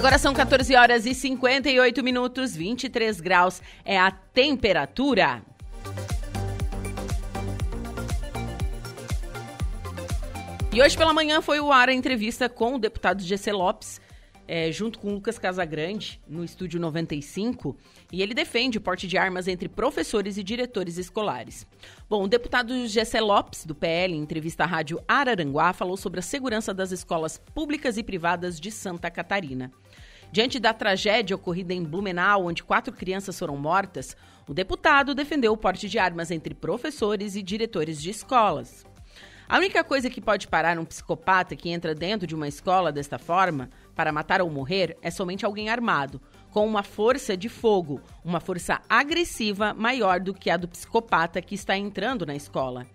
Agora 0.10 0.18
são 0.18 0.34
14 0.34 0.76
horas 0.76 1.06
e 1.06 1.14
58 1.14 2.04
minutos, 2.04 2.56
23 2.56 3.22
graus 3.22 3.62
é 3.86 3.96
a 3.96 4.10
temperatura. 4.10 5.44
E 10.74 10.82
hoje 10.82 10.98
pela 10.98 11.14
manhã 11.14 11.44
foi 11.44 11.60
o 11.60 11.72
ar 11.72 11.90
a 11.90 11.94
entrevista 11.94 12.50
com 12.50 12.74
o 12.74 12.80
deputado 12.80 13.22
Gessé 13.22 13.54
Lopes, 13.54 14.02
é, 14.48 14.72
junto 14.72 14.98
com 14.98 15.14
Lucas 15.14 15.38
Casagrande, 15.38 16.20
no 16.28 16.44
Estúdio 16.44 16.80
95, 16.80 17.78
e 18.12 18.24
ele 18.24 18.34
defende 18.34 18.80
o 18.80 18.82
porte 18.82 19.08
de 19.08 19.16
armas 19.16 19.48
entre 19.48 19.70
professores 19.70 20.40
e 20.40 20.44
diretores 20.44 20.98
escolares. 20.98 21.68
Bom, 22.10 22.24
o 22.24 22.28
deputado 22.28 22.88
Gessé 22.88 23.22
Lopes, 23.22 23.64
do 23.64 23.76
PL, 23.76 24.16
em 24.16 24.22
entrevista 24.24 24.64
à 24.64 24.66
rádio 24.66 25.00
Araranguá, 25.08 25.72
falou 25.72 25.96
sobre 25.96 26.20
a 26.20 26.24
segurança 26.24 26.74
das 26.74 26.92
escolas 26.92 27.38
públicas 27.54 27.96
e 27.96 28.02
privadas 28.02 28.60
de 28.60 28.72
Santa 28.72 29.12
Catarina. 29.12 29.72
Diante 30.32 30.60
da 30.60 30.74
tragédia 30.74 31.36
ocorrida 31.36 31.74
em 31.74 31.84
Blumenau, 31.84 32.46
onde 32.46 32.64
quatro 32.64 32.94
crianças 32.94 33.38
foram 33.38 33.58
mortas, 33.58 34.16
o 34.48 34.54
deputado 34.54 35.16
defendeu 35.16 35.54
o 35.54 35.58
porte 35.58 35.90
de 35.90 35.98
armas 35.98 36.30
entre 36.30 36.54
professores 36.54 37.36
e 37.36 37.42
diretores 37.42 38.02
de 38.02 38.12
escolas. 38.12 38.86
A 39.48 39.58
única 39.58 39.84
coisa 39.84 40.12
que 40.12 40.22
pode 40.22 40.48
parar 40.48 40.78
um 40.78 40.86
psicopata 40.86 41.56
que 41.56 41.70
entra 41.72 41.96
dentro 41.96 42.28
de 42.28 42.36
uma 42.36 42.48
escola 42.48 42.92
desta 42.92 43.18
forma, 43.18 43.72
para 43.96 44.12
matar 44.12 44.40
ou 44.44 44.50
morrer, 44.52 44.96
é 45.02 45.10
somente 45.10 45.44
alguém 45.44 45.70
armado, 45.70 46.22
com 46.52 46.68
uma 46.68 46.84
força 46.84 47.36
de 47.36 47.50
fogo, 47.50 48.00
uma 48.24 48.40
força 48.40 48.80
agressiva 48.88 49.74
maior 49.74 50.20
do 50.20 50.36
que 50.36 50.52
a 50.52 50.58
do 50.58 50.68
psicopata 50.68 51.42
que 51.42 51.56
está 51.56 51.76
entrando 51.76 52.28
na 52.28 52.36
escola. 52.36 52.86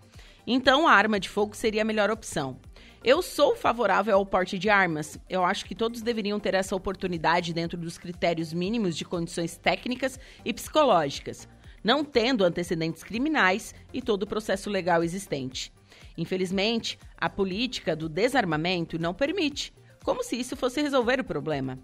Então, 0.47 0.87
a 0.87 0.93
arma 0.93 1.19
de 1.19 1.29
fogo 1.29 1.57
seria 1.57 1.83
a 1.83 1.85
melhor 1.85 2.09
opção. 2.09 2.57
Eu 3.05 3.21
sou 3.21 3.55
favorável 3.55 4.17
ao 4.17 4.25
porte 4.25 4.59
de 4.59 4.71
armas. 4.71 5.19
Eu 5.29 5.45
acho 5.45 5.67
que 5.67 5.75
todos 5.75 6.01
deveriam 6.01 6.41
ter 6.41 6.55
essa 6.55 6.75
oportunidade 6.75 7.53
dentro 7.53 7.77
dos 7.77 7.99
critérios 7.99 8.51
mínimos 8.55 8.97
de 8.97 9.05
condições 9.05 9.59
técnicas 9.59 10.19
e 10.43 10.55
psicológicas, 10.55 11.47
não 11.85 12.03
tendo 12.03 12.47
antecedentes 12.47 13.05
criminais 13.05 13.75
e 13.93 14.01
todo 14.01 14.23
o 14.23 14.27
processo 14.27 14.71
legal 14.71 15.05
existente. 15.05 15.71
Infelizmente, 16.17 16.99
a 17.15 17.29
política 17.29 17.95
do 17.95 18.09
desarmamento 18.09 18.99
não 18.99 19.13
permite, 19.13 19.75
como 20.03 20.25
se 20.25 20.37
isso 20.37 20.57
fosse 20.57 20.81
resolver 20.81 21.21
o 21.21 21.25
problema. 21.25 21.79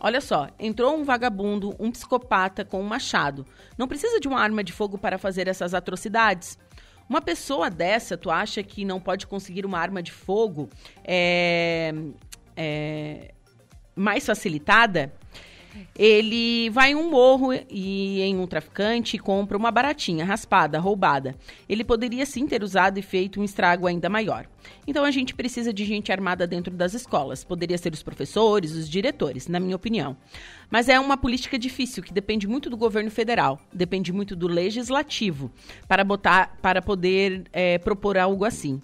Olha 0.00 0.20
só, 0.20 0.48
entrou 0.58 0.96
um 0.96 1.04
vagabundo, 1.04 1.74
um 1.78 1.92
psicopata 1.92 2.64
com 2.64 2.80
um 2.80 2.86
machado. 2.86 3.46
Não 3.78 3.86
precisa 3.86 4.18
de 4.18 4.26
uma 4.26 4.40
arma 4.40 4.64
de 4.64 4.72
fogo 4.72 4.98
para 4.98 5.18
fazer 5.18 5.46
essas 5.46 5.72
atrocidades. 5.72 6.58
Uma 7.08 7.20
pessoa 7.20 7.70
dessa, 7.70 8.16
tu 8.16 8.30
acha 8.30 8.62
que 8.62 8.84
não 8.84 9.00
pode 9.00 9.26
conseguir 9.26 9.66
uma 9.66 9.78
arma 9.78 10.02
de 10.02 10.10
fogo 10.10 10.68
é, 11.04 11.92
é, 12.56 13.32
mais 13.94 14.24
facilitada? 14.24 15.12
Ele 15.96 16.70
vai 16.70 16.92
em 16.92 16.94
um 16.94 17.10
morro 17.10 17.52
e 17.70 18.20
em 18.20 18.36
um 18.38 18.46
traficante 18.46 19.16
e 19.16 19.18
compra 19.18 19.56
uma 19.56 19.70
baratinha, 19.70 20.24
raspada, 20.24 20.78
roubada. 20.78 21.34
Ele 21.68 21.84
poderia 21.84 22.26
sim 22.26 22.46
ter 22.46 22.62
usado 22.62 22.98
e 22.98 23.02
feito 23.02 23.40
um 23.40 23.44
estrago 23.44 23.86
ainda 23.86 24.08
maior. 24.08 24.46
Então 24.86 25.04
a 25.04 25.10
gente 25.10 25.34
precisa 25.34 25.72
de 25.72 25.84
gente 25.84 26.10
armada 26.10 26.46
dentro 26.46 26.74
das 26.74 26.94
escolas. 26.94 27.44
Poderia 27.44 27.78
ser 27.78 27.92
os 27.92 28.02
professores, 28.02 28.72
os 28.72 28.88
diretores, 28.88 29.46
na 29.46 29.60
minha 29.60 29.76
opinião. 29.76 30.16
Mas 30.70 30.88
é 30.88 30.98
uma 30.98 31.16
política 31.16 31.58
difícil 31.58 32.02
que 32.02 32.12
depende 32.12 32.46
muito 32.46 32.68
do 32.68 32.76
governo 32.76 33.10
federal, 33.10 33.60
depende 33.72 34.12
muito 34.12 34.34
do 34.34 34.48
legislativo 34.48 35.50
para 35.86 36.02
botar, 36.02 36.58
para 36.60 36.82
poder 36.82 37.44
é, 37.52 37.78
propor 37.78 38.18
algo 38.18 38.44
assim. 38.44 38.80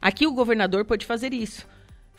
Aqui 0.00 0.26
o 0.26 0.32
governador 0.32 0.84
pode 0.84 1.06
fazer 1.06 1.32
isso 1.32 1.71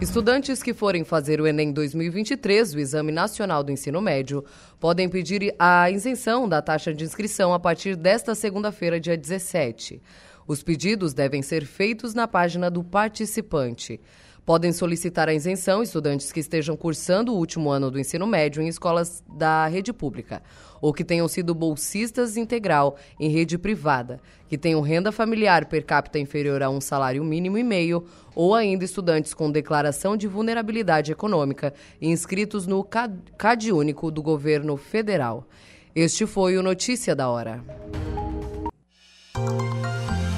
Estudantes 0.00 0.62
que 0.62 0.72
forem 0.72 1.02
fazer 1.02 1.40
o 1.40 1.46
Enem 1.46 1.72
2023, 1.72 2.72
o 2.72 2.78
Exame 2.78 3.10
Nacional 3.10 3.64
do 3.64 3.72
Ensino 3.72 4.00
Médio, 4.00 4.44
podem 4.78 5.08
pedir 5.08 5.52
a 5.58 5.90
isenção 5.90 6.48
da 6.48 6.62
taxa 6.62 6.94
de 6.94 7.02
inscrição 7.02 7.52
a 7.52 7.58
partir 7.58 7.96
desta 7.96 8.32
segunda-feira, 8.32 9.00
dia 9.00 9.16
17. 9.16 10.00
Os 10.46 10.62
pedidos 10.62 11.12
devem 11.12 11.42
ser 11.42 11.66
feitos 11.66 12.14
na 12.14 12.28
página 12.28 12.70
do 12.70 12.84
participante. 12.84 14.00
Podem 14.46 14.72
solicitar 14.72 15.28
a 15.28 15.34
isenção 15.34 15.82
estudantes 15.82 16.30
que 16.30 16.38
estejam 16.38 16.76
cursando 16.76 17.34
o 17.34 17.36
último 17.36 17.68
ano 17.68 17.90
do 17.90 17.98
ensino 17.98 18.26
médio 18.26 18.62
em 18.62 18.68
escolas 18.68 19.24
da 19.28 19.66
rede 19.66 19.92
pública 19.92 20.40
ou 20.80 20.92
que 20.92 21.04
tenham 21.04 21.26
sido 21.28 21.54
bolsistas 21.54 22.36
integral 22.36 22.96
em 23.18 23.28
rede 23.28 23.58
privada, 23.58 24.20
que 24.48 24.56
tenham 24.56 24.80
renda 24.80 25.10
familiar 25.12 25.66
per 25.66 25.84
capita 25.84 26.18
inferior 26.18 26.62
a 26.62 26.70
um 26.70 26.80
salário 26.80 27.24
mínimo 27.24 27.58
e 27.58 27.62
meio, 27.62 28.04
ou 28.34 28.54
ainda 28.54 28.84
estudantes 28.84 29.34
com 29.34 29.50
declaração 29.50 30.16
de 30.16 30.28
vulnerabilidade 30.28 31.12
econômica 31.12 31.74
inscritos 32.00 32.66
no 32.66 32.84
CAD 32.84 33.72
único 33.72 34.10
do 34.10 34.22
governo 34.22 34.76
federal. 34.76 35.46
Este 35.94 36.26
foi 36.26 36.56
o 36.56 36.62
Notícia 36.62 37.14
da 37.16 37.28
Hora. 37.28 37.62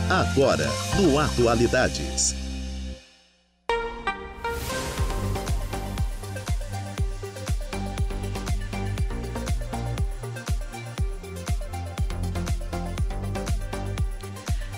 Agora, 0.09 0.67
no 1.01 1.19
Atualidades. 1.19 2.40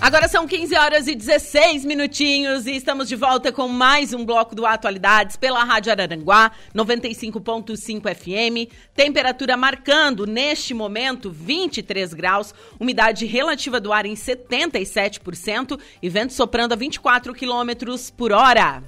Agora 0.03 0.27
são 0.27 0.45
15 0.45 0.75
horas 0.75 1.07
e 1.07 1.15
16 1.15 1.85
minutinhos 1.85 2.67
e 2.67 2.75
estamos 2.75 3.07
de 3.07 3.15
volta 3.15 3.53
com 3.53 3.69
mais 3.69 4.13
um 4.13 4.25
bloco 4.25 4.53
do 4.53 4.65
Atualidades 4.65 5.37
pela 5.37 5.63
Rádio 5.63 5.93
Araranguá, 5.93 6.51
95.5 6.75 8.13
FM. 8.13 8.69
Temperatura 8.93 9.55
marcando 9.55 10.27
neste 10.27 10.73
momento 10.73 11.31
23 11.31 12.13
graus, 12.13 12.53
umidade 12.77 13.25
relativa 13.25 13.79
do 13.79 13.93
ar 13.93 14.05
em 14.05 14.13
77% 14.13 15.79
e 16.01 16.09
vento 16.09 16.33
soprando 16.33 16.73
a 16.73 16.75
24 16.75 17.33
quilômetros 17.33 18.11
por 18.11 18.33
hora. 18.33 18.83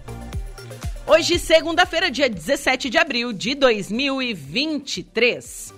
Hoje, 1.08 1.40
segunda-feira, 1.40 2.12
dia 2.12 2.30
17 2.30 2.90
de 2.90 2.98
abril 2.98 3.32
de 3.32 3.56
2023. 3.56 5.74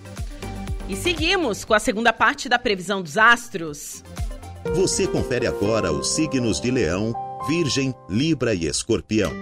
E 0.88 0.96
seguimos 0.96 1.64
com 1.64 1.74
a 1.74 1.78
segunda 1.78 2.12
parte 2.12 2.48
da 2.48 2.58
previsão 2.58 3.00
dos 3.00 3.16
astros. 3.16 4.02
Você 4.74 5.08
confere 5.08 5.46
agora 5.46 5.90
os 5.90 6.10
signos 6.10 6.60
de 6.60 6.70
Leão, 6.70 7.14
Virgem, 7.48 7.94
Libra 8.08 8.54
e 8.54 8.66
Escorpião. 8.66 9.32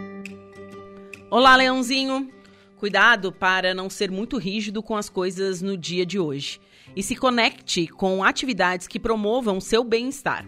Olá, 1.30 1.56
Leãozinho. 1.56 2.30
Cuidado 2.76 3.32
para 3.32 3.74
não 3.74 3.90
ser 3.90 4.10
muito 4.10 4.38
rígido 4.38 4.82
com 4.82 4.96
as 4.96 5.08
coisas 5.08 5.60
no 5.60 5.76
dia 5.76 6.06
de 6.06 6.18
hoje 6.18 6.60
e 6.94 7.02
se 7.02 7.16
conecte 7.16 7.88
com 7.88 8.22
atividades 8.22 8.86
que 8.86 9.00
promovam 9.00 9.60
seu 9.60 9.82
bem-estar. 9.82 10.46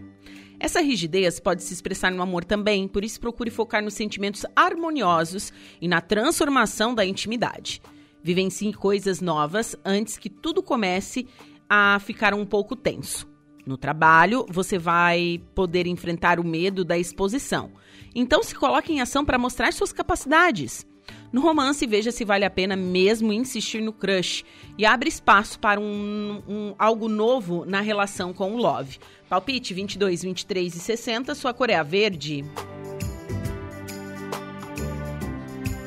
Essa 0.61 0.81
rigidez 0.81 1.41
pode 1.41 1.65
se 1.65 1.75
expressar 1.75 2.13
no 2.13 2.23
amor 2.23 2.45
também, 2.45 2.87
por 2.87 3.05
isso 3.05 3.21
procure 3.21 3.51
focar 3.51 3.83
nos 3.83 3.95
sentimentos 3.95 4.47
harmoniosos 4.55 5.53
e 5.81 5.89
na 5.89 6.01
transformação 6.01 6.95
da 6.95 7.05
intimidade. 7.05 7.83
Vivencie 8.23 8.73
coisas 8.73 9.21
novas 9.21 9.77
antes 9.85 10.17
que 10.17 10.31
tudo 10.31 10.63
comece 10.63 11.27
a 11.69 11.99
ficar 12.01 12.33
um 12.33 12.47
pouco 12.47 12.75
tenso. 12.75 13.28
No 13.69 13.77
trabalho, 13.77 14.47
você 14.49 14.79
vai 14.79 15.43
poder 15.55 15.87
enfrentar 15.87 16.41
o 16.41 16.45
medo 16.45 16.87
da 16.87 16.97
exposição. 16.97 17.71
Então, 18.15 18.43
se 18.43 18.55
coloque 18.55 18.91
em 18.91 19.03
ação 19.03 19.27
para 19.27 19.37
mostrar 19.37 19.75
suas 19.75 19.93
capacidades. 19.93 20.87
No 21.31 21.43
romance, 21.43 21.87
veja 21.87 22.11
se 22.11 22.25
vale 22.25 22.47
a 22.47 22.51
pena 22.51 22.75
mesmo 22.75 23.31
insistir 23.31 23.83
no 23.83 23.93
crush 23.93 24.43
e 24.79 24.87
abre 24.87 25.11
espaço 25.11 25.61
para 25.61 25.79
um, 25.79 26.43
um, 26.49 26.75
algo 26.79 27.11
novo 27.11 27.67
na 27.67 27.83
relação 27.83 28.33
com 28.33 28.55
o 28.55 28.57
Love. 28.57 28.99
Palpite 29.29 29.75
22, 29.75 30.23
23 30.23 30.75
e 30.75 30.79
60, 30.79 31.35
sua 31.35 31.53
cor 31.53 31.69
é 31.69 31.75
a 31.75 31.83
verde. 31.83 32.47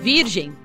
Virgem. 0.03 0.55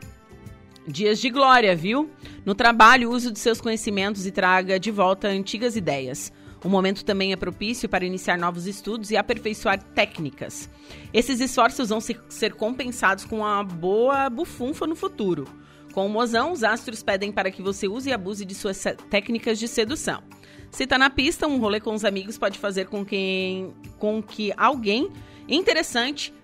Dias 0.86 1.18
de 1.18 1.30
glória, 1.30 1.74
viu? 1.74 2.10
No 2.44 2.54
trabalho, 2.54 3.10
use 3.10 3.32
de 3.32 3.38
seus 3.38 3.58
conhecimentos 3.58 4.26
e 4.26 4.30
traga 4.30 4.78
de 4.78 4.90
volta 4.90 5.28
antigas 5.28 5.76
ideias. 5.76 6.30
O 6.64 6.68
momento 6.68 7.04
também 7.04 7.32
é 7.32 7.36
propício 7.36 7.88
para 7.88 8.04
iniciar 8.04 8.38
novos 8.38 8.66
estudos 8.66 9.10
e 9.10 9.16
aperfeiçoar 9.16 9.82
técnicas. 9.82 10.70
Esses 11.12 11.40
esforços 11.40 11.90
vão 11.90 12.00
ser 12.00 12.54
compensados 12.54 13.24
com 13.24 13.38
uma 13.38 13.62
boa 13.62 14.28
bufunfa 14.30 14.86
no 14.86 14.96
futuro. 14.96 15.44
Com 15.92 16.06
o 16.06 16.08
mozão, 16.08 16.52
os 16.52 16.62
astros 16.62 17.02
pedem 17.02 17.32
para 17.32 17.50
que 17.50 17.62
você 17.62 17.88
use 17.88 18.10
e 18.10 18.12
abuse 18.12 18.44
de 18.44 18.54
suas 18.54 18.82
técnicas 19.08 19.58
de 19.58 19.66
sedução. 19.66 20.22
Se 20.70 20.84
está 20.84 20.98
na 20.98 21.08
pista, 21.08 21.46
um 21.46 21.58
rolê 21.58 21.80
com 21.80 21.94
os 21.94 22.04
amigos 22.04 22.36
pode 22.36 22.58
fazer 22.58 22.86
com, 22.86 23.04
quem, 23.04 23.72
com 23.98 24.22
que 24.22 24.52
alguém 24.56 25.10
interessante 25.48 26.34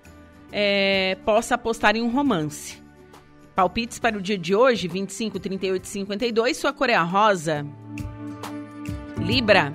é, 0.51 1.19
possa 1.25 1.57
apostar 1.57 1.97
em 1.97 2.03
um 2.03 2.11
romance. 2.11 2.83
Palpites 3.55 3.99
para 3.99 4.17
o 4.17 4.23
dia 4.23 4.39
de 4.39 4.55
hoje, 4.55 4.89
25, 4.89 5.39
38 5.39 5.85
e 5.85 5.89
52. 5.89 6.57
Sua 6.57 6.73
cor 6.73 6.89
é 6.89 6.95
a 6.95 7.03
rosa. 7.03 7.67
Libra. 9.19 9.73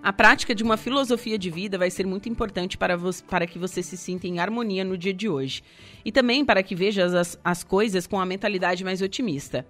A 0.00 0.12
prática 0.12 0.54
de 0.54 0.62
uma 0.62 0.76
filosofia 0.76 1.36
de 1.36 1.50
vida 1.50 1.76
vai 1.76 1.90
ser 1.90 2.06
muito 2.06 2.28
importante 2.28 2.78
para, 2.78 2.96
para 3.28 3.46
que 3.48 3.58
você 3.58 3.82
se 3.82 3.96
sinta 3.96 4.28
em 4.28 4.38
harmonia 4.38 4.84
no 4.84 4.96
dia 4.96 5.12
de 5.12 5.28
hoje. 5.28 5.62
E 6.04 6.12
também 6.12 6.44
para 6.44 6.62
que 6.62 6.74
veja 6.74 7.04
as, 7.04 7.38
as 7.42 7.64
coisas 7.64 8.06
com 8.06 8.20
a 8.20 8.24
mentalidade 8.24 8.84
mais 8.84 9.02
otimista. 9.02 9.66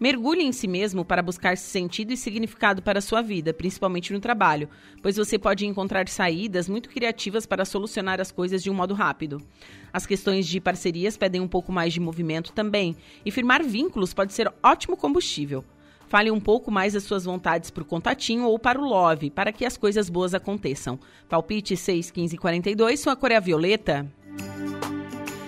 Mergulhe 0.00 0.42
em 0.42 0.52
si 0.52 0.66
mesmo 0.66 1.04
para 1.04 1.22
buscar 1.22 1.58
sentido 1.58 2.12
e 2.12 2.16
significado 2.16 2.82
para 2.82 2.98
a 2.98 3.02
sua 3.02 3.20
vida, 3.22 3.52
principalmente 3.52 4.12
no 4.12 4.20
trabalho, 4.20 4.68
pois 5.02 5.16
você 5.16 5.38
pode 5.38 5.66
encontrar 5.66 6.08
saídas 6.08 6.68
muito 6.68 6.88
criativas 6.88 7.46
para 7.46 7.64
solucionar 7.64 8.20
as 8.20 8.30
coisas 8.30 8.62
de 8.62 8.70
um 8.70 8.74
modo 8.74 8.92
rápido. 8.92 9.40
As 9.92 10.06
questões 10.06 10.46
de 10.46 10.60
parcerias 10.60 11.16
pedem 11.16 11.40
um 11.40 11.48
pouco 11.48 11.72
mais 11.72 11.94
de 11.94 12.00
movimento 12.00 12.52
também, 12.52 12.94
e 13.24 13.30
firmar 13.30 13.62
vínculos 13.62 14.12
pode 14.12 14.34
ser 14.34 14.52
ótimo 14.62 14.98
combustível. 14.98 15.64
Fale 16.08 16.30
um 16.30 16.40
pouco 16.40 16.70
mais 16.70 16.92
das 16.92 17.02
suas 17.02 17.24
vontades 17.24 17.70
para 17.70 17.82
o 17.82 17.86
contatinho 17.86 18.44
ou 18.44 18.58
para 18.58 18.80
o 18.80 18.84
love, 18.84 19.30
para 19.30 19.52
que 19.52 19.64
as 19.64 19.76
coisas 19.76 20.08
boas 20.08 20.34
aconteçam. 20.34 20.98
Palpite 21.28 21.76
6, 21.76 22.10
15 22.10 22.36
42, 22.36 23.00
sua 23.00 23.16
cor 23.16 23.32
é 23.32 23.36
a 23.36 23.40
violeta. 23.40 24.06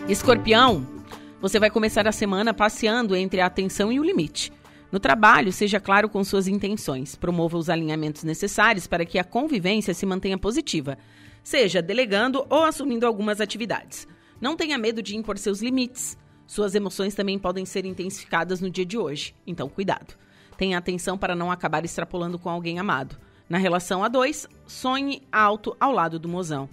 Escorpião, 0.09 0.86
você 1.40 1.61
vai 1.61 1.70
começar 1.70 2.09
a 2.09 2.12
semana 2.12 2.52
passeando 2.52 3.14
entre 3.14 3.40
a 3.40 3.46
atenção 3.46 3.92
e 3.92 4.00
o 4.00 4.04
limite. 4.04 4.52
No 4.90 4.98
trabalho, 4.98 5.52
seja 5.52 5.78
claro 5.78 6.09
com 6.09 6.24
suas 6.24 6.48
intenções. 6.48 7.14
Promova 7.14 7.56
os 7.56 7.70
alinhamentos 7.70 8.24
necessários 8.24 8.86
para 8.86 9.04
que 9.04 9.18
a 9.18 9.24
convivência 9.24 9.94
se 9.94 10.06
mantenha 10.06 10.38
positiva, 10.38 10.98
seja 11.44 11.80
delegando 11.80 12.44
ou 12.50 12.64
assumindo 12.64 13.06
algumas 13.06 13.40
atividades. 13.40 14.09
Não 14.40 14.56
tenha 14.56 14.78
medo 14.78 15.02
de 15.02 15.16
impor 15.16 15.38
seus 15.38 15.61
limites. 15.61 16.18
Suas 16.46 16.74
emoções 16.74 17.14
também 17.14 17.38
podem 17.38 17.66
ser 17.66 17.84
intensificadas 17.84 18.61
no 18.61 18.70
dia 18.70 18.86
de 18.86 18.96
hoje, 18.96 19.34
então 19.46 19.68
cuidado. 19.68 20.14
Tenha 20.59 20.76
atenção 20.76 21.16
para 21.16 21.36
não 21.36 21.52
acabar 21.52 21.84
extrapolando 21.84 22.38
com 22.38 22.50
alguém 22.50 22.80
amado. 22.80 23.16
Na 23.48 23.56
relação 23.56 24.02
a 24.02 24.09
dois, 24.09 24.46
sonhe 24.66 25.22
alto 25.32 25.74
ao 25.78 25.92
lado 25.92 26.18
do 26.18 26.28
mozão. 26.28 26.68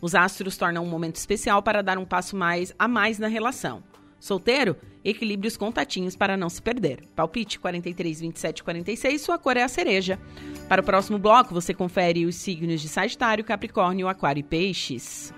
Os 0.00 0.14
astros 0.14 0.58
tornam 0.58 0.84
um 0.84 0.88
momento 0.88 1.16
especial 1.16 1.62
para 1.62 1.82
dar 1.82 1.98
um 1.98 2.04
passo 2.04 2.36
mais 2.36 2.72
a 2.78 2.86
mais 2.86 3.18
na 3.18 3.28
relação. 3.28 3.82
Solteiro? 4.20 4.76
Equilibre 5.02 5.48
os 5.48 5.56
contatinhos 5.56 6.14
para 6.14 6.36
não 6.36 6.50
se 6.50 6.60
perder. 6.60 7.02
Palpite 7.16 7.58
43, 7.58 8.20
27, 8.20 8.62
46, 8.62 9.22
sua 9.22 9.38
cor 9.38 9.56
é 9.56 9.62
a 9.62 9.68
cereja. 9.68 10.20
Para 10.68 10.82
o 10.82 10.84
próximo 10.84 11.18
bloco, 11.18 11.54
você 11.54 11.72
confere 11.72 12.26
os 12.26 12.36
signos 12.36 12.82
de 12.82 12.88
Sagitário, 12.88 13.42
Capricórnio, 13.42 14.06
Aquário 14.06 14.40
e 14.40 14.44
Peixes. 14.44 15.32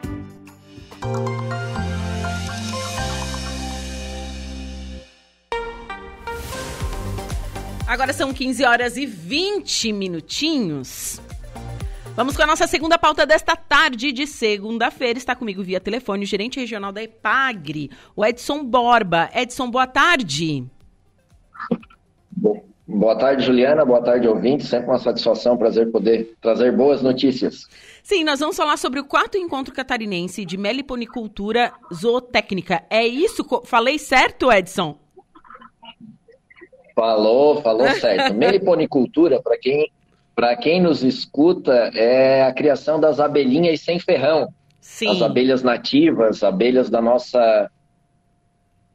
Agora 7.92 8.14
são 8.14 8.32
15 8.32 8.64
horas 8.64 8.96
e 8.96 9.04
20 9.04 9.92
minutinhos. 9.92 11.20
Vamos 12.16 12.34
com 12.34 12.42
a 12.42 12.46
nossa 12.46 12.66
segunda 12.66 12.96
pauta 12.96 13.26
desta 13.26 13.54
tarde 13.54 14.12
de 14.12 14.26
segunda-feira. 14.26 15.18
Está 15.18 15.36
comigo 15.36 15.62
via 15.62 15.78
telefone 15.78 16.24
o 16.24 16.26
gerente 16.26 16.58
regional 16.58 16.90
da 16.90 17.02
EPAGRE, 17.02 17.90
o 18.16 18.24
Edson 18.24 18.64
Borba. 18.64 19.28
Edson, 19.34 19.70
boa 19.70 19.86
tarde. 19.86 20.64
Boa 22.88 23.18
tarde, 23.18 23.44
Juliana. 23.44 23.84
Boa 23.84 24.02
tarde, 24.02 24.26
ouvintes. 24.26 24.68
Sempre 24.68 24.88
uma 24.88 24.98
satisfação, 24.98 25.52
um 25.52 25.58
prazer 25.58 25.92
poder 25.92 26.34
trazer 26.40 26.74
boas 26.74 27.02
notícias. 27.02 27.68
Sim, 28.02 28.24
nós 28.24 28.40
vamos 28.40 28.56
falar 28.56 28.78
sobre 28.78 29.00
o 29.00 29.04
quarto 29.04 29.36
encontro 29.36 29.74
catarinense 29.74 30.46
de 30.46 30.56
meliponicultura 30.56 31.70
zootécnica. 31.92 32.84
É 32.88 33.06
isso? 33.06 33.44
Falei 33.66 33.98
certo, 33.98 34.50
Edson? 34.50 35.02
Falou, 36.94 37.62
falou 37.62 37.88
certo. 38.00 38.34
meliponicultura, 38.34 39.40
para 39.42 39.58
quem 39.58 39.90
quem 40.60 40.80
nos 40.80 41.02
escuta, 41.02 41.90
é 41.94 42.42
a 42.42 42.52
criação 42.52 42.98
das 42.98 43.20
abelhinhas 43.20 43.80
sem 43.80 43.98
ferrão. 43.98 44.48
Sim. 44.80 45.08
As 45.10 45.22
abelhas 45.22 45.62
nativas, 45.62 46.42
abelhas 46.42 46.90
da 46.90 47.00
nossa 47.00 47.70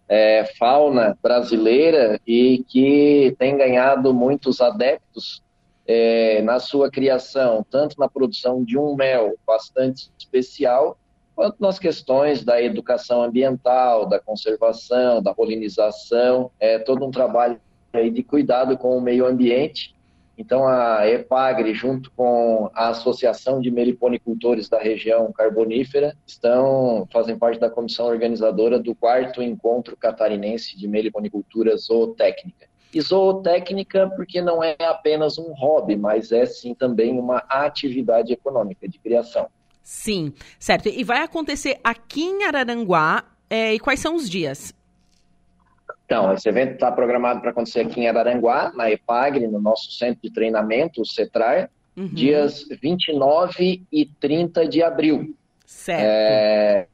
é, 0.09 0.45
fauna 0.57 1.17
brasileira 1.21 2.19
e 2.25 2.63
que 2.67 3.35
tem 3.37 3.57
ganhado 3.57 4.13
muitos 4.13 4.61
adeptos 4.61 5.41
é, 5.85 6.41
na 6.41 6.59
sua 6.59 6.91
criação, 6.91 7.65
tanto 7.69 7.97
na 7.97 8.09
produção 8.09 8.63
de 8.63 8.77
um 8.77 8.95
mel 8.95 9.35
bastante 9.45 10.09
especial, 10.17 10.97
quanto 11.35 11.61
nas 11.61 11.79
questões 11.79 12.43
da 12.43 12.61
educação 12.61 13.23
ambiental, 13.23 14.05
da 14.05 14.19
conservação, 14.19 15.21
da 15.21 15.33
polinização, 15.33 16.51
é 16.59 16.79
todo 16.79 17.05
um 17.05 17.11
trabalho 17.11 17.61
aí 17.97 18.09
de 18.09 18.23
cuidado 18.23 18.77
com 18.77 18.97
o 18.97 19.01
meio 19.01 19.25
ambiente 19.25 19.95
então, 20.37 20.67
a 20.67 21.09
EPAGRE, 21.09 21.73
junto 21.73 22.11
com 22.11 22.69
a 22.73 22.89
Associação 22.89 23.59
de 23.59 23.71
Meliponicultores 23.71 24.69
da 24.69 24.77
região 24.77 25.31
carbonífera, 25.31 26.15
estão, 26.27 27.07
fazem 27.11 27.35
parte 27.35 27.59
da 27.59 27.71
comissão 27.71 28.05
organizadora 28.05 28.77
do 28.77 28.93
quarto 28.93 29.41
encontro 29.41 29.97
catarinense 29.97 30.77
de 30.77 30.87
meliponicultura 30.87 31.75
zootécnica. 31.75 32.67
E 32.93 33.01
zootécnica 33.01 34.11
porque 34.15 34.39
não 34.39 34.63
é 34.63 34.75
apenas 34.79 35.39
um 35.39 35.53
hobby, 35.53 35.95
mas 35.95 36.31
é 36.31 36.45
sim 36.45 36.75
também 36.75 37.17
uma 37.17 37.37
atividade 37.49 38.31
econômica 38.31 38.87
de 38.87 38.99
criação. 38.99 39.47
Sim, 39.81 40.33
certo. 40.59 40.87
E 40.87 41.03
vai 41.03 41.23
acontecer 41.23 41.79
aqui 41.83 42.21
em 42.21 42.43
Araranguá. 42.43 43.23
É, 43.49 43.73
e 43.73 43.79
quais 43.79 44.01
são 44.01 44.13
os 44.13 44.29
dias? 44.29 44.73
Então, 46.07 46.33
esse 46.33 46.47
evento 46.47 46.75
está 46.75 46.89
programado 46.89 47.41
para 47.41 47.51
acontecer 47.51 47.81
aqui 47.81 47.99
em 47.99 48.07
Araranguá, 48.07 48.71
na 48.73 48.89
EPAGRE, 48.89 49.45
no 49.45 49.59
nosso 49.59 49.91
centro 49.91 50.21
de 50.23 50.31
treinamento, 50.31 51.01
o 51.01 51.05
CETRAR, 51.05 51.69
uhum. 51.97 52.07
dias 52.07 52.65
29 52.81 53.83
e 53.91 54.05
30 54.05 54.65
de 54.69 54.81
abril. 54.81 55.35
Certo. 55.65 56.01
É, 56.01 56.87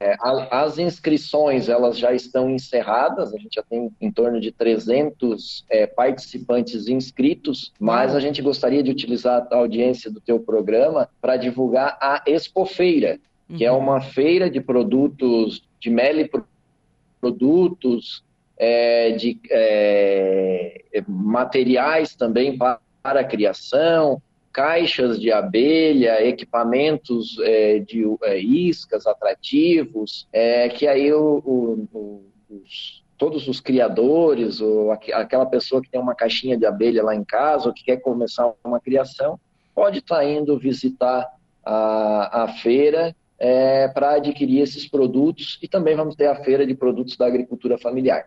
é, 0.00 0.16
as 0.50 0.78
inscrições 0.78 1.68
elas 1.68 1.98
já 1.98 2.14
estão 2.14 2.48
encerradas, 2.48 3.34
a 3.34 3.36
gente 3.36 3.56
já 3.56 3.62
tem 3.62 3.90
em 4.00 4.10
torno 4.10 4.40
de 4.40 4.50
300 4.50 5.66
é, 5.68 5.86
participantes 5.86 6.88
inscritos, 6.88 7.74
mas 7.78 8.14
a 8.14 8.20
gente 8.20 8.40
gostaria 8.40 8.82
de 8.82 8.90
utilizar 8.90 9.46
a 9.50 9.56
audiência 9.56 10.10
do 10.10 10.22
teu 10.22 10.40
programa 10.40 11.06
para 11.20 11.36
divulgar 11.36 11.98
a 12.00 12.22
Expofeira, 12.26 13.20
que 13.54 13.66
é 13.66 13.70
uhum. 13.70 13.76
é 13.76 13.80
uma 13.80 14.00
feira 14.00 14.48
de 14.48 14.58
produtos 14.58 15.62
de 15.78 15.90
mel 15.90 16.18
e 16.18 16.30
produtos 17.20 18.24
é, 18.58 19.12
de 19.12 19.38
é, 19.50 20.82
materiais 21.06 22.14
também 22.16 22.58
para 22.58 22.80
a 23.02 23.24
criação, 23.24 24.20
caixas 24.52 25.20
de 25.20 25.30
abelha, 25.30 26.26
equipamentos 26.26 27.38
é, 27.40 27.78
de 27.78 28.04
é, 28.24 28.38
iscas 28.38 29.06
atrativos, 29.06 30.26
é, 30.32 30.68
que 30.68 30.86
aí 30.86 31.12
o, 31.12 31.38
o, 31.92 32.24
os, 32.50 33.04
todos 33.16 33.46
os 33.46 33.60
criadores, 33.60 34.60
ou 34.60 34.90
aquela 34.90 35.46
pessoa 35.46 35.80
que 35.80 35.90
tem 35.90 36.00
uma 36.00 36.14
caixinha 36.14 36.56
de 36.56 36.66
abelha 36.66 37.04
lá 37.04 37.14
em 37.14 37.24
casa, 37.24 37.68
ou 37.68 37.74
que 37.74 37.84
quer 37.84 37.98
começar 37.98 38.52
uma 38.64 38.80
criação, 38.80 39.38
pode 39.74 39.98
estar 39.98 40.16
tá 40.16 40.24
indo 40.24 40.58
visitar 40.58 41.28
a, 41.64 42.44
a 42.44 42.48
feira 42.48 43.14
é, 43.38 43.88
para 43.88 44.16
adquirir 44.16 44.60
esses 44.60 44.88
produtos 44.88 45.58
e 45.62 45.68
também 45.68 45.94
vamos 45.94 46.16
ter 46.16 46.26
a 46.26 46.36
feira 46.42 46.66
de 46.66 46.74
produtos 46.74 47.16
da 47.16 47.26
agricultura 47.26 47.78
familiar. 47.78 48.26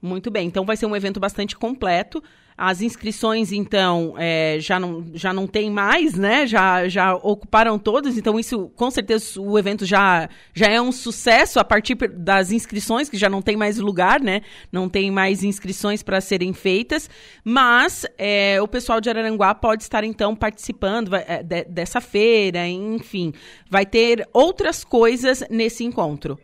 Muito 0.00 0.30
bem, 0.30 0.46
então 0.46 0.64
vai 0.64 0.76
ser 0.76 0.86
um 0.86 0.94
evento 0.94 1.18
bastante 1.18 1.56
completo. 1.56 2.22
As 2.58 2.80
inscrições, 2.80 3.52
então, 3.52 4.14
é, 4.16 4.56
já, 4.60 4.80
não, 4.80 5.04
já 5.12 5.30
não 5.30 5.46
tem 5.46 5.70
mais, 5.70 6.14
né? 6.14 6.46
Já, 6.46 6.88
já 6.88 7.14
ocuparam 7.14 7.78
todas, 7.78 8.16
então 8.16 8.40
isso, 8.40 8.70
com 8.74 8.90
certeza, 8.90 9.38
o 9.38 9.58
evento 9.58 9.84
já, 9.84 10.26
já 10.54 10.66
é 10.66 10.80
um 10.80 10.90
sucesso 10.90 11.60
a 11.60 11.64
partir 11.64 11.94
das 11.94 12.52
inscrições, 12.52 13.10
que 13.10 13.18
já 13.18 13.28
não 13.28 13.42
tem 13.42 13.56
mais 13.56 13.76
lugar, 13.78 14.20
né? 14.20 14.40
Não 14.72 14.88
tem 14.88 15.10
mais 15.10 15.44
inscrições 15.44 16.02
para 16.02 16.18
serem 16.20 16.54
feitas, 16.54 17.10
mas 17.44 18.06
é, 18.16 18.58
o 18.62 18.66
pessoal 18.66 19.02
de 19.02 19.10
Araranguá 19.10 19.54
pode 19.54 19.82
estar, 19.82 20.02
então, 20.02 20.34
participando 20.34 21.14
é, 21.14 21.42
de, 21.42 21.64
dessa 21.64 22.00
feira, 22.00 22.66
enfim. 22.66 23.34
Vai 23.68 23.84
ter 23.84 24.26
outras 24.32 24.82
coisas 24.82 25.44
nesse 25.50 25.84
encontro. 25.84 26.38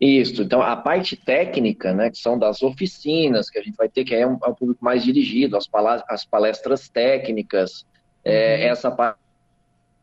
Isso, 0.00 0.42
então 0.42 0.62
a 0.62 0.74
parte 0.76 1.14
técnica, 1.14 1.92
né, 1.92 2.10
que 2.10 2.16
são 2.16 2.38
das 2.38 2.62
oficinas, 2.62 3.50
que 3.50 3.58
a 3.58 3.62
gente 3.62 3.76
vai 3.76 3.86
ter, 3.86 4.02
que 4.02 4.14
é 4.14 4.26
um, 4.26 4.38
é 4.42 4.48
um 4.48 4.54
público 4.54 4.82
mais 4.82 5.04
dirigido, 5.04 5.58
as, 5.58 5.68
palestras, 5.68 6.10
as 6.10 6.24
palestras 6.24 6.88
técnicas, 6.88 7.84
é, 8.24 8.64
uhum. 8.64 8.72
essa 8.72 8.90
parte 8.90 9.20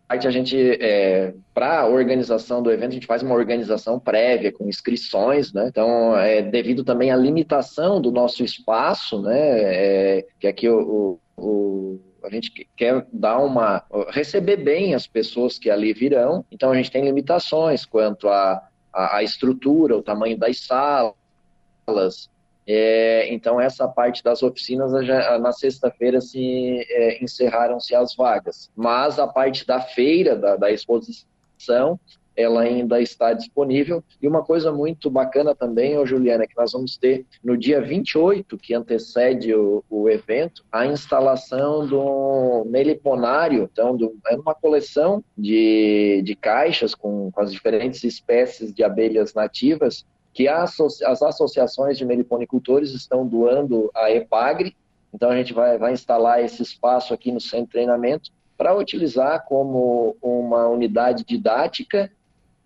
a 0.10 0.32
gente, 0.32 0.56
é, 0.56 1.34
para 1.54 1.82
a 1.82 1.88
organização 1.88 2.64
do 2.64 2.72
evento, 2.72 2.92
a 2.92 2.94
gente 2.94 3.08
faz 3.08 3.22
uma 3.24 3.36
organização 3.36 4.00
prévia, 4.00 4.54
com 4.54 4.70
inscrições, 4.70 5.52
né, 5.52 5.68
então, 5.68 6.16
é, 6.16 6.44
devido 6.44 6.84
também 6.84 7.10
à 7.12 7.16
limitação 7.16 8.00
do 8.00 8.12
nosso 8.12 8.44
espaço, 8.44 9.20
né, 9.22 9.40
é, 9.40 10.26
que 10.40 10.48
aqui 10.48 10.70
o, 10.70 11.20
o 11.36 12.00
a 12.24 12.30
gente 12.30 12.68
quer 12.76 13.06
dar 13.12 13.40
uma 13.40 13.86
receber 14.10 14.58
bem 14.58 14.94
as 14.94 15.08
pessoas 15.08 15.58
que 15.58 15.70
ali 15.70 15.94
virão, 15.94 16.44
então 16.52 16.72
a 16.72 16.76
gente 16.76 16.92
tem 16.92 17.04
limitações 17.04 17.86
quanto 17.86 18.28
a 18.28 18.62
a, 18.98 19.24
estrutura, 19.24 19.96
o 19.96 20.02
tamanho 20.02 20.38
das 20.38 20.60
salas. 20.66 22.30
É, 22.66 23.34
então, 23.34 23.62
essa 23.62 23.88
parte 23.88 24.24
das 24.24 24.44
oficinas, 24.44 25.06
já, 25.06 25.38
na 25.40 25.52
sexta-feira, 25.54 26.20
se 26.20 26.86
é, 26.90 27.24
encerraram-se 27.24 27.96
as 27.96 28.16
vagas. 28.16 28.70
Mas 28.76 29.20
a 29.20 29.28
parte 29.28 29.66
da 29.66 29.80
feira, 29.80 30.36
da, 30.36 30.58
da 30.58 30.72
exposição, 30.72 32.00
ela 32.38 32.62
ainda 32.62 33.02
está 33.02 33.34
disponível. 33.34 34.04
E 34.22 34.28
uma 34.28 34.44
coisa 34.44 34.72
muito 34.72 35.10
bacana 35.10 35.56
também, 35.56 35.98
ô 35.98 36.06
Juliana, 36.06 36.44
é 36.44 36.48
que 36.48 36.56
nós 36.56 36.72
vamos 36.72 36.96
ter 36.96 37.26
no 37.44 37.58
dia 37.58 37.82
28, 37.82 38.56
que 38.58 38.76
antecede 38.76 39.54
o, 39.56 39.84
o 39.90 40.08
evento, 40.08 40.64
a 40.72 40.86
instalação 40.86 41.88
do 41.88 42.64
meliponário, 42.70 43.68
então, 43.72 43.98
do, 43.98 44.16
é 44.28 44.36
uma 44.36 44.54
coleção 44.54 45.24
de, 45.36 46.22
de 46.24 46.36
caixas 46.36 46.94
com, 46.94 47.32
com 47.32 47.42
as 47.42 47.52
diferentes 47.52 48.04
espécies 48.04 48.72
de 48.72 48.84
abelhas 48.84 49.34
nativas 49.34 50.06
que 50.32 50.48
as, 50.48 50.80
as 50.80 51.24
associações 51.24 51.98
de 51.98 52.06
meliponicultores 52.06 52.92
estão 52.92 53.26
doando 53.26 53.90
à 53.96 54.12
EPAGRE. 54.12 54.78
Então, 55.12 55.32
a 55.32 55.36
gente 55.36 55.52
vai, 55.52 55.80
vai 55.80 55.94
instalar 55.94 56.44
esse 56.44 56.62
espaço 56.62 57.12
aqui 57.12 57.32
no 57.32 57.42
centro 57.42 57.66
de 57.66 57.72
treinamento 57.72 58.30
para 58.56 58.76
utilizar 58.76 59.46
como 59.46 60.16
uma 60.22 60.68
unidade 60.68 61.24
didática 61.24 62.12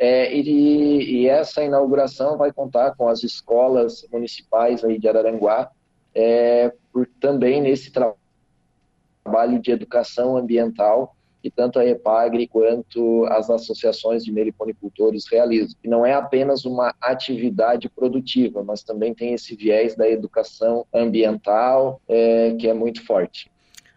é, 0.03 0.35
e, 0.35 1.21
e, 1.21 1.27
essa 1.27 1.63
inauguração 1.63 2.35
vai 2.35 2.51
contar 2.51 2.95
com 2.95 3.07
as 3.07 3.23
escolas 3.23 4.03
municipais 4.11 4.83
aí 4.83 4.97
de 4.97 5.07
Araranguá, 5.07 5.69
é, 6.15 6.73
por, 6.91 7.07
também 7.19 7.61
nesse 7.61 7.91
tra 7.91 8.11
trabalho 9.23 9.61
de 9.61 9.69
educação 9.69 10.35
ambiental 10.35 11.15
que 11.43 11.51
tanto 11.51 11.77
a 11.77 11.85
EPAGRE 11.85 12.47
quanto 12.47 13.25
as 13.25 13.49
associações 13.51 14.23
de 14.25 14.31
meliponicultores 14.31 15.27
realizam. 15.31 15.75
E 15.83 15.87
não 15.87 16.03
é 16.03 16.13
apenas 16.13 16.65
uma 16.65 16.95
atividade 16.99 17.87
produtiva, 17.87 18.63
mas 18.63 18.83
também 18.83 19.13
tem 19.13 19.33
esse 19.33 19.55
viés 19.55 19.95
da 19.95 20.09
educação 20.09 20.85
ambiental 20.91 22.01
é, 22.07 22.55
que 22.59 22.67
é 22.67 22.73
muito 22.73 23.05
forte. 23.05 23.51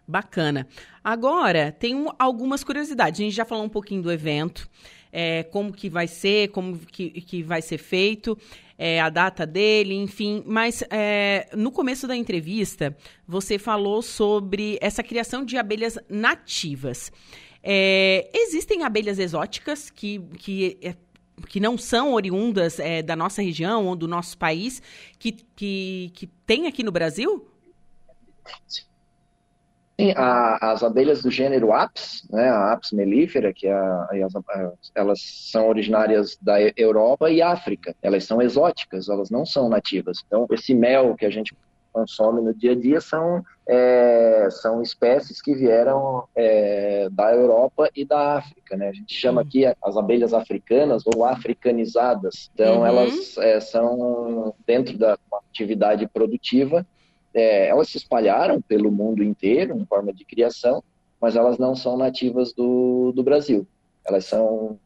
Bacana. 0.07 0.67
Agora, 1.03 1.73
tem 1.73 2.07
algumas 2.19 2.63
curiosidades. 2.63 3.21
A 3.21 3.25
gente 3.25 3.35
já 3.35 3.45
falou 3.45 3.65
um 3.65 3.71
pouquinho 3.71 4.03
do 4.03 4.13
evento. 4.13 4.69
É, 5.17 5.45
como 5.45 5.73
que 5.73 5.89
vai 5.89 6.09
ser, 6.09 6.49
como 6.49 6.77
que, 6.77 7.09
que 7.21 7.41
vai 7.41 7.63
ser 7.63 7.79
feito, 7.79 8.37
é, 8.77 9.01
a 9.01 9.09
data 9.09 9.47
dele, 9.47 9.95
enfim. 9.95 10.43
Mas 10.45 10.83
é, 10.91 11.49
no 11.55 11.71
começo 11.71 12.09
da 12.09 12.17
entrevista, 12.17 12.97
você 13.27 13.57
falou 13.57 14.03
sobre 14.03 14.77
essa 14.81 15.05
criação 15.05 15.45
de 15.45 15.57
abelhas 15.57 15.97
nativas. 16.09 17.13
É, 17.63 18.29
existem 18.35 18.83
abelhas 18.83 19.21
exóticas 19.21 19.89
que, 19.89 20.19
que 20.37 20.77
é, 20.83 20.97
que 21.49 21.61
não 21.61 21.79
são 21.79 22.13
oriundas 22.13 22.81
é, 22.81 23.01
da 23.01 23.15
nossa 23.15 23.41
região 23.41 23.87
ou 23.87 23.95
do 23.95 24.09
nosso 24.09 24.37
país, 24.37 24.83
que, 25.19 25.33
que, 25.33 26.11
que 26.13 26.27
tem 26.27 26.67
aqui 26.67 26.83
no 26.83 26.91
Brasil? 26.93 27.49
A, 30.17 30.73
as 30.73 30.83
abelhas 30.83 31.23
do 31.23 31.31
gênero 31.31 31.73
Apis, 31.73 32.27
né, 32.31 32.49
a 32.49 32.73
Apis 32.73 32.91
mellifera, 32.91 33.53
que 33.53 33.69
é 33.69 33.73
a, 33.73 34.09
elas 34.95 35.21
são 35.21 35.69
originárias 35.69 36.37
da 36.43 36.57
Europa 36.77 37.31
e 37.31 37.41
África. 37.41 37.95
Elas 38.03 38.25
são 38.25 38.43
exóticas, 38.43 39.09
elas 39.09 39.31
não 39.31 39.47
são 39.47 39.69
nativas. 39.69 40.25
Então, 40.27 40.47
esse 40.51 40.75
mel 40.75 41.15
que 41.15 41.25
a 41.25 41.31
gente 41.31 41.55
consome 41.95 42.43
no 42.43 42.53
dia 42.53 42.73
a 42.73 42.75
dia 42.75 43.01
são, 43.01 43.45
é, 43.69 44.49
são 44.51 44.83
espécies 44.83 45.41
que 45.41 45.55
vieram 45.55 46.25
é, 46.35 47.09
da 47.13 47.33
Europa 47.33 47.89
e 47.95 48.05
da 48.05 48.39
África. 48.39 48.77
Né? 48.77 48.89
A 48.89 48.93
gente 48.93 49.15
chama 49.15 49.41
uhum. 49.41 49.47
aqui 49.47 49.65
as 49.65 49.97
abelhas 49.97 50.35
africanas 50.35 51.05
ou 51.07 51.25
africanizadas. 51.25 52.51
Então, 52.53 52.81
uhum. 52.81 52.87
elas 52.87 53.39
é, 53.39 53.61
são 53.61 54.53
dentro 54.67 54.99
da 54.99 55.17
atividade 55.51 56.09
produtiva, 56.09 56.85
é, 57.35 57.69
elas 57.69 57.89
se 57.89 57.99
espalharam 57.99 58.61
pelo 58.63 58.91
mundo 58.91 59.23
inteiro 59.23 59.77
em 59.77 59.85
forma 59.85 60.13
de 60.13 60.25
criação, 60.25 60.83
mas 61.21 61.37
elas 61.37 61.59
não 61.59 61.75
são 61.75 61.97
nativas 61.97 62.53
do, 62.53 63.13
do 63.13 63.23
Brasil. 63.23 63.67
Elas 64.07 64.25
são 64.25 64.79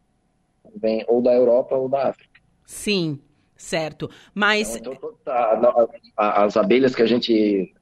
vêm 0.76 1.04
ou 1.08 1.20
da 1.22 1.32
Europa 1.32 1.74
ou 1.74 1.88
da 1.88 2.08
África. 2.08 2.40
Sim, 2.64 3.20
Certo, 3.58 4.08
mas... 4.32 4.76
Então, 4.76 4.92
então, 4.92 5.12
tá, 5.24 5.88
as 6.16 6.56
abelhas 6.56 6.94
que 6.94 7.02
a 7.02 7.06
gente 7.06 7.74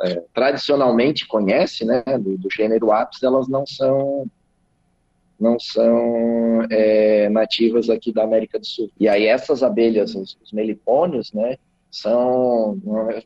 é, 0.00 0.22
tradicionalmente 0.32 1.26
conhece, 1.26 1.84
né, 1.84 2.04
do, 2.20 2.38
do, 2.38 2.48
gênero 2.48 2.92
Apis, 2.92 3.20
elas 3.20 3.48
não 3.48 3.66
são 3.66 4.26
não 5.38 5.58
são 5.58 6.62
é, 6.70 7.28
nativas 7.28 7.90
aqui 7.90 8.12
da 8.12 8.22
América 8.22 8.60
do 8.60 8.64
Sul. 8.64 8.88
E 8.98 9.08
aí 9.08 9.26
essas 9.26 9.64
abelhas, 9.64 10.14
os, 10.14 10.38
os 10.40 10.52
melipônios, 10.52 11.32
né, 11.32 11.58
são, 11.94 12.76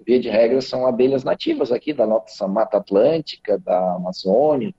via 0.05 0.21
de 0.21 0.29
regra, 0.29 0.61
são 0.61 0.87
abelhas 0.87 1.25
nativas 1.25 1.73
aqui 1.73 1.93
da 1.95 2.07
nossa 2.07 2.47
Mata 2.47 2.77
Atlântica, 2.77 3.59
da 3.59 3.95
Amazônia 3.95 4.75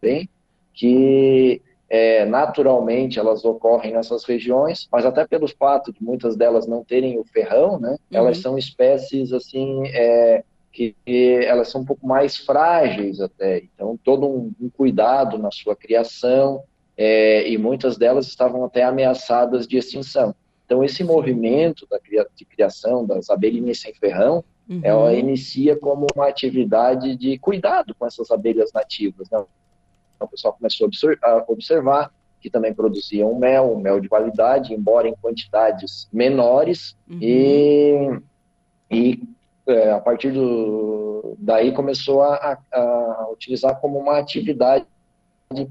também, 0.00 0.28
que 0.72 1.60
é, 1.90 2.24
naturalmente 2.24 3.18
elas 3.18 3.44
ocorrem 3.44 3.92
nessas 3.92 4.24
regiões, 4.24 4.88
mas 4.90 5.04
até 5.04 5.26
pelo 5.26 5.48
fato 5.48 5.92
de 5.92 6.02
muitas 6.02 6.36
delas 6.36 6.66
não 6.66 6.84
terem 6.84 7.18
o 7.18 7.24
ferrão, 7.24 7.78
né, 7.78 7.90
uhum. 7.90 7.96
elas 8.12 8.38
são 8.38 8.56
espécies 8.56 9.32
assim 9.32 9.82
é, 9.88 10.44
que, 10.72 10.94
que, 11.04 11.44
elas 11.44 11.68
são 11.68 11.80
um 11.80 11.84
pouco 11.84 12.06
mais 12.06 12.36
frágeis 12.36 13.20
até, 13.20 13.58
então 13.58 13.98
todo 14.02 14.28
um, 14.28 14.52
um 14.60 14.70
cuidado 14.70 15.38
na 15.38 15.50
sua 15.50 15.74
criação 15.74 16.62
é, 16.96 17.48
e 17.48 17.58
muitas 17.58 17.96
delas 17.96 18.28
estavam 18.28 18.64
até 18.64 18.84
ameaçadas 18.84 19.66
de 19.66 19.76
extinção. 19.76 20.34
Então 20.64 20.82
esse 20.82 21.04
movimento 21.04 21.86
da, 21.88 21.98
de 22.34 22.44
criação 22.44 23.04
das 23.04 23.28
abelhinhas 23.30 23.80
sem 23.80 23.94
ferrão, 23.94 24.42
uhum. 24.68 24.80
ela 24.82 25.14
inicia 25.14 25.76
como 25.76 26.06
uma 26.14 26.28
atividade 26.28 27.16
de 27.16 27.38
cuidado 27.38 27.94
com 27.94 28.06
essas 28.06 28.30
abelhas 28.30 28.72
nativas, 28.72 29.28
né? 29.30 29.44
Então 30.16 30.26
o 30.26 30.28
pessoal 30.28 30.54
começou 30.54 30.88
a 31.22 31.44
observar 31.48 32.10
que 32.40 32.50
também 32.50 32.74
produziam 32.74 33.34
mel, 33.34 33.72
um 33.72 33.78
mel 33.78 34.00
de 34.00 34.08
qualidade, 34.08 34.74
embora 34.74 35.08
em 35.08 35.14
quantidades 35.14 36.06
menores, 36.12 36.94
uhum. 37.08 37.18
e, 37.22 38.20
e 38.90 39.22
é, 39.66 39.92
a 39.92 40.00
partir 40.00 40.30
do, 40.30 41.34
daí 41.38 41.72
começou 41.72 42.22
a, 42.22 42.58
a, 42.70 43.28
utilizar 43.32 43.80
como 43.80 43.98
uma 43.98 44.18
atividade 44.18 44.84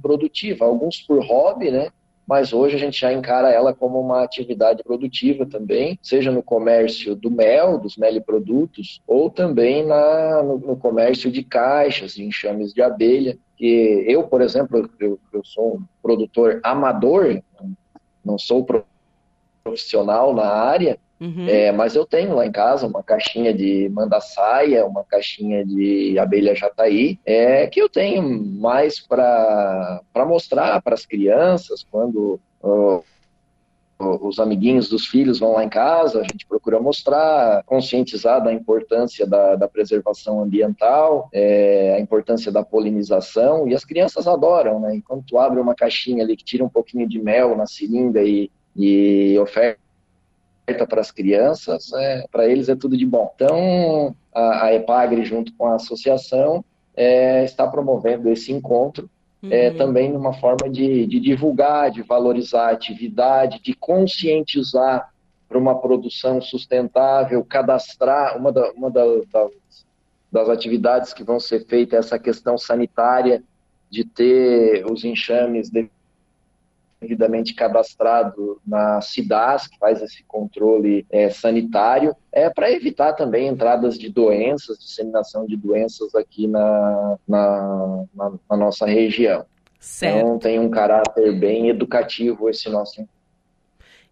produtiva, 0.01 0.65
alguns 0.65 0.99
por 1.01 1.23
hobby, 1.23 1.69
né? 1.69 1.89
Mas 2.25 2.53
hoje 2.53 2.75
a 2.75 2.79
gente 2.79 2.99
já 2.99 3.11
encara 3.11 3.51
ela 3.51 3.73
como 3.73 3.99
uma 3.99 4.23
atividade 4.23 4.83
produtiva 4.83 5.45
também, 5.45 5.99
seja 6.01 6.31
no 6.31 6.41
comércio 6.41 7.15
do 7.15 7.29
mel, 7.29 7.77
dos 7.77 7.97
meliprodutos, 7.97 9.01
ou 9.05 9.29
também 9.29 9.85
na, 9.85 10.41
no, 10.41 10.57
no 10.57 10.77
comércio 10.77 11.29
de 11.31 11.43
caixas, 11.43 12.13
de 12.15 12.23
enxames 12.23 12.73
de 12.73 12.81
abelha 12.81 13.37
que 13.55 14.03
eu, 14.07 14.23
por 14.23 14.41
exemplo, 14.41 14.89
eu, 14.99 15.19
eu 15.31 15.41
sou 15.43 15.77
um 15.77 15.83
produtor 16.01 16.59
amador, 16.63 17.41
não 18.23 18.37
sou 18.37 18.65
profissional 19.63 20.33
na 20.33 20.45
área, 20.45 20.97
uhum. 21.25 21.47
é, 21.47 21.71
mas 21.71 21.95
eu 21.95 22.05
tenho 22.05 22.35
lá 22.35 22.45
em 22.45 22.51
casa 22.51 22.87
uma 22.87 23.03
caixinha 23.03 23.53
de 23.53 23.89
manda-saia, 23.89 24.85
uma 24.85 25.03
caixinha 25.03 25.65
de 25.65 26.17
abelha 26.19 26.55
jataí, 26.55 27.19
é, 27.25 27.67
que 27.67 27.81
eu 27.81 27.89
tenho 27.89 28.21
mais 28.21 28.99
para 28.99 30.01
mostrar 30.27 30.81
para 30.81 30.93
as 30.93 31.05
crianças 31.05 31.85
quando 31.89 32.39
uh, 32.61 33.03
os 33.99 34.39
amiguinhos 34.39 34.89
dos 34.89 35.07
filhos 35.07 35.39
vão 35.39 35.53
lá 35.53 35.63
em 35.63 35.69
casa, 35.69 36.19
a 36.19 36.23
gente 36.23 36.45
procura 36.45 36.79
mostrar, 36.79 37.63
conscientizar 37.63 38.43
da 38.43 38.51
importância 38.51 39.25
da, 39.25 39.55
da 39.55 39.67
preservação 39.67 40.41
ambiental, 40.41 41.29
é, 41.31 41.95
a 41.95 41.99
importância 41.99 42.51
da 42.51 42.63
polinização, 42.63 43.67
e 43.67 43.73
as 43.73 43.85
crianças 43.85 44.27
adoram, 44.27 44.79
né? 44.79 44.95
Enquanto 44.95 45.25
tu 45.25 45.37
abre 45.37 45.59
uma 45.59 45.75
caixinha 45.75 46.23
ali 46.23 46.35
que 46.35 46.43
tira 46.43 46.63
um 46.63 46.69
pouquinho 46.69 47.07
de 47.07 47.19
mel 47.19 47.55
na 47.55 47.65
seringa 47.65 48.21
e, 48.21 48.51
e 48.75 49.37
oferta 49.39 49.82
para 50.65 51.01
as 51.01 51.11
crianças, 51.11 51.91
é, 51.93 52.25
para 52.31 52.47
eles 52.47 52.69
é 52.69 52.75
tudo 52.75 52.97
de 52.97 53.05
bom. 53.05 53.31
Então, 53.35 54.15
a, 54.33 54.65
a 54.67 54.73
EPAGRE, 54.73 55.25
junto 55.25 55.53
com 55.55 55.67
a 55.67 55.75
associação, 55.75 56.63
é, 56.95 57.43
está 57.43 57.67
promovendo 57.67 58.29
esse 58.29 58.51
encontro 58.51 59.09
é, 59.51 59.69
uhum. 59.69 59.77
também 59.77 60.11
numa 60.11 60.33
forma 60.33 60.69
de, 60.69 61.05
de 61.05 61.19
divulgar, 61.19 61.91
de 61.91 62.01
valorizar 62.01 62.69
a 62.69 62.71
atividade, 62.71 63.61
de 63.61 63.73
conscientizar 63.73 65.11
para 65.49 65.57
uma 65.57 65.79
produção 65.79 66.41
sustentável, 66.41 67.43
cadastrar 67.43 68.37
uma, 68.37 68.51
da, 68.51 68.71
uma 68.71 68.89
da, 68.89 69.03
das, 69.31 69.51
das 70.31 70.49
atividades 70.49 71.13
que 71.13 71.23
vão 71.23 71.39
ser 71.39 71.65
feitas, 71.65 72.05
essa 72.05 72.17
questão 72.17 72.57
sanitária 72.57 73.43
de 73.89 74.03
ter 74.05 74.85
os 74.89 75.03
enxames 75.03 75.69
devidamente 77.03 77.53
cadastrado 77.53 78.59
na 78.65 78.99
CIDAS, 79.01 79.67
que 79.67 79.77
faz 79.77 80.01
esse 80.01 80.23
controle 80.23 81.05
é, 81.11 81.29
sanitário, 81.29 82.15
é 82.31 82.49
para 82.49 82.71
evitar 82.71 83.13
também 83.13 83.47
entradas 83.47 83.97
de 83.97 84.09
doenças, 84.09 84.79
disseminação 84.79 85.45
de 85.45 85.55
doenças 85.55 86.15
aqui 86.15 86.47
na, 86.47 87.17
na, 87.27 88.05
na, 88.15 88.31
na 88.49 88.57
nossa 88.57 88.85
região. 88.85 89.45
Certo. 89.79 90.17
Então 90.17 90.39
tem 90.39 90.59
um 90.59 90.69
caráter 90.69 91.37
bem 91.37 91.69
educativo 91.69 92.49
esse 92.49 92.69
nosso. 92.69 93.07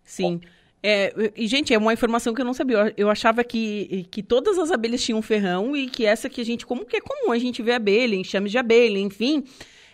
Sim. 0.03 0.41
É, 0.83 1.13
e, 1.35 1.47
gente, 1.47 1.73
é 1.73 1.77
uma 1.77 1.93
informação 1.93 2.33
que 2.33 2.41
eu 2.41 2.45
não 2.45 2.53
sabia. 2.53 2.93
Eu 2.97 3.09
achava 3.09 3.43
que, 3.43 4.07
que 4.11 4.21
todas 4.21 4.57
as 4.57 4.71
abelhas 4.71 5.01
tinham 5.01 5.21
ferrão 5.21 5.75
e 5.75 5.87
que 5.87 6.05
essa 6.05 6.27
que 6.27 6.41
a 6.41 6.43
gente, 6.43 6.65
como 6.65 6.85
que 6.85 6.97
é 6.97 7.01
comum 7.01 7.31
a 7.31 7.37
gente 7.37 7.61
ver 7.61 7.73
abelha, 7.73 8.15
enxames 8.15 8.51
de 8.51 8.57
abelha, 8.57 8.99
enfim 8.99 9.43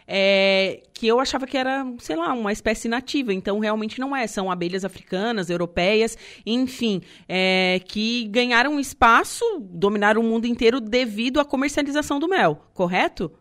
é, 0.07 0.81
que 0.93 1.05
eu 1.05 1.19
achava 1.19 1.45
que 1.45 1.57
era, 1.57 1.85
sei 1.99 2.15
lá, 2.15 2.33
uma 2.33 2.51
espécie 2.51 2.87
nativa. 2.87 3.33
Então, 3.33 3.59
realmente 3.59 3.99
não 3.99 4.15
é. 4.15 4.25
São 4.25 4.49
abelhas 4.49 4.85
africanas, 4.85 5.49
europeias, 5.49 6.17
enfim, 6.45 7.01
é, 7.27 7.81
que 7.85 8.27
ganharam 8.29 8.79
espaço, 8.79 9.43
dominaram 9.59 10.21
o 10.21 10.23
mundo 10.23 10.47
inteiro 10.47 10.79
devido 10.79 11.39
à 11.39 11.45
comercialização 11.45 12.19
do 12.19 12.27
mel, 12.27 12.61
correto? 12.73 13.31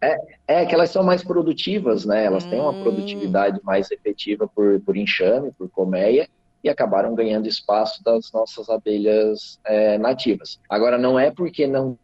É, 0.00 0.16
é 0.46 0.66
que 0.66 0.74
elas 0.74 0.90
são 0.90 1.02
mais 1.02 1.24
produtivas, 1.24 2.04
né? 2.04 2.24
Elas 2.24 2.44
hum. 2.44 2.50
têm 2.50 2.60
uma 2.60 2.70
hum. 2.70 2.82
produtividade 2.82 3.60
mais 3.64 3.90
efetiva 3.90 4.46
por, 4.46 4.80
por 4.80 4.96
enxame, 4.96 5.50
por 5.52 5.68
colmeia, 5.68 6.28
e 6.62 6.68
acabaram 6.68 7.14
ganhando 7.14 7.48
espaço 7.48 8.02
das 8.02 8.30
nossas 8.32 8.68
abelhas 8.68 9.60
é, 9.64 9.98
nativas. 9.98 10.60
Agora, 10.68 10.98
não 10.98 11.18
é 11.18 11.30
porque 11.30 11.66
não 11.66 11.98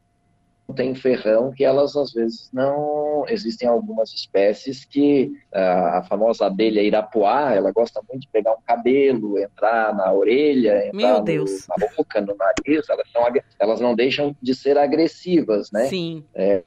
tem 0.72 0.94
ferrão 0.94 1.52
que 1.52 1.64
elas 1.64 1.94
às 1.96 2.12
vezes 2.12 2.48
não 2.52 3.24
existem 3.28 3.68
algumas 3.68 4.12
espécies 4.12 4.84
que 4.84 5.32
a, 5.52 6.02
famosa 6.08 6.46
abelha 6.46 6.82
irapuá 6.82 7.52
ela 7.52 7.70
gosta 7.70 8.00
muito 8.08 8.22
de 8.22 8.28
pegar 8.28 8.52
um 8.52 8.62
cabelo 8.66 9.38
entrar 9.38 9.94
na 9.94 10.12
orelha 10.12 10.86
entrar 10.86 11.22
no, 11.22 11.44
na 11.78 11.86
boca 11.96 12.20
no 12.20 12.34
nariz 12.36 12.88
elas, 12.88 13.10
são, 13.10 13.22
elas 13.58 13.80
não 13.80 13.94
deixam 13.94 14.34
de 14.40 14.54
ser 14.54 14.78
agressivas 14.78 15.70
né? 15.70 15.86
Sim. 15.86 16.24
É, 16.34 16.62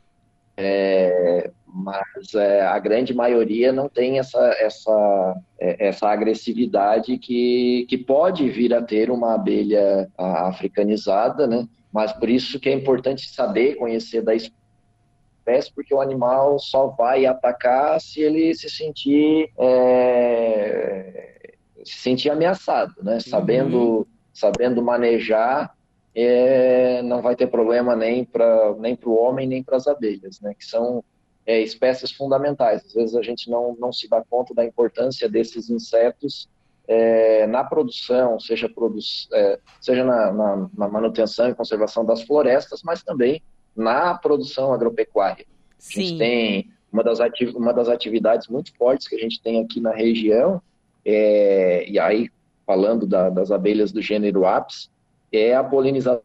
é, 0.59 1.51
mas 1.67 2.33
é, 2.33 2.61
a 2.61 2.79
grande 2.79 3.13
maioria 3.13 3.71
não 3.71 3.87
tem 3.87 4.17
essa, 4.17 4.39
essa, 4.59 5.35
é, 5.59 5.87
essa 5.87 6.09
agressividade 6.09 7.19
que, 7.19 7.85
que 7.87 7.97
pode 7.97 8.49
vir 8.49 8.73
a 8.73 8.81
ter 8.81 9.11
uma 9.11 9.35
abelha 9.35 10.09
africanizada, 10.17 11.45
né? 11.45 11.67
Mas 11.91 12.11
por 12.13 12.29
isso 12.29 12.59
que 12.59 12.69
é 12.69 12.73
importante 12.73 13.29
saber, 13.29 13.75
conhecer 13.75 14.21
da 14.21 14.33
espécie, 14.35 15.73
porque 15.73 15.93
o 15.93 16.01
animal 16.01 16.59
só 16.59 16.87
vai 16.87 17.25
atacar 17.25 17.99
se 18.01 18.21
ele 18.21 18.53
se 18.53 18.69
sentir, 18.69 19.49
é, 19.57 21.53
se 21.83 21.97
sentir 21.99 22.29
ameaçado, 22.29 22.93
né? 23.01 23.19
Sabendo, 23.19 23.79
uhum. 23.79 24.05
sabendo 24.33 24.81
manejar, 24.83 25.75
é, 26.13 27.01
não 27.03 27.21
vai 27.21 27.35
ter 27.35 27.47
problema 27.47 27.95
nem 27.95 28.25
para 28.25 28.73
nem 28.79 28.97
o 29.05 29.15
homem, 29.15 29.47
nem 29.47 29.63
para 29.63 29.77
as 29.77 29.87
abelhas, 29.87 30.41
né? 30.41 30.53
Que 30.53 30.65
são 30.65 31.03
é, 31.45 31.61
espécies 31.61 32.11
fundamentais. 32.11 32.85
Às 32.85 32.93
vezes 32.93 33.15
a 33.15 33.21
gente 33.21 33.49
não, 33.49 33.75
não 33.79 33.93
se 33.93 34.09
dá 34.09 34.21
conta 34.29 34.53
da 34.53 34.65
importância 34.65 35.29
desses 35.29 35.69
insetos 35.69 36.49
é, 36.87 37.45
na 37.47 37.63
produção, 37.63 38.39
seja, 38.39 38.69
produ 38.69 38.99
é, 39.33 39.59
seja 39.81 40.03
na, 40.03 40.31
na, 40.31 40.69
na, 40.77 40.87
manutenção 40.87 41.49
e 41.49 41.55
conservação 41.55 42.05
das 42.05 42.21
florestas, 42.21 42.81
mas 42.83 43.03
também 43.03 43.41
na 43.75 44.17
produção 44.17 44.73
agropecuária. 44.73 45.45
Sim. 45.77 45.99
A 45.99 46.03
gente 46.03 46.17
tem 46.17 46.71
uma 46.91 47.03
das, 47.03 47.19
uma 47.55 47.73
das 47.73 47.89
atividades 47.89 48.47
muito 48.47 48.73
fortes 48.75 49.07
que 49.07 49.15
a 49.15 49.19
gente 49.19 49.41
tem 49.41 49.61
aqui 49.61 49.81
na 49.81 49.91
região, 49.91 50.61
é, 51.05 51.85
e 51.89 51.99
aí 51.99 52.29
falando 52.65 53.05
da, 53.05 53.29
das 53.29 53.51
abelhas 53.51 53.91
do 53.91 54.01
gênero 54.01 54.45
Apis, 54.45 54.89
é 55.31 55.55
a 55.55 55.63
polinização 55.63 56.21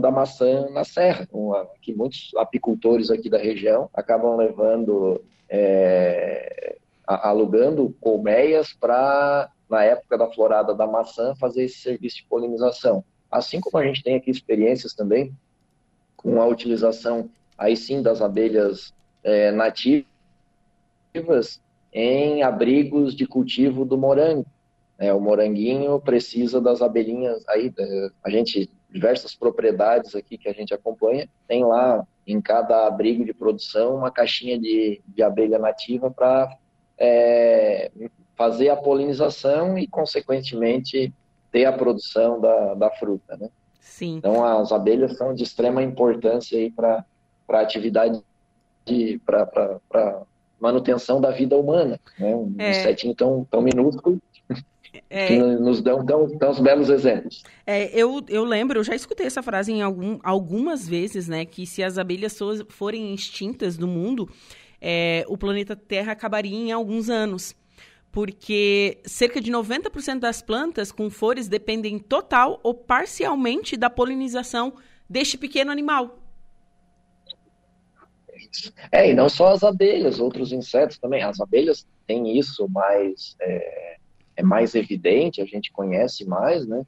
da 0.00 0.10
maçã 0.10 0.68
na 0.70 0.84
serra, 0.84 1.28
que 1.82 1.94
muitos 1.94 2.30
apicultores 2.36 3.10
aqui 3.10 3.28
da 3.28 3.38
região 3.38 3.90
acabam 3.92 4.36
levando 4.36 5.22
é, 5.48 6.75
alugando 7.06 7.94
colmeias 8.00 8.72
para, 8.72 9.50
na 9.70 9.84
época 9.84 10.18
da 10.18 10.30
florada 10.30 10.74
da 10.74 10.86
maçã, 10.86 11.34
fazer 11.36 11.64
esse 11.64 11.78
serviço 11.78 12.16
de 12.16 12.24
polinização. 12.24 13.04
Assim 13.30 13.60
como 13.60 13.78
a 13.78 13.86
gente 13.86 14.02
tem 14.02 14.16
aqui 14.16 14.30
experiências 14.30 14.94
também 14.94 15.32
com 16.16 16.40
a 16.40 16.46
utilização, 16.46 17.30
aí 17.56 17.76
sim, 17.76 18.02
das 18.02 18.20
abelhas 18.20 18.92
é, 19.22 19.52
nativas 19.52 20.06
em 21.92 22.42
abrigos 22.42 23.14
de 23.14 23.26
cultivo 23.26 23.84
do 23.84 23.96
morango. 23.96 24.46
É, 24.98 25.12
o 25.12 25.20
moranguinho 25.20 26.00
precisa 26.00 26.60
das 26.60 26.80
abelhinhas, 26.80 27.46
aí 27.48 27.72
a 28.24 28.30
gente, 28.30 28.70
diversas 28.90 29.34
propriedades 29.34 30.14
aqui 30.14 30.38
que 30.38 30.48
a 30.48 30.52
gente 30.52 30.72
acompanha, 30.72 31.28
tem 31.46 31.64
lá 31.64 32.06
em 32.26 32.40
cada 32.40 32.86
abrigo 32.86 33.24
de 33.24 33.34
produção 33.34 33.96
uma 33.96 34.10
caixinha 34.10 34.58
de, 34.58 35.02
de 35.06 35.22
abelha 35.22 35.58
nativa 35.58 36.10
para 36.10 36.56
é, 36.98 37.90
fazer 38.36 38.68
a 38.68 38.76
polinização 38.76 39.78
e, 39.78 39.86
consequentemente, 39.86 41.12
ter 41.50 41.64
a 41.64 41.72
produção 41.72 42.40
da, 42.40 42.74
da 42.74 42.90
fruta, 42.90 43.36
né? 43.36 43.48
Sim. 43.80 44.16
Então, 44.16 44.44
as 44.44 44.72
abelhas 44.72 45.16
são 45.16 45.34
de 45.34 45.42
extrema 45.42 45.82
importância 45.82 46.58
aí 46.58 46.70
para 46.70 47.04
a 47.48 47.60
atividade, 47.60 48.22
para 49.24 50.22
manutenção 50.60 51.20
da 51.20 51.30
vida 51.30 51.56
humana, 51.56 51.98
né? 52.18 52.34
Um 52.34 52.54
é. 52.58 52.70
insetinho 52.70 53.14
tão, 53.14 53.46
tão 53.50 53.62
minúsculo 53.62 54.20
é, 55.08 55.28
que 55.28 55.38
nos 55.38 55.80
dão 55.82 56.04
tão, 56.04 56.28
tão 56.38 56.62
belos 56.62 56.88
exemplos. 56.88 57.42
É, 57.66 57.88
eu, 57.98 58.22
eu 58.28 58.44
lembro, 58.44 58.78
eu 58.78 58.84
já 58.84 58.94
escutei 58.94 59.26
essa 59.26 59.42
frase 59.42 59.72
em 59.72 59.82
algum, 59.82 60.18
algumas 60.22 60.88
vezes, 60.88 61.28
né? 61.28 61.44
Que 61.44 61.66
se 61.66 61.82
as 61.82 61.98
abelhas 61.98 62.38
forem 62.68 63.14
extintas 63.14 63.76
do 63.76 63.86
mundo, 63.86 64.28
é, 64.80 65.24
o 65.28 65.36
planeta 65.36 65.74
Terra 65.74 66.12
acabaria 66.12 66.56
em 66.56 66.72
alguns 66.72 67.08
anos. 67.08 67.54
Porque 68.10 68.98
cerca 69.04 69.40
de 69.40 69.52
90% 69.52 70.20
das 70.20 70.40
plantas 70.40 70.90
com 70.90 71.10
flores 71.10 71.48
dependem 71.48 71.98
total 71.98 72.58
ou 72.62 72.72
parcialmente 72.72 73.76
da 73.76 73.90
polinização 73.90 74.74
deste 75.08 75.36
pequeno 75.36 75.70
animal. 75.70 76.18
É, 78.90 79.10
e 79.10 79.14
não 79.14 79.28
só 79.28 79.48
as 79.48 79.62
abelhas, 79.62 80.20
outros 80.20 80.52
insetos 80.52 80.98
também. 80.98 81.22
As 81.22 81.40
abelhas 81.40 81.86
têm 82.06 82.38
isso 82.38 82.68
mais, 82.68 83.36
é, 83.40 83.96
é 84.36 84.42
mais 84.42 84.74
evidente, 84.74 85.42
a 85.42 85.46
gente 85.46 85.72
conhece 85.72 86.24
mais, 86.24 86.66
né? 86.66 86.84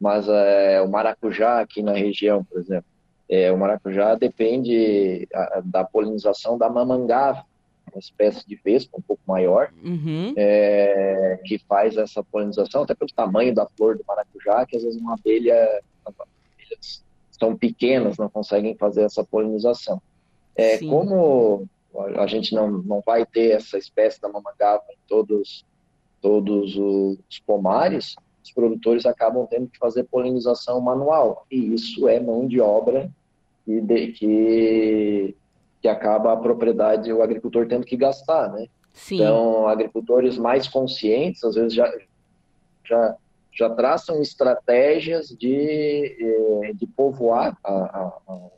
Mas 0.00 0.28
é, 0.28 0.80
o 0.80 0.88
maracujá 0.88 1.60
aqui 1.60 1.82
na 1.82 1.92
região, 1.92 2.44
por 2.44 2.60
exemplo, 2.60 2.88
é, 3.28 3.52
o 3.52 3.58
maracujá 3.58 4.14
depende 4.14 5.28
a, 5.34 5.60
da 5.64 5.84
polinização 5.84 6.56
da 6.56 6.68
mamangava, 6.68 7.44
uma 7.92 7.98
espécie 7.98 8.46
de 8.46 8.54
vespa 8.56 8.98
um 8.98 9.02
pouco 9.02 9.22
maior, 9.26 9.72
uhum. 9.84 10.32
é, 10.36 11.40
que 11.44 11.58
faz 11.58 11.96
essa 11.96 12.22
polinização, 12.22 12.82
até 12.82 12.94
pelo 12.94 13.10
tamanho 13.10 13.54
da 13.54 13.66
flor 13.66 13.96
do 13.96 14.04
maracujá, 14.06 14.64
que 14.66 14.76
às 14.76 14.82
vezes 14.82 15.00
uma 15.00 15.14
abelha, 15.14 15.82
abelhas 16.04 17.04
são 17.30 17.56
pequenas, 17.56 18.16
não 18.16 18.28
conseguem 18.28 18.74
fazer 18.76 19.02
essa 19.02 19.24
polinização. 19.24 20.00
É, 20.54 20.78
como 20.78 21.68
a 22.16 22.26
gente 22.26 22.54
não, 22.54 22.70
não 22.70 23.02
vai 23.04 23.24
ter 23.24 23.52
essa 23.52 23.78
espécie 23.78 24.20
da 24.20 24.28
mamangava 24.28 24.84
em 24.90 24.98
todos, 25.06 25.64
todos 26.20 26.76
os 26.76 27.38
pomares, 27.46 28.16
os 28.42 28.52
produtores 28.52 29.06
acabam 29.06 29.46
tendo 29.46 29.68
que 29.68 29.78
fazer 29.78 30.04
polinização 30.04 30.80
manual, 30.80 31.46
e 31.50 31.74
isso 31.74 32.08
é 32.08 32.18
mão 32.18 32.46
de 32.46 32.60
obra 32.60 33.10
que, 33.68 33.80
de, 33.82 34.06
que, 34.12 35.36
que 35.82 35.88
acaba 35.88 36.32
a 36.32 36.36
propriedade, 36.38 37.12
o 37.12 37.22
agricultor 37.22 37.68
tendo 37.68 37.84
que 37.84 37.98
gastar, 37.98 38.50
né? 38.50 38.66
Sim. 38.94 39.16
Então, 39.16 39.68
agricultores 39.68 40.38
mais 40.38 40.66
conscientes, 40.66 41.44
às 41.44 41.54
vezes, 41.54 41.74
já, 41.74 41.92
já, 42.82 43.16
já 43.52 43.70
traçam 43.70 44.22
estratégias 44.22 45.28
de, 45.28 46.16
eh, 46.18 46.72
de 46.72 46.86
povoar 46.86 47.58
a, 47.62 47.72
a, 47.72 48.12
a, 48.26 48.48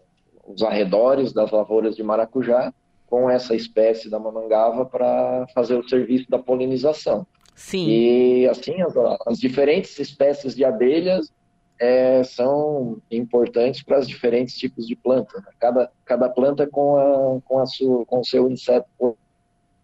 os 0.47 0.63
arredores 0.63 1.33
das 1.33 1.51
lavouras 1.51 1.97
de 1.97 2.05
maracujá 2.05 2.73
com 3.09 3.29
essa 3.29 3.57
espécie 3.57 4.09
da 4.09 4.21
mamangava 4.21 4.87
para 4.87 5.45
fazer 5.53 5.75
o 5.75 5.89
serviço 5.89 6.31
da 6.31 6.39
polinização. 6.39 7.27
Sim. 7.57 7.85
E 7.89 8.49
assim, 8.49 8.81
as, 8.81 8.95
as 9.27 9.39
diferentes 9.41 9.99
espécies 9.99 10.55
de 10.55 10.65
abelhas 10.65 11.33
é, 11.81 12.23
são 12.23 12.99
importantes 13.11 13.83
para 13.83 13.99
os 13.99 14.07
diferentes 14.07 14.55
tipos 14.57 14.87
de 14.87 14.95
planta. 14.95 15.39
Né? 15.39 15.47
Cada, 15.59 15.91
cada 16.05 16.29
planta 16.29 16.67
com, 16.67 16.97
a, 16.97 17.41
com, 17.41 17.59
a 17.59 17.67
sua, 17.67 18.05
com 18.05 18.21
o 18.21 18.25
seu 18.25 18.51
inseto 18.51 18.87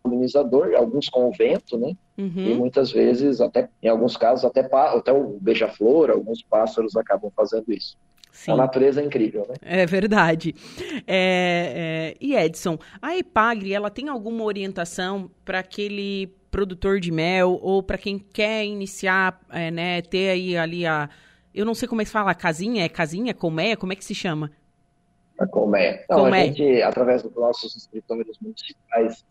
polinizador, 0.03 0.75
alguns 0.77 1.09
com 1.09 1.29
o 1.29 1.33
vento, 1.33 1.79
né? 1.79 1.97
Uhum. 2.17 2.31
E 2.37 2.55
muitas 2.55 2.93
vezes, 2.93 3.41
até 3.41 3.69
em 3.83 3.89
alguns 3.89 4.17
casos, 4.17 4.45
até, 4.45 4.61
até 4.61 5.13
o 5.13 5.39
beija-flor, 5.41 6.11
alguns 6.11 6.43
pássaros 6.43 6.95
acabam 6.97 7.33
fazendo 7.35 7.73
isso. 7.73 7.97
Sim. 8.31 8.53
A 8.53 8.57
natureza 8.57 9.01
é 9.01 9.05
incrível, 9.05 9.47
né? 9.49 9.55
É 9.63 9.87
verdade. 9.87 10.55
É, 11.07 12.13
é... 12.15 12.17
E 12.21 12.37
Edson, 12.37 12.79
a 13.01 13.17
Epagre, 13.17 13.73
ela 13.73 13.91
tem 13.91 14.09
alguma 14.09 14.45
orientação 14.45 15.31
para 15.45 15.61
aquele 15.61 16.29
produtor 16.51 17.01
de 17.01 17.11
mel 17.11 17.59
ou 17.63 17.83
para 17.83 17.99
quem 17.99 18.19
quer 18.19 18.65
iniciar, 18.65 19.41
é, 19.51 19.71
né, 19.71 20.03
ter 20.03 20.31
aí 20.31 20.57
ali 20.57 20.87
a, 20.87 21.09
eu 21.57 21.65
não 21.65 21.75
sei 21.75 21.89
como 21.89 22.03
é 22.03 22.05
que 22.05 22.09
se 22.09 22.13
fala, 22.13 22.35
casinha, 22.35 22.85
é 22.85 22.89
casinha, 22.89 23.33
colmeia, 23.33 23.77
como 23.77 23.93
é 23.93 23.97
que 23.97 24.05
se 24.05 24.15
chama? 24.15 24.53
A 25.39 25.47
colmeia. 25.47 26.05
Não, 26.09 26.21
colmeia. 26.21 26.45
a 26.45 26.47
gente, 26.47 26.83
através 26.83 27.23
dos 27.23 27.35
nossos 27.35 27.75
escritores 27.75 28.39
municipais, 28.41 29.25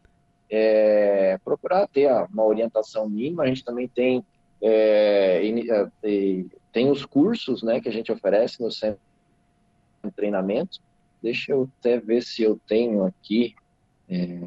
é, 0.49 1.37
procurar 1.43 1.87
ter 1.87 2.11
uma 2.33 2.43
orientação 2.43 3.07
mínima, 3.07 3.43
a 3.43 3.47
gente 3.47 3.63
também 3.63 3.87
tem 3.87 4.25
é, 4.61 5.41
é 6.03 6.45
tem 6.71 6.91
os 6.91 7.05
cursos, 7.05 7.63
né, 7.63 7.79
que 7.79 7.87
a 7.87 7.91
gente 7.91 8.11
oferece 8.11 8.61
no 8.61 8.69
centro 8.69 8.99
de 10.03 10.11
treinamento. 10.11 10.79
Deixa 11.23 11.53
eu 11.53 11.69
até 11.79 11.97
ver 11.99 12.21
se 12.21 12.43
eu 12.43 12.59
tenho 12.67 13.05
aqui, 13.05 13.55
é, 14.09 14.41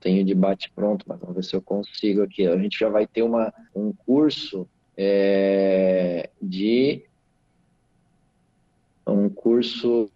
tenho 0.00 0.24
de 0.24 0.34
bate 0.34 0.70
pronto, 0.74 1.04
mas 1.06 1.20
vamos 1.20 1.36
ver 1.36 1.44
se 1.44 1.54
eu 1.54 1.60
consigo 1.60 2.22
aqui. 2.22 2.46
A 2.46 2.56
gente 2.56 2.78
já 2.78 2.88
vai 2.88 3.06
ter 3.06 3.22
uma, 3.22 3.52
um 3.74 3.92
curso 3.92 4.66
é, 4.96 6.30
de 6.40 7.04
um 9.12 9.28
curso 9.28 10.10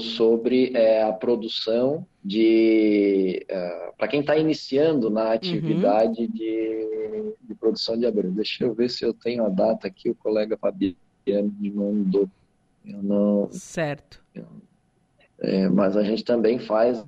sobre 0.00 0.72
é, 0.74 1.02
a 1.02 1.12
produção 1.12 2.04
de 2.24 3.44
é, 3.48 3.92
para 3.96 4.08
quem 4.08 4.20
está 4.20 4.36
iniciando 4.36 5.08
na 5.08 5.32
atividade 5.32 6.22
uhum. 6.22 6.30
de, 6.30 7.34
de, 7.42 7.54
produção 7.54 7.96
de 7.96 8.04
abelha. 8.04 8.30
Deixa 8.30 8.64
eu 8.64 8.74
ver 8.74 8.90
se 8.90 9.04
eu 9.04 9.14
tenho 9.14 9.44
a 9.44 9.48
data 9.48 9.86
aqui. 9.86 10.10
O 10.10 10.14
colega 10.14 10.56
Fabiano 10.56 10.96
me 11.58 11.70
mandou. 11.70 12.28
Eu 12.84 13.02
não. 13.02 13.48
Certo. 13.52 14.22
É, 15.38 15.68
mas 15.68 15.96
a 15.96 16.02
gente 16.02 16.24
também 16.24 16.58
faz 16.58 17.04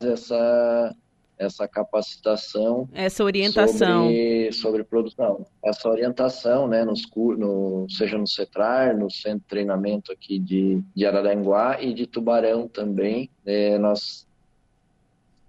essa 0.00 0.94
essa 1.42 1.66
capacitação, 1.66 2.88
essa 2.92 3.24
orientação 3.24 4.04
sobre, 4.04 4.52
sobre 4.52 4.84
produção, 4.84 5.46
essa 5.62 5.88
orientação, 5.88 6.68
né, 6.68 6.84
nos 6.84 7.02
no, 7.14 7.86
seja 7.88 8.16
no 8.16 8.26
CETRAR, 8.26 8.96
no 8.96 9.10
centro 9.10 9.40
de 9.40 9.46
treinamento 9.46 10.12
aqui 10.12 10.38
de, 10.38 10.82
de 10.94 11.06
Araranguá 11.06 11.82
e 11.82 11.92
de 11.92 12.06
Tubarão 12.06 12.68
também, 12.68 13.28
é, 13.44 13.78
nós 13.78 14.26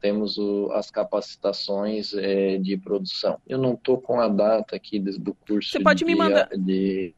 temos 0.02 0.38
o, 0.38 0.70
as 0.74 0.92
capacitações 0.92 2.14
é, 2.14 2.58
de 2.58 2.76
produção. 2.78 3.40
Eu 3.48 3.58
não 3.58 3.74
estou 3.74 3.98
com 3.98 4.20
a 4.20 4.28
data 4.28 4.76
aqui 4.76 5.00
do, 5.00 5.34
curso. 5.34 5.72
Você 5.72 5.80
pode 5.80 6.00
de, 6.00 6.06
me 6.06 6.16
mandar. 6.16 6.50
De, 6.50 7.16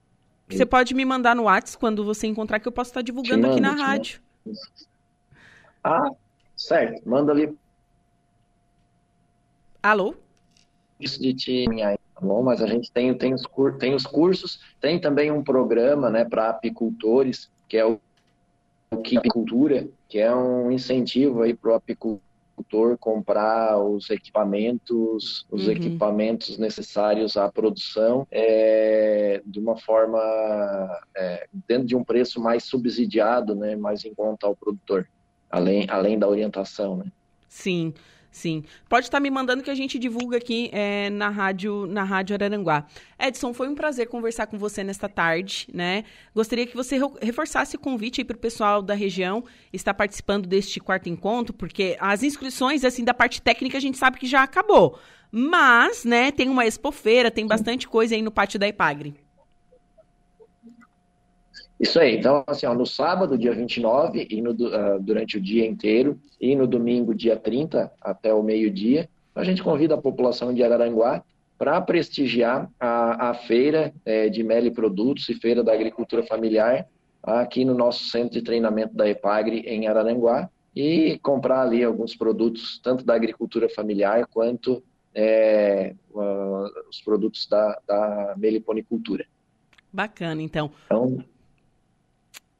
você 0.47 0.65
pode 0.65 0.93
me 0.93 1.03
mandar 1.03 1.35
no 1.35 1.43
WhatsApp 1.43 1.79
quando 1.79 2.05
você 2.05 2.27
encontrar 2.27 2.59
que 2.59 2.67
eu 2.67 2.71
posso 2.71 2.91
estar 2.91 3.01
divulgando 3.01 3.41
mando, 3.47 3.53
aqui 3.53 3.61
na 3.61 3.71
rádio. 3.71 4.21
Ah, 5.83 6.11
Certo, 6.55 7.07
manda 7.07 7.31
ali. 7.31 7.53
Alô? 9.85 10.15
Isso 10.99 11.21
de 11.21 11.31
time 11.31 11.83
aí, 11.83 11.95
tá 12.15 12.19
bom? 12.19 12.41
Mas 12.41 12.59
a 12.59 12.65
gente 12.65 12.91
tem, 12.91 13.13
tem, 13.13 13.35
os, 13.35 13.43
tem 13.77 13.93
os 13.93 14.03
cursos, 14.03 14.59
tem 14.81 14.99
também 14.99 15.31
um 15.31 15.43
programa 15.43 16.09
né, 16.09 16.25
para 16.25 16.49
apicultores, 16.49 17.51
que 17.69 17.77
é 17.77 17.85
o, 17.85 17.99
o 18.89 18.95
Apicultura, 18.95 19.87
que 20.09 20.17
é 20.17 20.35
um 20.35 20.71
incentivo 20.71 21.43
aí 21.43 21.53
para 21.53 21.69
o 21.69 21.73
apicultor 21.75 22.97
comprar 22.99 23.77
os 23.77 24.09
equipamentos, 24.09 25.45
os 25.51 25.67
uhum. 25.67 25.73
equipamentos 25.73 26.57
necessários 26.57 27.37
à 27.37 27.47
produção 27.51 28.25
é, 28.31 29.39
de 29.45 29.59
uma 29.59 29.77
forma 29.77 30.19
é, 31.15 31.47
dentro 31.67 31.85
de 31.85 31.95
um 31.95 32.03
preço 32.03 32.41
mais 32.41 32.63
subsidiado, 32.63 33.53
né, 33.53 33.75
mais 33.75 34.03
em 34.03 34.15
conta 34.15 34.47
ao 34.47 34.55
produtor 34.55 35.07
além, 35.47 35.85
além 35.91 36.17
da 36.17 36.27
orientação, 36.27 36.97
né? 36.97 37.05
Sim. 37.47 37.93
Sim. 38.35 38.65
Pode 38.89 39.05
estar 39.05 39.21
me 39.21 39.29
mandando 39.29 39.63
que 39.63 39.71
a 39.71 39.73
gente 39.73 39.97
divulga 39.97 40.35
aqui 40.35 40.69
é, 40.73 41.09
na 41.09 41.29
rádio 41.29 41.85
na 41.85 42.03
rádio 42.03 42.33
Araranguá. 42.33 42.85
Edson, 43.17 43.53
foi 43.53 43.69
um 43.69 43.73
prazer 43.73 44.09
conversar 44.09 44.45
com 44.47 44.57
você 44.59 44.83
nesta 44.83 45.07
tarde, 45.07 45.69
né? 45.73 46.03
Gostaria 46.35 46.67
que 46.67 46.75
você 46.75 46.99
reforçasse 47.21 47.77
o 47.77 47.79
convite 47.79 48.25
para 48.25 48.35
o 48.35 48.37
pessoal 48.37 48.81
da 48.81 48.93
região 48.93 49.45
estar 49.71 49.93
participando 49.93 50.47
deste 50.47 50.81
quarto 50.81 51.07
encontro, 51.07 51.53
porque 51.53 51.95
as 51.97 52.23
inscrições, 52.23 52.83
assim, 52.83 53.05
da 53.05 53.13
parte 53.13 53.41
técnica 53.41 53.77
a 53.77 53.81
gente 53.81 53.97
sabe 53.97 54.19
que 54.19 54.27
já 54.27 54.43
acabou. 54.43 54.99
Mas, 55.31 56.03
né, 56.03 56.29
tem 56.29 56.49
uma 56.49 56.65
expofeira, 56.65 57.31
tem 57.31 57.47
bastante 57.47 57.87
coisa 57.87 58.15
aí 58.15 58.21
no 58.21 58.31
pátio 58.31 58.59
da 58.59 58.67
Ipagre. 58.67 59.15
Isso 61.79 61.99
aí. 61.99 62.17
Então, 62.17 62.43
assim, 62.47 62.65
ó, 62.65 62.73
no 62.73 62.85
sábado, 62.85 63.37
dia 63.37 63.53
29, 63.53 64.27
e 64.29 64.41
no, 64.41 64.51
uh, 64.51 64.99
durante 64.99 65.37
o 65.37 65.41
dia 65.41 65.65
inteiro, 65.65 66.19
e 66.39 66.55
no 66.55 66.65
domingo, 66.65 67.13
dia 67.13 67.35
30, 67.35 67.91
até 68.01 68.33
o 68.33 68.41
meio-dia, 68.41 69.09
a 69.35 69.43
gente 69.43 69.61
convida 69.61 69.95
a 69.95 70.01
população 70.01 70.53
de 70.53 70.63
Araranguá 70.63 71.23
para 71.57 71.79
prestigiar 71.81 72.69
a, 72.79 73.29
a 73.29 73.33
feira 73.33 73.93
é, 74.05 74.29
de 74.29 74.43
mel 74.43 74.65
e 74.65 74.71
produtos 74.71 75.27
e 75.29 75.33
feira 75.33 75.63
da 75.63 75.73
agricultura 75.73 76.23
familiar 76.23 76.87
aqui 77.21 77.65
no 77.65 77.73
nosso 77.73 78.05
centro 78.05 78.33
de 78.33 78.41
treinamento 78.41 78.93
da 78.93 79.09
EPAGRE 79.09 79.59
em 79.61 79.87
Araranguá 79.87 80.49
e 80.75 81.17
comprar 81.19 81.61
ali 81.61 81.83
alguns 81.83 82.15
produtos, 82.15 82.79
tanto 82.83 83.05
da 83.05 83.15
agricultura 83.15 83.69
familiar 83.69 84.27
quanto 84.27 84.83
é, 85.13 85.95
uh, 86.11 86.89
os 86.89 87.01
produtos 87.01 87.47
da, 87.47 87.79
da 87.87 88.35
meliponicultura. 88.37 89.25
Bacana, 89.91 90.41
então. 90.41 90.69
Então, 90.85 91.23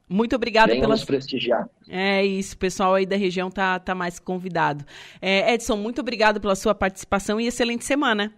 muito 0.08 0.36
obrigada 0.36 0.72
pela. 0.72 0.88
nos 0.88 1.04
prestigiar. 1.04 1.68
É 1.88 2.24
isso, 2.24 2.54
o 2.54 2.58
pessoal 2.58 2.94
aí 2.94 3.04
da 3.04 3.16
região 3.16 3.50
tá, 3.50 3.78
tá 3.78 3.94
mais 3.94 4.18
convidado. 4.18 4.84
É, 5.20 5.52
Edson, 5.54 5.76
muito 5.76 6.00
obrigado 6.00 6.40
pela 6.40 6.54
sua 6.54 6.74
participação 6.74 7.40
e 7.40 7.46
excelente 7.46 7.84
semana. 7.84 8.32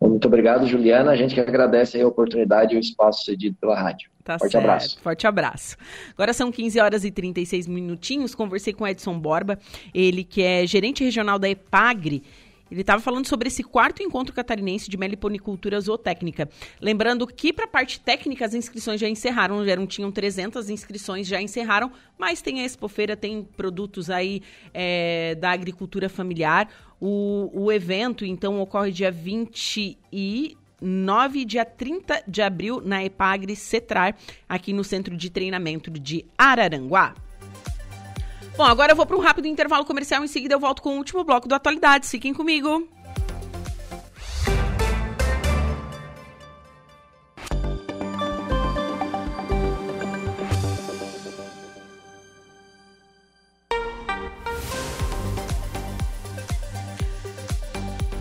Muito 0.00 0.26
obrigado, 0.28 0.66
Juliana. 0.66 1.10
A 1.10 1.16
gente 1.16 1.34
que 1.34 1.40
agradece 1.40 2.00
a 2.00 2.06
oportunidade 2.06 2.74
e 2.74 2.76
o 2.76 2.80
espaço 2.80 3.24
cedido 3.24 3.56
pela 3.60 3.78
rádio. 3.78 4.10
Tá 4.22 4.38
Forte 4.38 4.52
certo. 4.52 4.64
abraço. 4.64 5.00
Forte 5.00 5.26
abraço. 5.26 5.76
Agora 6.12 6.32
são 6.32 6.50
15 6.50 6.80
horas 6.80 7.04
e 7.04 7.10
36 7.10 7.66
minutinhos. 7.66 8.34
Conversei 8.34 8.72
com 8.72 8.86
Edson 8.86 9.18
Borba, 9.18 9.58
ele 9.94 10.24
que 10.24 10.42
é 10.42 10.66
gerente 10.66 11.02
regional 11.02 11.38
da 11.38 11.48
EPAGRE 11.48 12.22
ele 12.70 12.80
estava 12.80 13.00
falando 13.00 13.26
sobre 13.26 13.48
esse 13.48 13.62
quarto 13.62 14.02
encontro 14.02 14.34
catarinense 14.34 14.90
de 14.90 14.96
meliponicultura 14.96 15.80
zootécnica. 15.80 16.48
Lembrando 16.80 17.26
que 17.26 17.52
para 17.52 17.64
a 17.64 17.68
parte 17.68 18.00
técnica 18.00 18.44
as 18.44 18.54
inscrições 18.54 19.00
já 19.00 19.08
encerraram, 19.08 19.64
já 19.64 19.76
não 19.76 19.86
tinham 19.86 20.10
300 20.10 20.68
inscrições, 20.70 21.26
já 21.26 21.40
encerraram, 21.40 21.92
mas 22.18 22.42
tem 22.42 22.60
a 22.60 22.64
Expofeira, 22.64 23.16
tem 23.16 23.42
produtos 23.42 24.10
aí 24.10 24.42
é, 24.72 25.34
da 25.36 25.50
agricultura 25.50 26.08
familiar. 26.08 26.68
O, 27.00 27.50
o 27.52 27.70
evento, 27.70 28.24
então, 28.24 28.60
ocorre 28.60 28.90
dia 28.90 29.10
20 29.10 29.98
e 30.12 30.56
9 30.80 31.40
e 31.40 31.44
dia 31.44 31.64
30 31.64 32.24
de 32.26 32.42
abril 32.42 32.80
na 32.84 33.04
Epagre 33.04 33.56
Cetrar, 33.56 34.16
aqui 34.48 34.72
no 34.72 34.84
Centro 34.84 35.16
de 35.16 35.30
Treinamento 35.30 35.90
de 35.90 36.24
Araranguá. 36.36 37.14
Bom, 38.56 38.64
agora 38.64 38.92
eu 38.92 38.96
vou 38.96 39.04
para 39.04 39.16
um 39.16 39.20
rápido 39.20 39.46
intervalo 39.46 39.84
comercial. 39.84 40.24
Em 40.24 40.28
seguida 40.28 40.54
eu 40.54 40.60
volto 40.60 40.80
com 40.80 40.94
o 40.94 40.96
último 40.96 41.22
bloco 41.22 41.46
do 41.46 41.54
Atualidades. 41.54 42.10
Fiquem 42.10 42.32
comigo. 42.32 42.88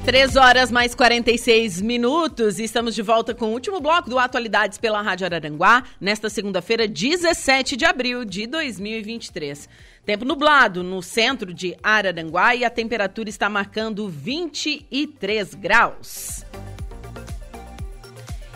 Três 0.06 0.36
horas 0.36 0.70
mais 0.70 0.94
46 0.94 1.82
minutos 1.82 2.60
e 2.60 2.64
estamos 2.64 2.94
de 2.94 3.02
volta 3.02 3.34
com 3.34 3.48
o 3.48 3.54
último 3.54 3.82
bloco 3.82 4.08
do 4.08 4.20
Atualidades 4.20 4.78
pela 4.78 5.02
Rádio 5.02 5.26
Araranguá, 5.26 5.84
nesta 6.00 6.30
segunda-feira, 6.30 6.88
17 6.88 7.76
de 7.76 7.86
abril 7.86 8.24
de 8.24 8.46
2023. 8.46 9.68
Tempo 10.06 10.24
nublado 10.24 10.84
no 10.84 11.02
centro 11.02 11.52
de 11.52 11.76
Araranguá 11.82 12.54
e 12.54 12.64
a 12.64 12.70
temperatura 12.70 13.30
está 13.30 13.50
marcando 13.50 14.08
23 14.08 15.56
graus. 15.56 16.46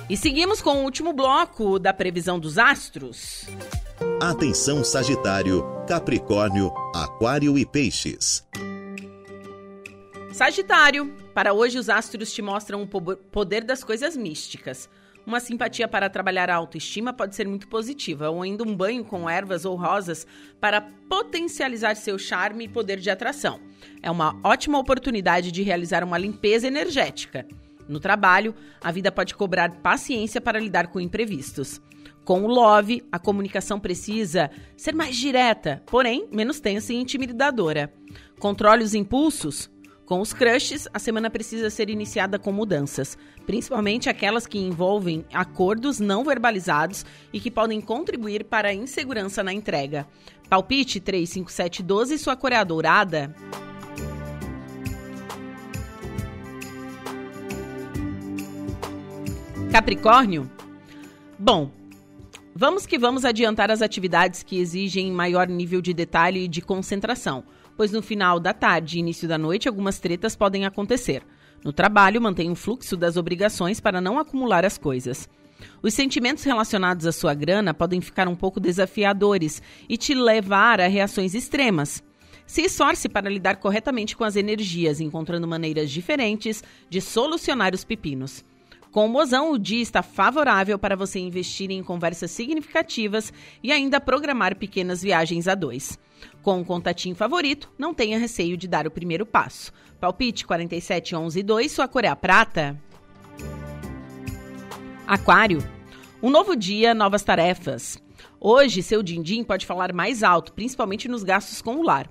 E 0.07 0.15
seguimos 0.15 0.61
com 0.61 0.77
o 0.77 0.83
último 0.83 1.13
bloco 1.13 1.79
da 1.79 1.91
previsão 1.91 2.39
dos 2.39 2.59
astros. 2.59 3.47
Atenção 4.21 4.83
Sagitário, 4.83 5.65
Capricórnio, 5.87 6.71
Aquário 6.93 7.57
e 7.57 7.65
Peixes. 7.65 8.47
Sagitário, 10.39 11.13
para 11.33 11.51
hoje 11.51 11.77
os 11.77 11.89
astros 11.89 12.31
te 12.31 12.41
mostram 12.41 12.83
o 12.83 12.87
poder 12.87 13.61
das 13.61 13.83
coisas 13.83 14.15
místicas. 14.15 14.89
Uma 15.27 15.41
simpatia 15.41 15.85
para 15.85 16.09
trabalhar 16.09 16.49
a 16.49 16.55
autoestima 16.55 17.11
pode 17.11 17.35
ser 17.35 17.45
muito 17.45 17.67
positiva, 17.67 18.29
ou 18.29 18.41
ainda 18.41 18.63
um 18.63 18.73
banho 18.73 19.03
com 19.03 19.29
ervas 19.29 19.65
ou 19.65 19.75
rosas 19.75 20.25
para 20.57 20.79
potencializar 20.79 21.93
seu 21.97 22.17
charme 22.17 22.63
e 22.63 22.69
poder 22.69 23.01
de 23.01 23.09
atração. 23.09 23.59
É 24.01 24.09
uma 24.09 24.39
ótima 24.41 24.79
oportunidade 24.79 25.51
de 25.51 25.61
realizar 25.61 26.05
uma 26.05 26.17
limpeza 26.17 26.67
energética. 26.67 27.45
No 27.85 27.99
trabalho, 27.99 28.55
a 28.81 28.93
vida 28.93 29.11
pode 29.11 29.35
cobrar 29.35 29.81
paciência 29.81 30.39
para 30.39 30.57
lidar 30.57 30.87
com 30.87 31.01
imprevistos. 31.01 31.81
Com 32.23 32.43
o 32.43 32.47
Love, 32.47 33.03
a 33.11 33.19
comunicação 33.19 33.77
precisa 33.77 34.49
ser 34.77 34.95
mais 34.95 35.17
direta, 35.17 35.83
porém 35.85 36.29
menos 36.31 36.61
tensa 36.61 36.93
e 36.93 36.95
intimidadora. 36.95 37.91
Controle 38.39 38.85
os 38.85 38.93
impulsos, 38.93 39.69
com 40.10 40.22
os 40.22 40.34
crushes, 40.34 40.88
a 40.91 40.97
semana 40.97 41.30
precisa 41.30 41.70
ser 41.70 41.88
iniciada 41.88 42.39
com 42.39 42.51
mudanças, 42.51 43.16
principalmente 43.45 44.10
aquelas 44.10 44.47
que 44.47 44.57
envolvem 44.57 45.24
acordos 45.32 45.99
não 45.99 46.24
verbalizados 46.24 47.05
e 47.32 47.39
que 47.39 47.51
podem 47.51 47.80
contribuir 47.80 48.43
para 48.43 48.70
a 48.70 48.74
insegurança 48.74 49.43
na 49.43 49.53
entrega. 49.53 50.07
Palpite 50.49 50.99
35712 50.99 52.18
sua 52.18 52.36
cor 52.36 52.51
é 52.51 52.55
a 52.55 52.64
dourada. 52.64 53.36
Capricórnio? 59.72 60.49
Bom, 61.38 61.70
vamos 62.55 62.88
que 62.88 62.97
vamos 62.97 63.24
adiantar 63.24 63.70
as 63.70 63.84
atividades 63.84 64.41
que 64.41 64.57
exigem 64.57 65.12
maior 65.12 65.47
nível 65.47 65.84
de 65.84 65.93
detalhe 65.93 66.45
e 66.45 66.47
de 66.47 66.64
concentração 66.64 67.43
pois 67.80 67.93
no 67.93 68.01
final 68.01 68.41
da 68.41 68.53
tarde 68.53 68.97
e 68.97 68.99
início 68.99 69.25
da 69.25 69.38
noite 69.38 69.69
algumas 69.69 70.01
tretas 70.01 70.36
podem 70.36 70.65
acontecer. 70.65 71.23
No 71.63 71.71
trabalho, 71.71 72.21
mantenha 72.21 72.51
o 72.51 72.55
fluxo 72.55 72.97
das 72.97 73.15
obrigações 73.15 73.80
para 73.80 74.01
não 74.01 74.19
acumular 74.19 74.65
as 74.65 74.77
coisas. 74.77 75.30
Os 75.82 75.93
sentimentos 75.93 76.43
relacionados 76.43 77.05
à 77.05 77.13
sua 77.13 77.34
grana 77.34 77.73
podem 77.73 78.01
ficar 78.01 78.27
um 78.27 78.36
pouco 78.36 78.59
desafiadores 78.59 79.61
e 79.88 79.95
te 79.95 80.13
levar 80.13 80.82
a 80.82 80.88
reações 80.88 81.34
extremas. 81.34 82.03
Se 82.45 82.63
esforce 82.63 83.07
para 83.07 83.30
lidar 83.30 83.55
corretamente 83.55 84.13
com 84.13 84.25
as 84.25 84.36
energias, 84.36 84.99
encontrando 84.99 85.47
maneiras 85.47 85.89
diferentes 85.89 86.61
de 86.89 86.99
solucionar 86.99 87.73
os 87.73 87.86
pepinos. 87.86 88.43
Com 88.91 89.05
o 89.05 89.09
Mozão, 89.09 89.53
o 89.53 89.57
dia 89.57 89.82
está 89.82 90.03
favorável 90.03 90.77
para 90.77 90.97
você 90.97 91.17
investir 91.17 91.71
em 91.71 91.82
conversas 91.82 92.32
significativas 92.32 93.32
e 93.63 93.71
ainda 93.71 94.01
programar 94.01 94.57
pequenas 94.57 95.01
viagens 95.01 95.47
a 95.47 95.55
dois. 95.55 95.97
Com 96.41 96.59
um 96.59 96.63
contatinho 96.63 97.15
favorito, 97.15 97.70
não 97.78 97.93
tenha 97.93 98.20
receio 98.20 98.57
de 98.57 98.67
dar 98.67 98.88
o 98.88 98.91
primeiro 98.91 99.26
passo. 99.26 99.72
Palpite 99.99 100.45
47 100.45 101.15
11 101.15 101.43
2, 101.43 101.72
sua 101.72 101.88
cor 101.88 102.05
é 102.05 102.07
a 102.07 102.15
prata. 102.15 102.80
Aquário. 105.07 105.59
Um 106.22 106.30
novo 106.30 106.55
dia, 106.55 106.93
novas 106.93 107.24
tarefas. 107.24 108.01
Hoje, 108.39 108.84
seu 108.84 109.03
din-din 109.03 109.43
pode 109.43 109.65
falar 109.65 109.93
mais 109.93 110.24
alto, 110.24 110.53
principalmente 110.53 111.07
nos 111.07 111.24
gastos 111.24 111.61
com 111.61 111.78
o 111.78 111.84
lar. 111.84 112.09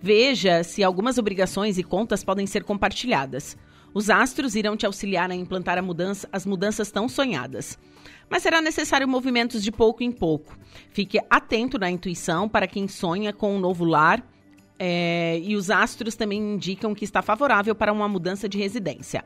Veja 0.00 0.62
se 0.62 0.84
algumas 0.84 1.18
obrigações 1.18 1.78
e 1.78 1.82
contas 1.82 2.22
podem 2.22 2.46
ser 2.46 2.64
compartilhadas. 2.64 3.56
Os 3.92 4.10
astros 4.10 4.54
irão 4.54 4.76
te 4.76 4.84
auxiliar 4.84 5.30
a 5.30 5.34
implantar 5.34 5.78
a 5.78 5.82
mudança, 5.82 6.28
as 6.30 6.44
mudanças 6.44 6.90
tão 6.90 7.08
sonhadas. 7.08 7.78
Mas 8.28 8.42
será 8.42 8.60
necessário 8.60 9.06
movimentos 9.06 9.62
de 9.62 9.70
pouco 9.70 10.02
em 10.02 10.10
pouco. 10.10 10.56
Fique 10.90 11.18
atento 11.30 11.78
na 11.78 11.90
intuição 11.90 12.48
para 12.48 12.66
quem 12.66 12.88
sonha 12.88 13.32
com 13.32 13.54
um 13.54 13.58
novo 13.58 13.84
lar. 13.84 14.22
É, 14.78 15.40
e 15.42 15.56
os 15.56 15.70
astros 15.70 16.16
também 16.16 16.38
indicam 16.38 16.94
que 16.94 17.04
está 17.04 17.22
favorável 17.22 17.74
para 17.74 17.92
uma 17.92 18.08
mudança 18.08 18.48
de 18.48 18.58
residência. 18.58 19.24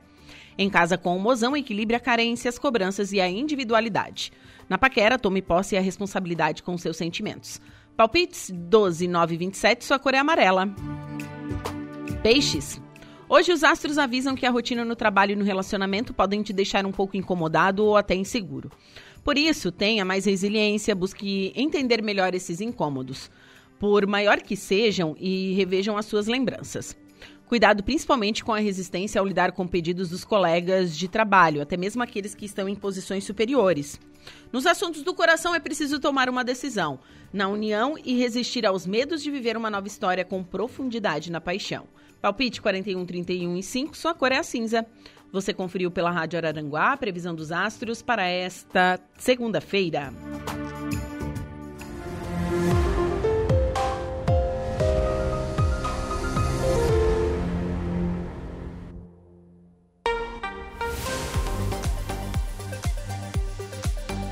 Em 0.57 0.69
casa 0.69 0.99
com 0.99 1.17
o 1.17 1.21
mozão, 1.21 1.57
equilibre 1.57 1.97
a 1.97 2.01
carência, 2.01 2.49
as 2.49 2.59
cobranças 2.59 3.13
e 3.13 3.21
a 3.21 3.29
individualidade. 3.29 4.33
Na 4.69 4.79
paquera, 4.79 5.19
tome 5.19 5.43
posse 5.43 5.75
e 5.75 5.79
a 5.79 5.81
responsabilidade 5.81 6.63
com 6.63 6.77
seus 6.77 6.97
sentimentos. 6.97 7.61
Palpites 7.97 8.51
12, 8.55 9.09
9 9.09 9.37
27, 9.37 9.85
sua 9.85 9.99
cor 9.99 10.15
é 10.15 10.19
amarela. 10.19 10.69
Peixes. 12.23 12.81
Hoje 13.33 13.53
os 13.53 13.63
astros 13.63 13.97
avisam 13.97 14.35
que 14.35 14.45
a 14.45 14.51
rotina 14.51 14.85
no 14.85 14.97
trabalho 14.97 15.31
e 15.31 15.37
no 15.37 15.45
relacionamento 15.45 16.13
podem 16.13 16.43
te 16.43 16.53
deixar 16.53 16.85
um 16.85 16.91
pouco 16.91 17.17
incomodado 17.17 17.85
ou 17.85 17.97
até 17.97 18.13
inseguro. 18.13 18.73
Por 19.23 19.39
isso, 19.39 19.71
tenha 19.71 20.05
mais 20.05 20.25
resiliência, 20.25 20.97
busque 20.97 21.53
entender 21.55 22.03
melhor 22.03 22.35
esses 22.35 22.61
incômodos, 22.61 23.31
por 23.79 24.05
maior 24.05 24.41
que 24.41 24.57
sejam, 24.57 25.15
e 25.17 25.53
revejam 25.53 25.97
as 25.97 26.07
suas 26.07 26.27
lembranças. 26.27 26.97
Cuidado 27.47 27.85
principalmente 27.85 28.43
com 28.43 28.53
a 28.53 28.59
resistência 28.59 29.21
ao 29.21 29.27
lidar 29.27 29.53
com 29.53 29.65
pedidos 29.65 30.09
dos 30.09 30.25
colegas 30.25 30.99
de 30.99 31.07
trabalho, 31.07 31.63
até 31.63 31.77
mesmo 31.77 32.03
aqueles 32.03 32.35
que 32.35 32.47
estão 32.47 32.69
em 32.69 32.75
posições 32.75 33.23
superiores. 33.23 34.01
Nos 34.53 34.67
assuntos 34.67 35.05
do 35.05 35.15
coração 35.15 35.55
é 35.55 35.61
preciso 35.61 36.01
tomar 36.01 36.29
uma 36.29 36.43
decisão, 36.43 36.99
na 37.33 37.47
união 37.47 37.95
e 38.05 38.19
resistir 38.19 38.67
aos 38.67 38.89
medos 38.89 39.23
de 39.23 39.31
viver 39.31 39.57
uma 39.57 39.71
nova 39.71 39.87
história 39.87 40.25
com 40.25 40.43
profundidade 40.43 41.31
na 41.31 41.41
paixão. 41.41 41.87
Palpite 42.21 42.61
41, 42.61 43.07
31 43.07 43.57
e 43.57 43.63
5, 43.63 43.97
sua 43.97 44.15
cor 44.15 44.31
é 44.31 44.37
a 44.37 44.43
cinza. 44.43 44.85
Você 45.33 45.55
conferiu 45.55 45.91
pela 45.91 46.11
Rádio 46.11 46.37
Araranguá 46.37 46.93
a 46.93 46.97
previsão 46.97 47.35
dos 47.35 47.51
astros 47.51 48.03
para 48.03 48.27
esta 48.27 49.01
segunda-feira. 49.17 50.13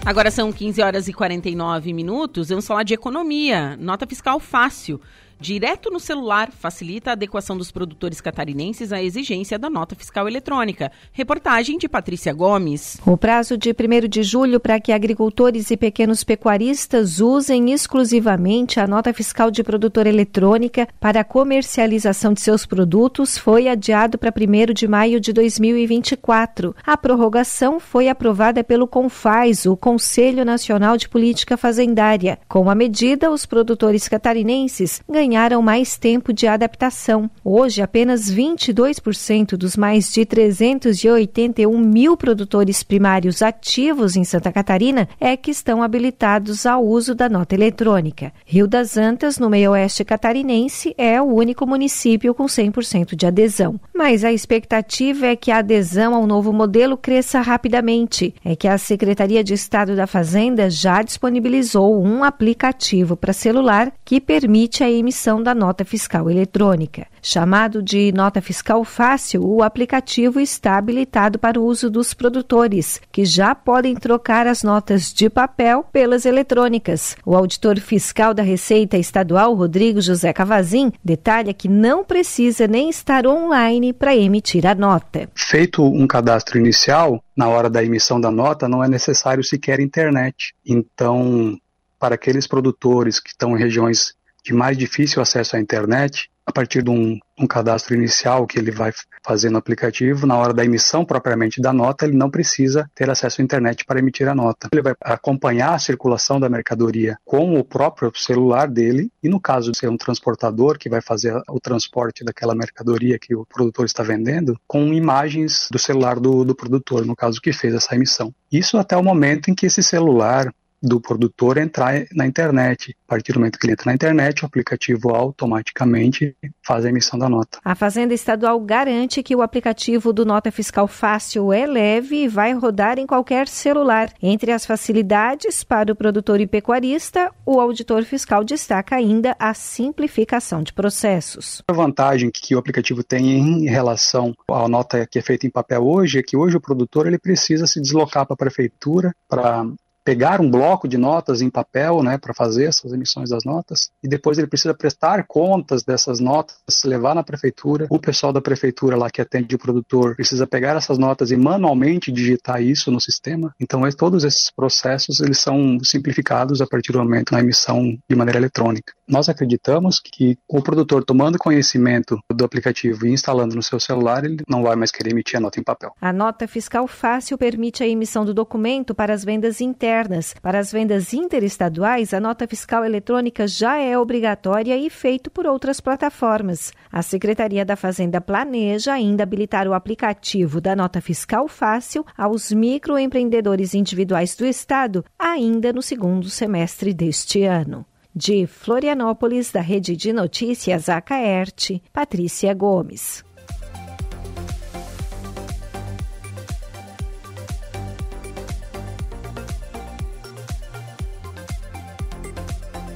Agora 0.05 0.30
são 0.30 0.51
15 0.53 0.82
horas 0.82 1.09
e 1.09 1.12
49 1.12 1.93
minutos. 1.93 2.49
Vamos 2.49 2.66
falar 2.66 2.82
de 2.82 2.95
economia. 2.95 3.76
Nota 3.76 4.07
fiscal 4.07 4.41
fácil 4.41 5.01
direto 5.41 5.91
no 5.91 6.01
celular 6.01 6.51
facilita 6.51 7.11
a 7.11 7.12
adequação 7.12 7.57
dos 7.57 7.70
produtores 7.70 8.20
catarinenses 8.20 8.93
à 8.93 9.03
exigência 9.03 9.59
da 9.59 9.70
nota 9.70 9.95
fiscal 9.95 10.26
eletrônica. 10.26 10.91
Reportagem 11.12 11.78
de 11.78 11.89
Patrícia 11.89 12.32
Gomes. 12.32 12.99
O 13.07 13.16
prazo 13.16 13.57
de 13.57 13.70
1 13.70 14.09
de 14.09 14.22
julho 14.22 14.59
para 14.59 14.80
que 14.80 14.93
agricultores 14.93 15.70
e 15.70 15.76
pequenos 15.76 16.24
pecuaristas 16.24 17.20
usem 17.20 17.70
exclusivamente 17.72 18.80
a 18.80 18.86
nota 18.86 19.12
fiscal 19.14 19.51
de 19.51 19.62
produtor 19.62 20.07
eletrônica 20.07 20.89
para 20.99 21.20
a 21.20 21.24
comercialização 21.24 22.32
de 22.32 22.41
seus 22.41 22.66
produtos 22.66 23.39
foi 23.39 23.68
adiado 23.68 24.18
para 24.18 24.32
1 24.36 24.74
de 24.74 24.89
maio 24.89 25.20
de 25.20 25.32
2024. 25.32 26.74
A 26.84 26.97
prorrogação 26.97 27.78
foi 27.78 28.09
aprovada 28.09 28.64
pelo 28.64 28.89
CONFAS, 28.89 29.66
o 29.66 29.76
Conselho 29.76 30.45
Nacional 30.45 30.97
de 30.97 31.09
Política 31.09 31.57
Fazendária. 31.57 32.39
Com 32.49 32.68
a 32.68 32.74
medida, 32.74 33.30
os 33.30 33.47
produtores 33.47 34.09
catarinenses 34.09 35.01
ganharam 35.09 35.27
ganharam 35.28 35.60
mais 35.60 35.98
tempo 35.98 36.32
de 36.32 36.46
adaptação. 36.46 37.30
Hoje, 37.44 37.82
apenas 37.82 38.32
22% 38.32 39.56
dos 39.56 39.76
mais 39.76 40.10
de 40.10 40.24
381 40.24 41.78
mil 41.78 42.16
produtores 42.16 42.82
primários 42.82 43.42
ativos 43.42 44.16
em 44.16 44.24
Santa 44.24 44.50
Catarina 44.50 45.06
é 45.20 45.36
que 45.36 45.50
estão 45.50 45.82
habilitados 45.82 46.64
ao 46.64 46.82
uso 46.82 47.14
da 47.14 47.28
nota 47.28 47.54
eletrônica. 47.54 48.32
Rio 48.46 48.66
das 48.66 48.96
Antas, 48.96 49.38
no 49.38 49.50
meio-oeste 49.50 50.02
catarinense, 50.02 50.94
é 50.96 51.20
o 51.20 51.26
único 51.26 51.66
município 51.66 52.34
com 52.34 52.46
100% 52.46 53.14
de 53.14 53.26
adesão. 53.26 53.78
Mas 53.94 54.24
a 54.24 54.32
expectativa 54.32 55.26
é 55.26 55.36
que 55.36 55.50
a 55.50 55.58
adesão 55.58 56.14
ao 56.14 56.26
novo 56.26 56.54
modelo 56.54 56.96
cresça 56.96 57.42
rapidamente. 57.42 58.34
É 58.42 58.56
que 58.56 58.66
a 58.66 58.78
Secretaria 58.78 59.44
de 59.44 59.52
Estado 59.52 59.94
da 59.94 60.06
Fazenda 60.06 60.70
já 60.70 61.02
disponibilizou 61.02 62.02
um 62.02 62.24
aplicativo 62.24 63.14
para 63.14 63.34
celular 63.34 63.92
que 64.06 64.20
permite 64.20 64.82
a 64.82 64.90
emissão 64.90 65.17
emissão 65.18 65.42
da 65.42 65.52
nota 65.52 65.84
fiscal 65.84 66.30
eletrônica. 66.30 67.06
Chamado 67.20 67.82
de 67.82 68.12
Nota 68.12 68.40
Fiscal 68.40 68.84
Fácil, 68.84 69.44
o 69.44 69.64
aplicativo 69.64 70.38
está 70.38 70.78
habilitado 70.78 71.40
para 71.40 71.58
o 71.58 71.64
uso 71.64 71.90
dos 71.90 72.14
produtores, 72.14 73.00
que 73.10 73.24
já 73.24 73.52
podem 73.52 73.96
trocar 73.96 74.46
as 74.46 74.62
notas 74.62 75.12
de 75.12 75.28
papel 75.28 75.84
pelas 75.92 76.24
eletrônicas. 76.24 77.16
O 77.26 77.34
auditor 77.34 77.80
fiscal 77.80 78.32
da 78.32 78.44
Receita 78.44 78.96
Estadual, 78.96 79.54
Rodrigo 79.54 80.00
José 80.00 80.32
Cavazin, 80.32 80.92
detalha 81.04 81.52
que 81.52 81.68
não 81.68 82.04
precisa 82.04 82.68
nem 82.68 82.88
estar 82.88 83.26
online 83.26 83.92
para 83.92 84.16
emitir 84.16 84.64
a 84.66 84.74
nota. 84.74 85.28
Feito 85.34 85.82
um 85.82 86.06
cadastro 86.06 86.58
inicial, 86.58 87.20
na 87.36 87.48
hora 87.48 87.68
da 87.68 87.82
emissão 87.82 88.20
da 88.20 88.30
nota, 88.30 88.68
não 88.68 88.84
é 88.84 88.88
necessário 88.88 89.42
sequer 89.42 89.80
internet. 89.80 90.54
Então, 90.64 91.58
para 91.98 92.14
aqueles 92.14 92.46
produtores 92.46 93.18
que 93.18 93.30
estão 93.30 93.56
em 93.56 93.58
regiões 93.58 94.14
de 94.45 94.53
mais 94.53 94.76
difícil 94.76 95.20
acesso 95.20 95.57
à 95.57 95.61
internet, 95.61 96.30
a 96.49 96.53
partir 96.53 96.82
de 96.82 96.89
um, 96.89 97.18
um, 97.39 97.47
cadastro 97.47 97.95
inicial 97.95 98.47
que 98.47 98.59
ele 98.59 98.70
vai 98.70 98.91
fazer 99.22 99.51
no 99.51 99.59
aplicativo, 99.59 100.26
na 100.26 100.34
hora 100.34 100.55
da 100.55 100.64
emissão 100.64 101.05
propriamente 101.05 101.61
da 101.61 101.74
nota, 101.74 102.07
ele 102.07 102.16
não 102.16 102.30
precisa 102.30 102.91
ter 102.95 103.11
acesso 103.11 103.43
à 103.43 103.45
internet 103.45 103.84
para 103.84 103.99
emitir 103.99 104.26
a 104.26 104.34
nota. 104.34 104.68
Ele 104.72 104.80
vai 104.80 104.95
acompanhar 105.03 105.74
a 105.74 105.78
circulação 105.78 106.41
da 106.41 106.49
mercadoria 106.49 107.18
com 107.22 107.59
o 107.59 107.62
próprio 107.62 108.11
celular 108.16 108.66
dele, 108.66 109.12
e 109.22 109.28
no 109.28 109.39
caso 109.39 109.72
de 109.72 109.78
ser 109.78 109.91
um 109.91 109.99
transportador 109.99 110.78
que 110.78 110.89
vai 110.89 111.03
fazer 111.03 111.39
o 111.51 111.61
transporte 111.61 112.24
daquela 112.24 112.55
mercadoria 112.55 113.18
que 113.18 113.34
o 113.34 113.45
produtor 113.45 113.84
está 113.84 114.03
vendendo, 114.03 114.59
com 114.66 114.95
imagens 114.95 115.68
do 115.70 115.78
celular 115.78 116.18
do, 116.18 116.47
do 116.47 116.55
produtor, 116.55 117.05
no 117.05 117.14
caso 117.14 117.43
que 117.43 117.53
fez 117.53 117.74
essa 117.74 117.95
emissão. 117.95 118.32
Isso 118.51 118.78
até 118.78 118.97
o 118.97 119.05
momento 119.05 119.51
em 119.51 119.55
que 119.55 119.66
esse 119.66 119.82
celular 119.82 120.51
do 120.82 121.00
produtor 121.00 121.58
entrar 121.58 122.04
na 122.12 122.26
internet. 122.26 122.96
A 123.06 123.10
partir 123.10 123.32
do 123.32 123.40
momento 123.40 123.58
que 123.58 123.66
ele 123.66 123.72
entra 123.72 123.86
na 123.86 123.94
internet, 123.94 124.42
o 124.42 124.46
aplicativo 124.46 125.14
automaticamente 125.14 126.36
faz 126.62 126.84
a 126.84 126.88
emissão 126.88 127.18
da 127.18 127.28
nota. 127.28 127.58
A 127.64 127.74
Fazenda 127.74 128.14
Estadual 128.14 128.60
garante 128.60 129.22
que 129.22 129.34
o 129.34 129.42
aplicativo 129.42 130.12
do 130.12 130.24
Nota 130.24 130.50
Fiscal 130.50 130.86
Fácil 130.86 131.52
é 131.52 131.66
leve 131.66 132.24
e 132.24 132.28
vai 132.28 132.52
rodar 132.52 132.98
em 132.98 133.06
qualquer 133.06 133.48
celular. 133.48 134.12
Entre 134.22 134.52
as 134.52 134.64
facilidades 134.64 135.64
para 135.64 135.92
o 135.92 135.96
produtor 135.96 136.40
e 136.40 136.46
pecuarista, 136.46 137.32
o 137.44 137.60
auditor 137.60 138.04
fiscal 138.04 138.44
destaca 138.44 138.96
ainda 138.96 139.34
a 139.38 139.54
simplificação 139.54 140.62
de 140.62 140.72
processos. 140.72 141.62
A 141.68 141.72
vantagem 141.72 142.30
que 142.30 142.54
o 142.54 142.58
aplicativo 142.58 143.02
tem 143.02 143.38
em 143.38 143.66
relação 143.66 144.34
à 144.50 144.68
nota 144.68 145.06
que 145.06 145.18
é 145.18 145.22
feita 145.22 145.46
em 145.46 145.50
papel 145.50 145.86
hoje 145.86 146.18
é 146.18 146.22
que 146.22 146.36
hoje 146.36 146.56
o 146.56 146.60
produtor 146.60 147.06
ele 147.06 147.18
precisa 147.18 147.66
se 147.66 147.80
deslocar 147.80 148.26
para 148.26 148.34
a 148.34 148.36
prefeitura 148.36 149.12
para 149.28 149.64
pegar 150.09 150.40
um 150.40 150.50
bloco 150.50 150.88
de 150.88 150.96
notas 150.96 151.42
em 151.42 151.50
papel, 151.50 152.02
né, 152.02 152.16
para 152.16 152.32
fazer 152.32 152.64
essas 152.64 152.94
emissões 152.94 153.28
das 153.28 153.44
notas, 153.44 153.90
e 154.02 154.09
depois 154.09 154.38
ele 154.38 154.46
precisa 154.46 154.72
prestar 154.72 155.26
contas 155.26 155.84
dessas 155.84 156.18
notas, 156.18 156.56
levar 156.82 157.14
na 157.14 157.22
prefeitura. 157.22 157.86
O 157.90 157.98
pessoal 157.98 158.32
da 158.32 158.40
prefeitura 158.40 158.96
lá 158.96 159.11
que 159.11 159.20
atende 159.20 159.54
o 159.54 159.59
produtor 159.59 160.16
precisa 160.16 160.46
pegar 160.46 160.76
essas 160.76 160.96
notas 160.96 161.30
e 161.30 161.36
manualmente 161.36 162.11
digitar 162.11 162.62
isso 162.62 162.90
no 162.90 162.98
sistema. 162.98 163.54
Então, 163.61 163.82
todos 163.90 164.24
esses 164.24 164.50
processos 164.50 165.20
eles 165.20 165.40
são 165.40 165.78
simplificados 165.82 166.62
a 166.62 166.66
partir 166.66 166.92
do 166.92 167.00
momento 167.00 167.32
na 167.32 167.40
emissão 167.40 167.94
de 168.09 168.16
maneira 168.16 168.38
eletrônica. 168.38 168.94
Nós 169.09 169.28
acreditamos 169.28 169.98
que 170.00 170.36
o 170.46 170.62
produtor 170.62 171.02
tomando 171.02 171.38
conhecimento 171.38 172.18
do 172.30 172.44
aplicativo 172.44 173.06
e 173.06 173.11
instalando 173.11 173.56
no 173.56 173.62
seu 173.62 173.80
celular, 173.80 174.22
ele 174.24 174.42
não 174.46 174.62
vai 174.62 174.76
mais 174.76 174.90
querer 174.90 175.12
emitir 175.12 175.38
a 175.38 175.40
nota 175.40 175.59
em 175.59 175.62
papel. 175.62 175.92
A 175.98 176.12
nota 176.12 176.46
fiscal 176.46 176.86
fácil 176.86 177.39
permite 177.39 177.82
a 177.82 177.89
emissão 177.89 178.24
do 178.24 178.35
documento 178.35 178.94
para 178.94 179.14
as 179.14 179.24
vendas 179.24 179.62
internas. 179.62 180.35
Para 180.43 180.59
as 180.59 180.70
vendas 180.70 181.14
interestaduais, 181.14 182.12
a 182.12 182.20
nota 182.20 182.47
fiscal 182.47 182.85
eletrônica 182.85 183.48
já 183.48 183.78
é 183.78 183.97
obrigatória 183.97 184.76
e 184.76 184.90
feito 184.90 185.30
por 185.30 185.47
outras 185.47 185.80
plataformas. 185.80 186.70
A 186.93 187.01
Secretaria 187.01 187.64
da 187.64 187.76
Fazenda 187.76 188.20
planeja 188.20 188.93
ainda 188.93 189.22
habilitar 189.22 189.66
o 189.66 189.72
aplicativo 189.72 190.60
da 190.60 190.76
Nota 190.76 191.01
Fiscal 191.01 191.48
Fácil 191.48 192.05
aos 192.16 192.52
microempreendedores 192.52 193.72
individuais 193.72 194.36
do 194.36 194.44
Estado 194.44 195.02
ainda 195.18 195.72
no 195.72 195.80
segundo 195.80 196.28
semestre 196.28 196.93
deste 196.93 197.44
ano. 197.44 197.86
De 198.20 198.49
Florianópolis, 198.49 199.53
da 199.53 199.61
Rede 199.61 199.95
de 199.95 200.12
Notícias 200.12 200.89
Acaerte, 200.89 201.81
Patrícia 201.93 202.53
Gomes. 202.53 203.24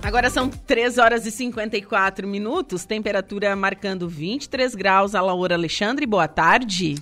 Agora 0.02 0.28
são 0.28 0.50
3 0.50 0.98
horas 0.98 1.24
e 1.24 1.30
54 1.30 2.26
minutos, 2.26 2.84
temperatura 2.84 3.54
marcando 3.54 4.08
23 4.08 4.74
graus. 4.74 5.14
A 5.14 5.20
Laura 5.20 5.54
Alexandre, 5.54 6.04
boa 6.04 6.26
tarde. 6.26 6.96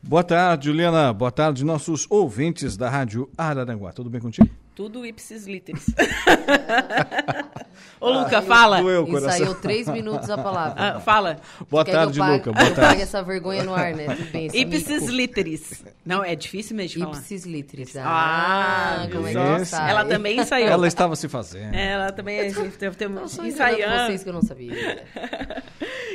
Boa 0.00 0.22
tarde, 0.22 0.66
Juliana. 0.66 1.12
Boa 1.12 1.32
tarde, 1.32 1.64
nossos 1.64 2.06
ouvintes 2.08 2.76
da 2.76 2.88
Rádio 2.88 3.28
Araranguá. 3.36 3.92
Tudo 3.92 4.08
bem 4.08 4.20
contigo? 4.20 4.48
Tudo 4.80 5.04
ipsis 5.04 5.44
literis. 5.44 5.92
Ô, 8.00 8.08
Luca, 8.08 8.38
ah, 8.38 8.42
fala. 8.42 8.80
Doeu, 8.80 9.06
Ensaiou 9.06 9.54
três 9.54 9.86
minutos 9.86 10.30
a 10.30 10.38
palavra. 10.38 10.82
Ah, 10.82 11.00
fala. 11.00 11.36
Boa 11.68 11.84
Quer 11.84 11.92
tarde, 11.92 12.18
Luca. 12.18 12.50
Boa 12.50 12.54
tarde. 12.54 12.80
Pague 12.80 13.02
essa 13.02 13.22
vergonha 13.22 13.62
no 13.62 13.74
ar, 13.74 13.92
né? 13.92 14.06
Ipsis 14.54 15.04
literis. 15.04 15.84
Não, 16.02 16.24
é 16.24 16.34
difícil 16.34 16.74
mesmo 16.74 16.94
de 16.94 17.04
falar. 17.04 17.18
Ipsis 17.18 17.44
literis. 17.44 17.94
Ah, 17.94 19.02
ah 19.02 19.08
como 19.12 19.26
é 19.26 19.32
que 19.32 19.36
ela 19.36 19.64
sabe? 19.66 19.90
Ela 19.90 20.04
também 20.06 20.40
ensaiou. 20.40 20.70
Ela 20.70 20.88
estava 20.88 21.14
se 21.14 21.28
fazendo. 21.28 21.74
Ela 21.74 22.10
também 22.10 22.46
ensaiando. 22.46 24.06
vocês 24.06 24.22
que 24.22 24.30
eu 24.30 24.32
não 24.32 24.40
sabia. 24.40 24.72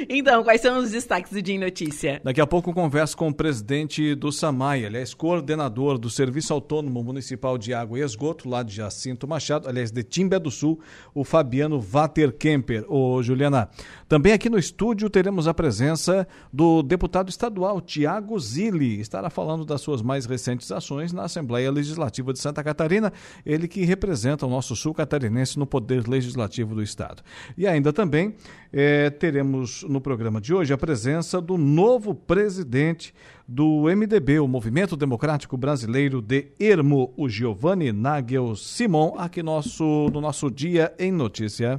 Então, 0.09 0.43
quais 0.43 0.61
são 0.61 0.79
os 0.79 0.91
destaques 0.91 1.31
do 1.31 1.41
Dia 1.41 1.55
em 1.55 1.59
Notícia? 1.59 2.21
Daqui 2.23 2.41
a 2.41 2.47
pouco 2.47 2.73
converso 2.73 3.15
com 3.15 3.29
o 3.29 3.33
presidente 3.33 4.13
do 4.15 4.31
SAMAI, 4.31 4.85
aliás, 4.85 5.13
coordenador 5.13 5.97
do 5.97 6.09
Serviço 6.09 6.53
Autônomo 6.53 7.03
Municipal 7.03 7.57
de 7.57 7.73
Água 7.73 7.99
e 7.99 8.01
Esgoto, 8.01 8.49
lá 8.49 8.61
de 8.61 8.75
Jacinto 8.75 9.27
Machado, 9.27 9.69
aliás, 9.69 9.91
de 9.91 10.03
Timbé 10.03 10.37
do 10.37 10.51
Sul, 10.51 10.79
o 11.13 11.23
Fabiano 11.23 11.79
Vaterkemper. 11.79 12.85
Ô, 12.91 13.23
Juliana, 13.23 13.69
também 14.07 14.33
aqui 14.33 14.49
no 14.49 14.57
estúdio 14.57 15.09
teremos 15.09 15.47
a 15.47 15.53
presença 15.53 16.27
do 16.51 16.83
deputado 16.83 17.29
estadual 17.29 17.79
Tiago 17.79 18.37
Zilli. 18.39 18.99
Estará 18.99 19.29
falando 19.29 19.65
das 19.65 19.81
suas 19.81 20.01
mais 20.01 20.25
recentes 20.25 20.71
ações 20.71 21.13
na 21.13 21.23
Assembleia 21.23 21.71
Legislativa 21.71 22.33
de 22.33 22.39
Santa 22.39 22.63
Catarina, 22.63 23.13
ele 23.45 23.67
que 23.67 23.85
representa 23.85 24.45
o 24.45 24.49
nosso 24.49 24.75
sul 24.75 24.93
catarinense 24.93 25.57
no 25.57 25.65
Poder 25.65 26.07
Legislativo 26.07 26.75
do 26.75 26.83
Estado. 26.83 27.23
E 27.57 27.65
ainda 27.65 27.93
também 27.93 28.35
eh, 28.73 29.09
teremos 29.09 29.84
no 29.87 30.01
programa 30.01 30.41
de 30.41 30.53
hoje 30.53 30.73
a 30.73 30.77
presença 30.77 31.41
do 31.41 31.57
novo 31.57 32.13
presidente 32.13 33.13
do 33.47 33.83
MDB, 33.83 34.39
o 34.39 34.47
Movimento 34.47 34.95
Democrático 34.95 35.57
Brasileiro 35.57 36.21
de 36.21 36.47
Ermo, 36.59 37.13
o 37.15 37.29
Giovanni 37.29 37.91
Nagel 37.91 38.55
Simon, 38.55 39.15
aqui 39.17 39.43
nosso, 39.43 40.09
no 40.11 40.19
nosso 40.19 40.49
Dia 40.49 40.93
em 40.97 41.11
Notícia. 41.11 41.77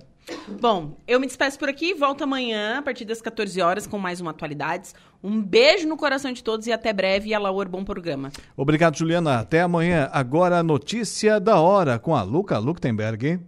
Bom, 0.60 0.96
eu 1.06 1.20
me 1.20 1.26
despeço 1.26 1.58
por 1.58 1.68
aqui, 1.68 1.94
volto 1.94 2.24
amanhã 2.24 2.78
a 2.78 2.82
partir 2.82 3.04
das 3.04 3.20
14 3.20 3.60
horas 3.60 3.86
com 3.86 3.98
mais 3.98 4.20
uma 4.20 4.32
Atualidades. 4.32 4.94
Um 5.22 5.40
beijo 5.40 5.88
no 5.88 5.96
coração 5.96 6.32
de 6.32 6.42
todos 6.42 6.66
e 6.66 6.72
até 6.72 6.92
breve. 6.92 7.30
E 7.30 7.34
a 7.34 7.38
Laur, 7.38 7.68
bom 7.68 7.84
programa. 7.84 8.30
Obrigado, 8.56 8.96
Juliana. 8.96 9.38
Até 9.38 9.60
amanhã. 9.60 10.08
Agora, 10.12 10.62
notícia 10.62 11.38
da 11.38 11.60
hora 11.60 11.98
com 11.98 12.14
a 12.14 12.22
Luca 12.22 12.58
Luktenberg. 12.58 13.40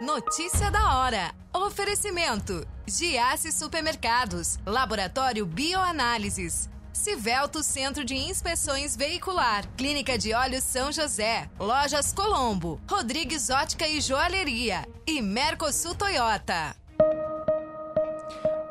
Notícia 0.00 0.70
da 0.70 0.98
hora. 0.98 1.34
Oferecimento: 1.52 2.66
Giasse 2.86 3.52
Supermercados, 3.52 4.58
Laboratório 4.64 5.44
Bioanálises. 5.44 6.70
Civelto 6.90 7.62
Centro 7.62 8.02
de 8.02 8.14
Inspeções 8.14 8.96
Veicular, 8.96 9.68
Clínica 9.76 10.16
de 10.16 10.32
Olhos 10.32 10.64
São 10.64 10.90
José, 10.90 11.50
Lojas 11.58 12.14
Colombo, 12.14 12.80
Rodrigues 12.90 13.50
Ótica 13.50 13.86
e 13.86 14.00
Joalheria 14.00 14.88
e 15.06 15.20
Mercosul 15.20 15.94
Toyota. 15.94 16.74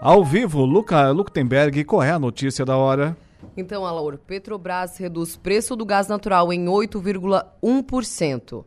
Ao 0.02 0.26
vivo, 0.26 0.66
Luca 0.66 1.12
Luktenberg, 1.12 1.86
qual 1.86 2.02
é 2.02 2.10
a 2.10 2.20
notícia 2.20 2.66
da 2.66 2.76
hora? 2.76 3.16
Então, 3.56 3.86
Alaur, 3.86 4.18
Petrobras 4.18 4.98
reduz 4.98 5.38
preço 5.38 5.76
do 5.76 5.86
gás 5.86 6.08
natural 6.08 6.52
em 6.52 6.66
8,1%. 6.66 8.66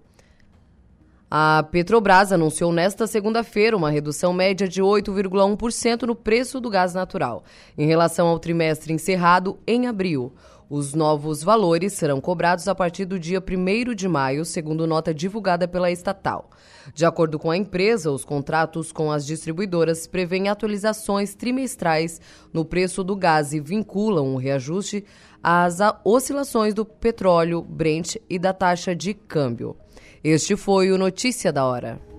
A 1.35 1.63
Petrobras 1.63 2.31
anunciou 2.31 2.71
nesta 2.75 3.07
segunda-feira 3.07 3.75
uma 3.75 3.89
redução 3.89 4.35
média 4.35 4.69
de 4.69 4.83
8,1% 4.83 6.03
no 6.03 6.15
preço 6.15 6.61
do 6.61 6.69
gás 6.69 6.93
natural, 6.93 7.43
em 7.79 7.87
relação 7.87 8.29
ao 8.29 8.39
trimestre 8.39 8.93
encerrado 8.93 9.59
em 9.67 9.87
abril. 9.87 10.35
Os 10.69 10.93
novos 10.93 11.43
valores 11.43 11.95
serão 11.95 12.21
cobrados 12.21 12.69
a 12.69 12.75
partir 12.75 13.07
do 13.07 13.19
dia 13.19 13.41
1 13.43 13.95
de 13.95 14.07
maio, 14.07 14.45
segundo 14.45 14.87
nota 14.87 15.15
divulgada 15.15 15.67
pela 15.67 15.91
estatal. 15.91 16.51
De 16.95 17.07
acordo 17.07 17.39
com 17.39 17.51
a 17.51 17.57
empresa, 17.57 18.11
os 18.11 18.27
contratos 18.27 18.93
com 18.93 19.11
as 19.11 19.25
distribuidoras 19.25 20.07
prevêem 20.07 20.51
atualizações 20.51 21.35
trimestrais 21.35 22.21
no 22.53 22.63
preço 22.63 23.03
do 23.03 23.17
gás 23.17 23.55
e 23.55 23.61
vinculam 23.61 24.35
o 24.35 24.37
reajuste 24.37 25.03
às 25.43 25.79
oscilações 26.05 26.75
do 26.75 26.85
petróleo, 26.85 27.63
Brent 27.63 28.17
e 28.29 28.39
da 28.39 28.53
taxa 28.53 28.95
de 28.95 29.15
câmbio. 29.15 29.82
Este 30.25 30.55
foi 30.55 30.93
o 30.93 30.99
Notícia 30.99 31.53
da 31.53 31.65
Hora. 31.65 32.12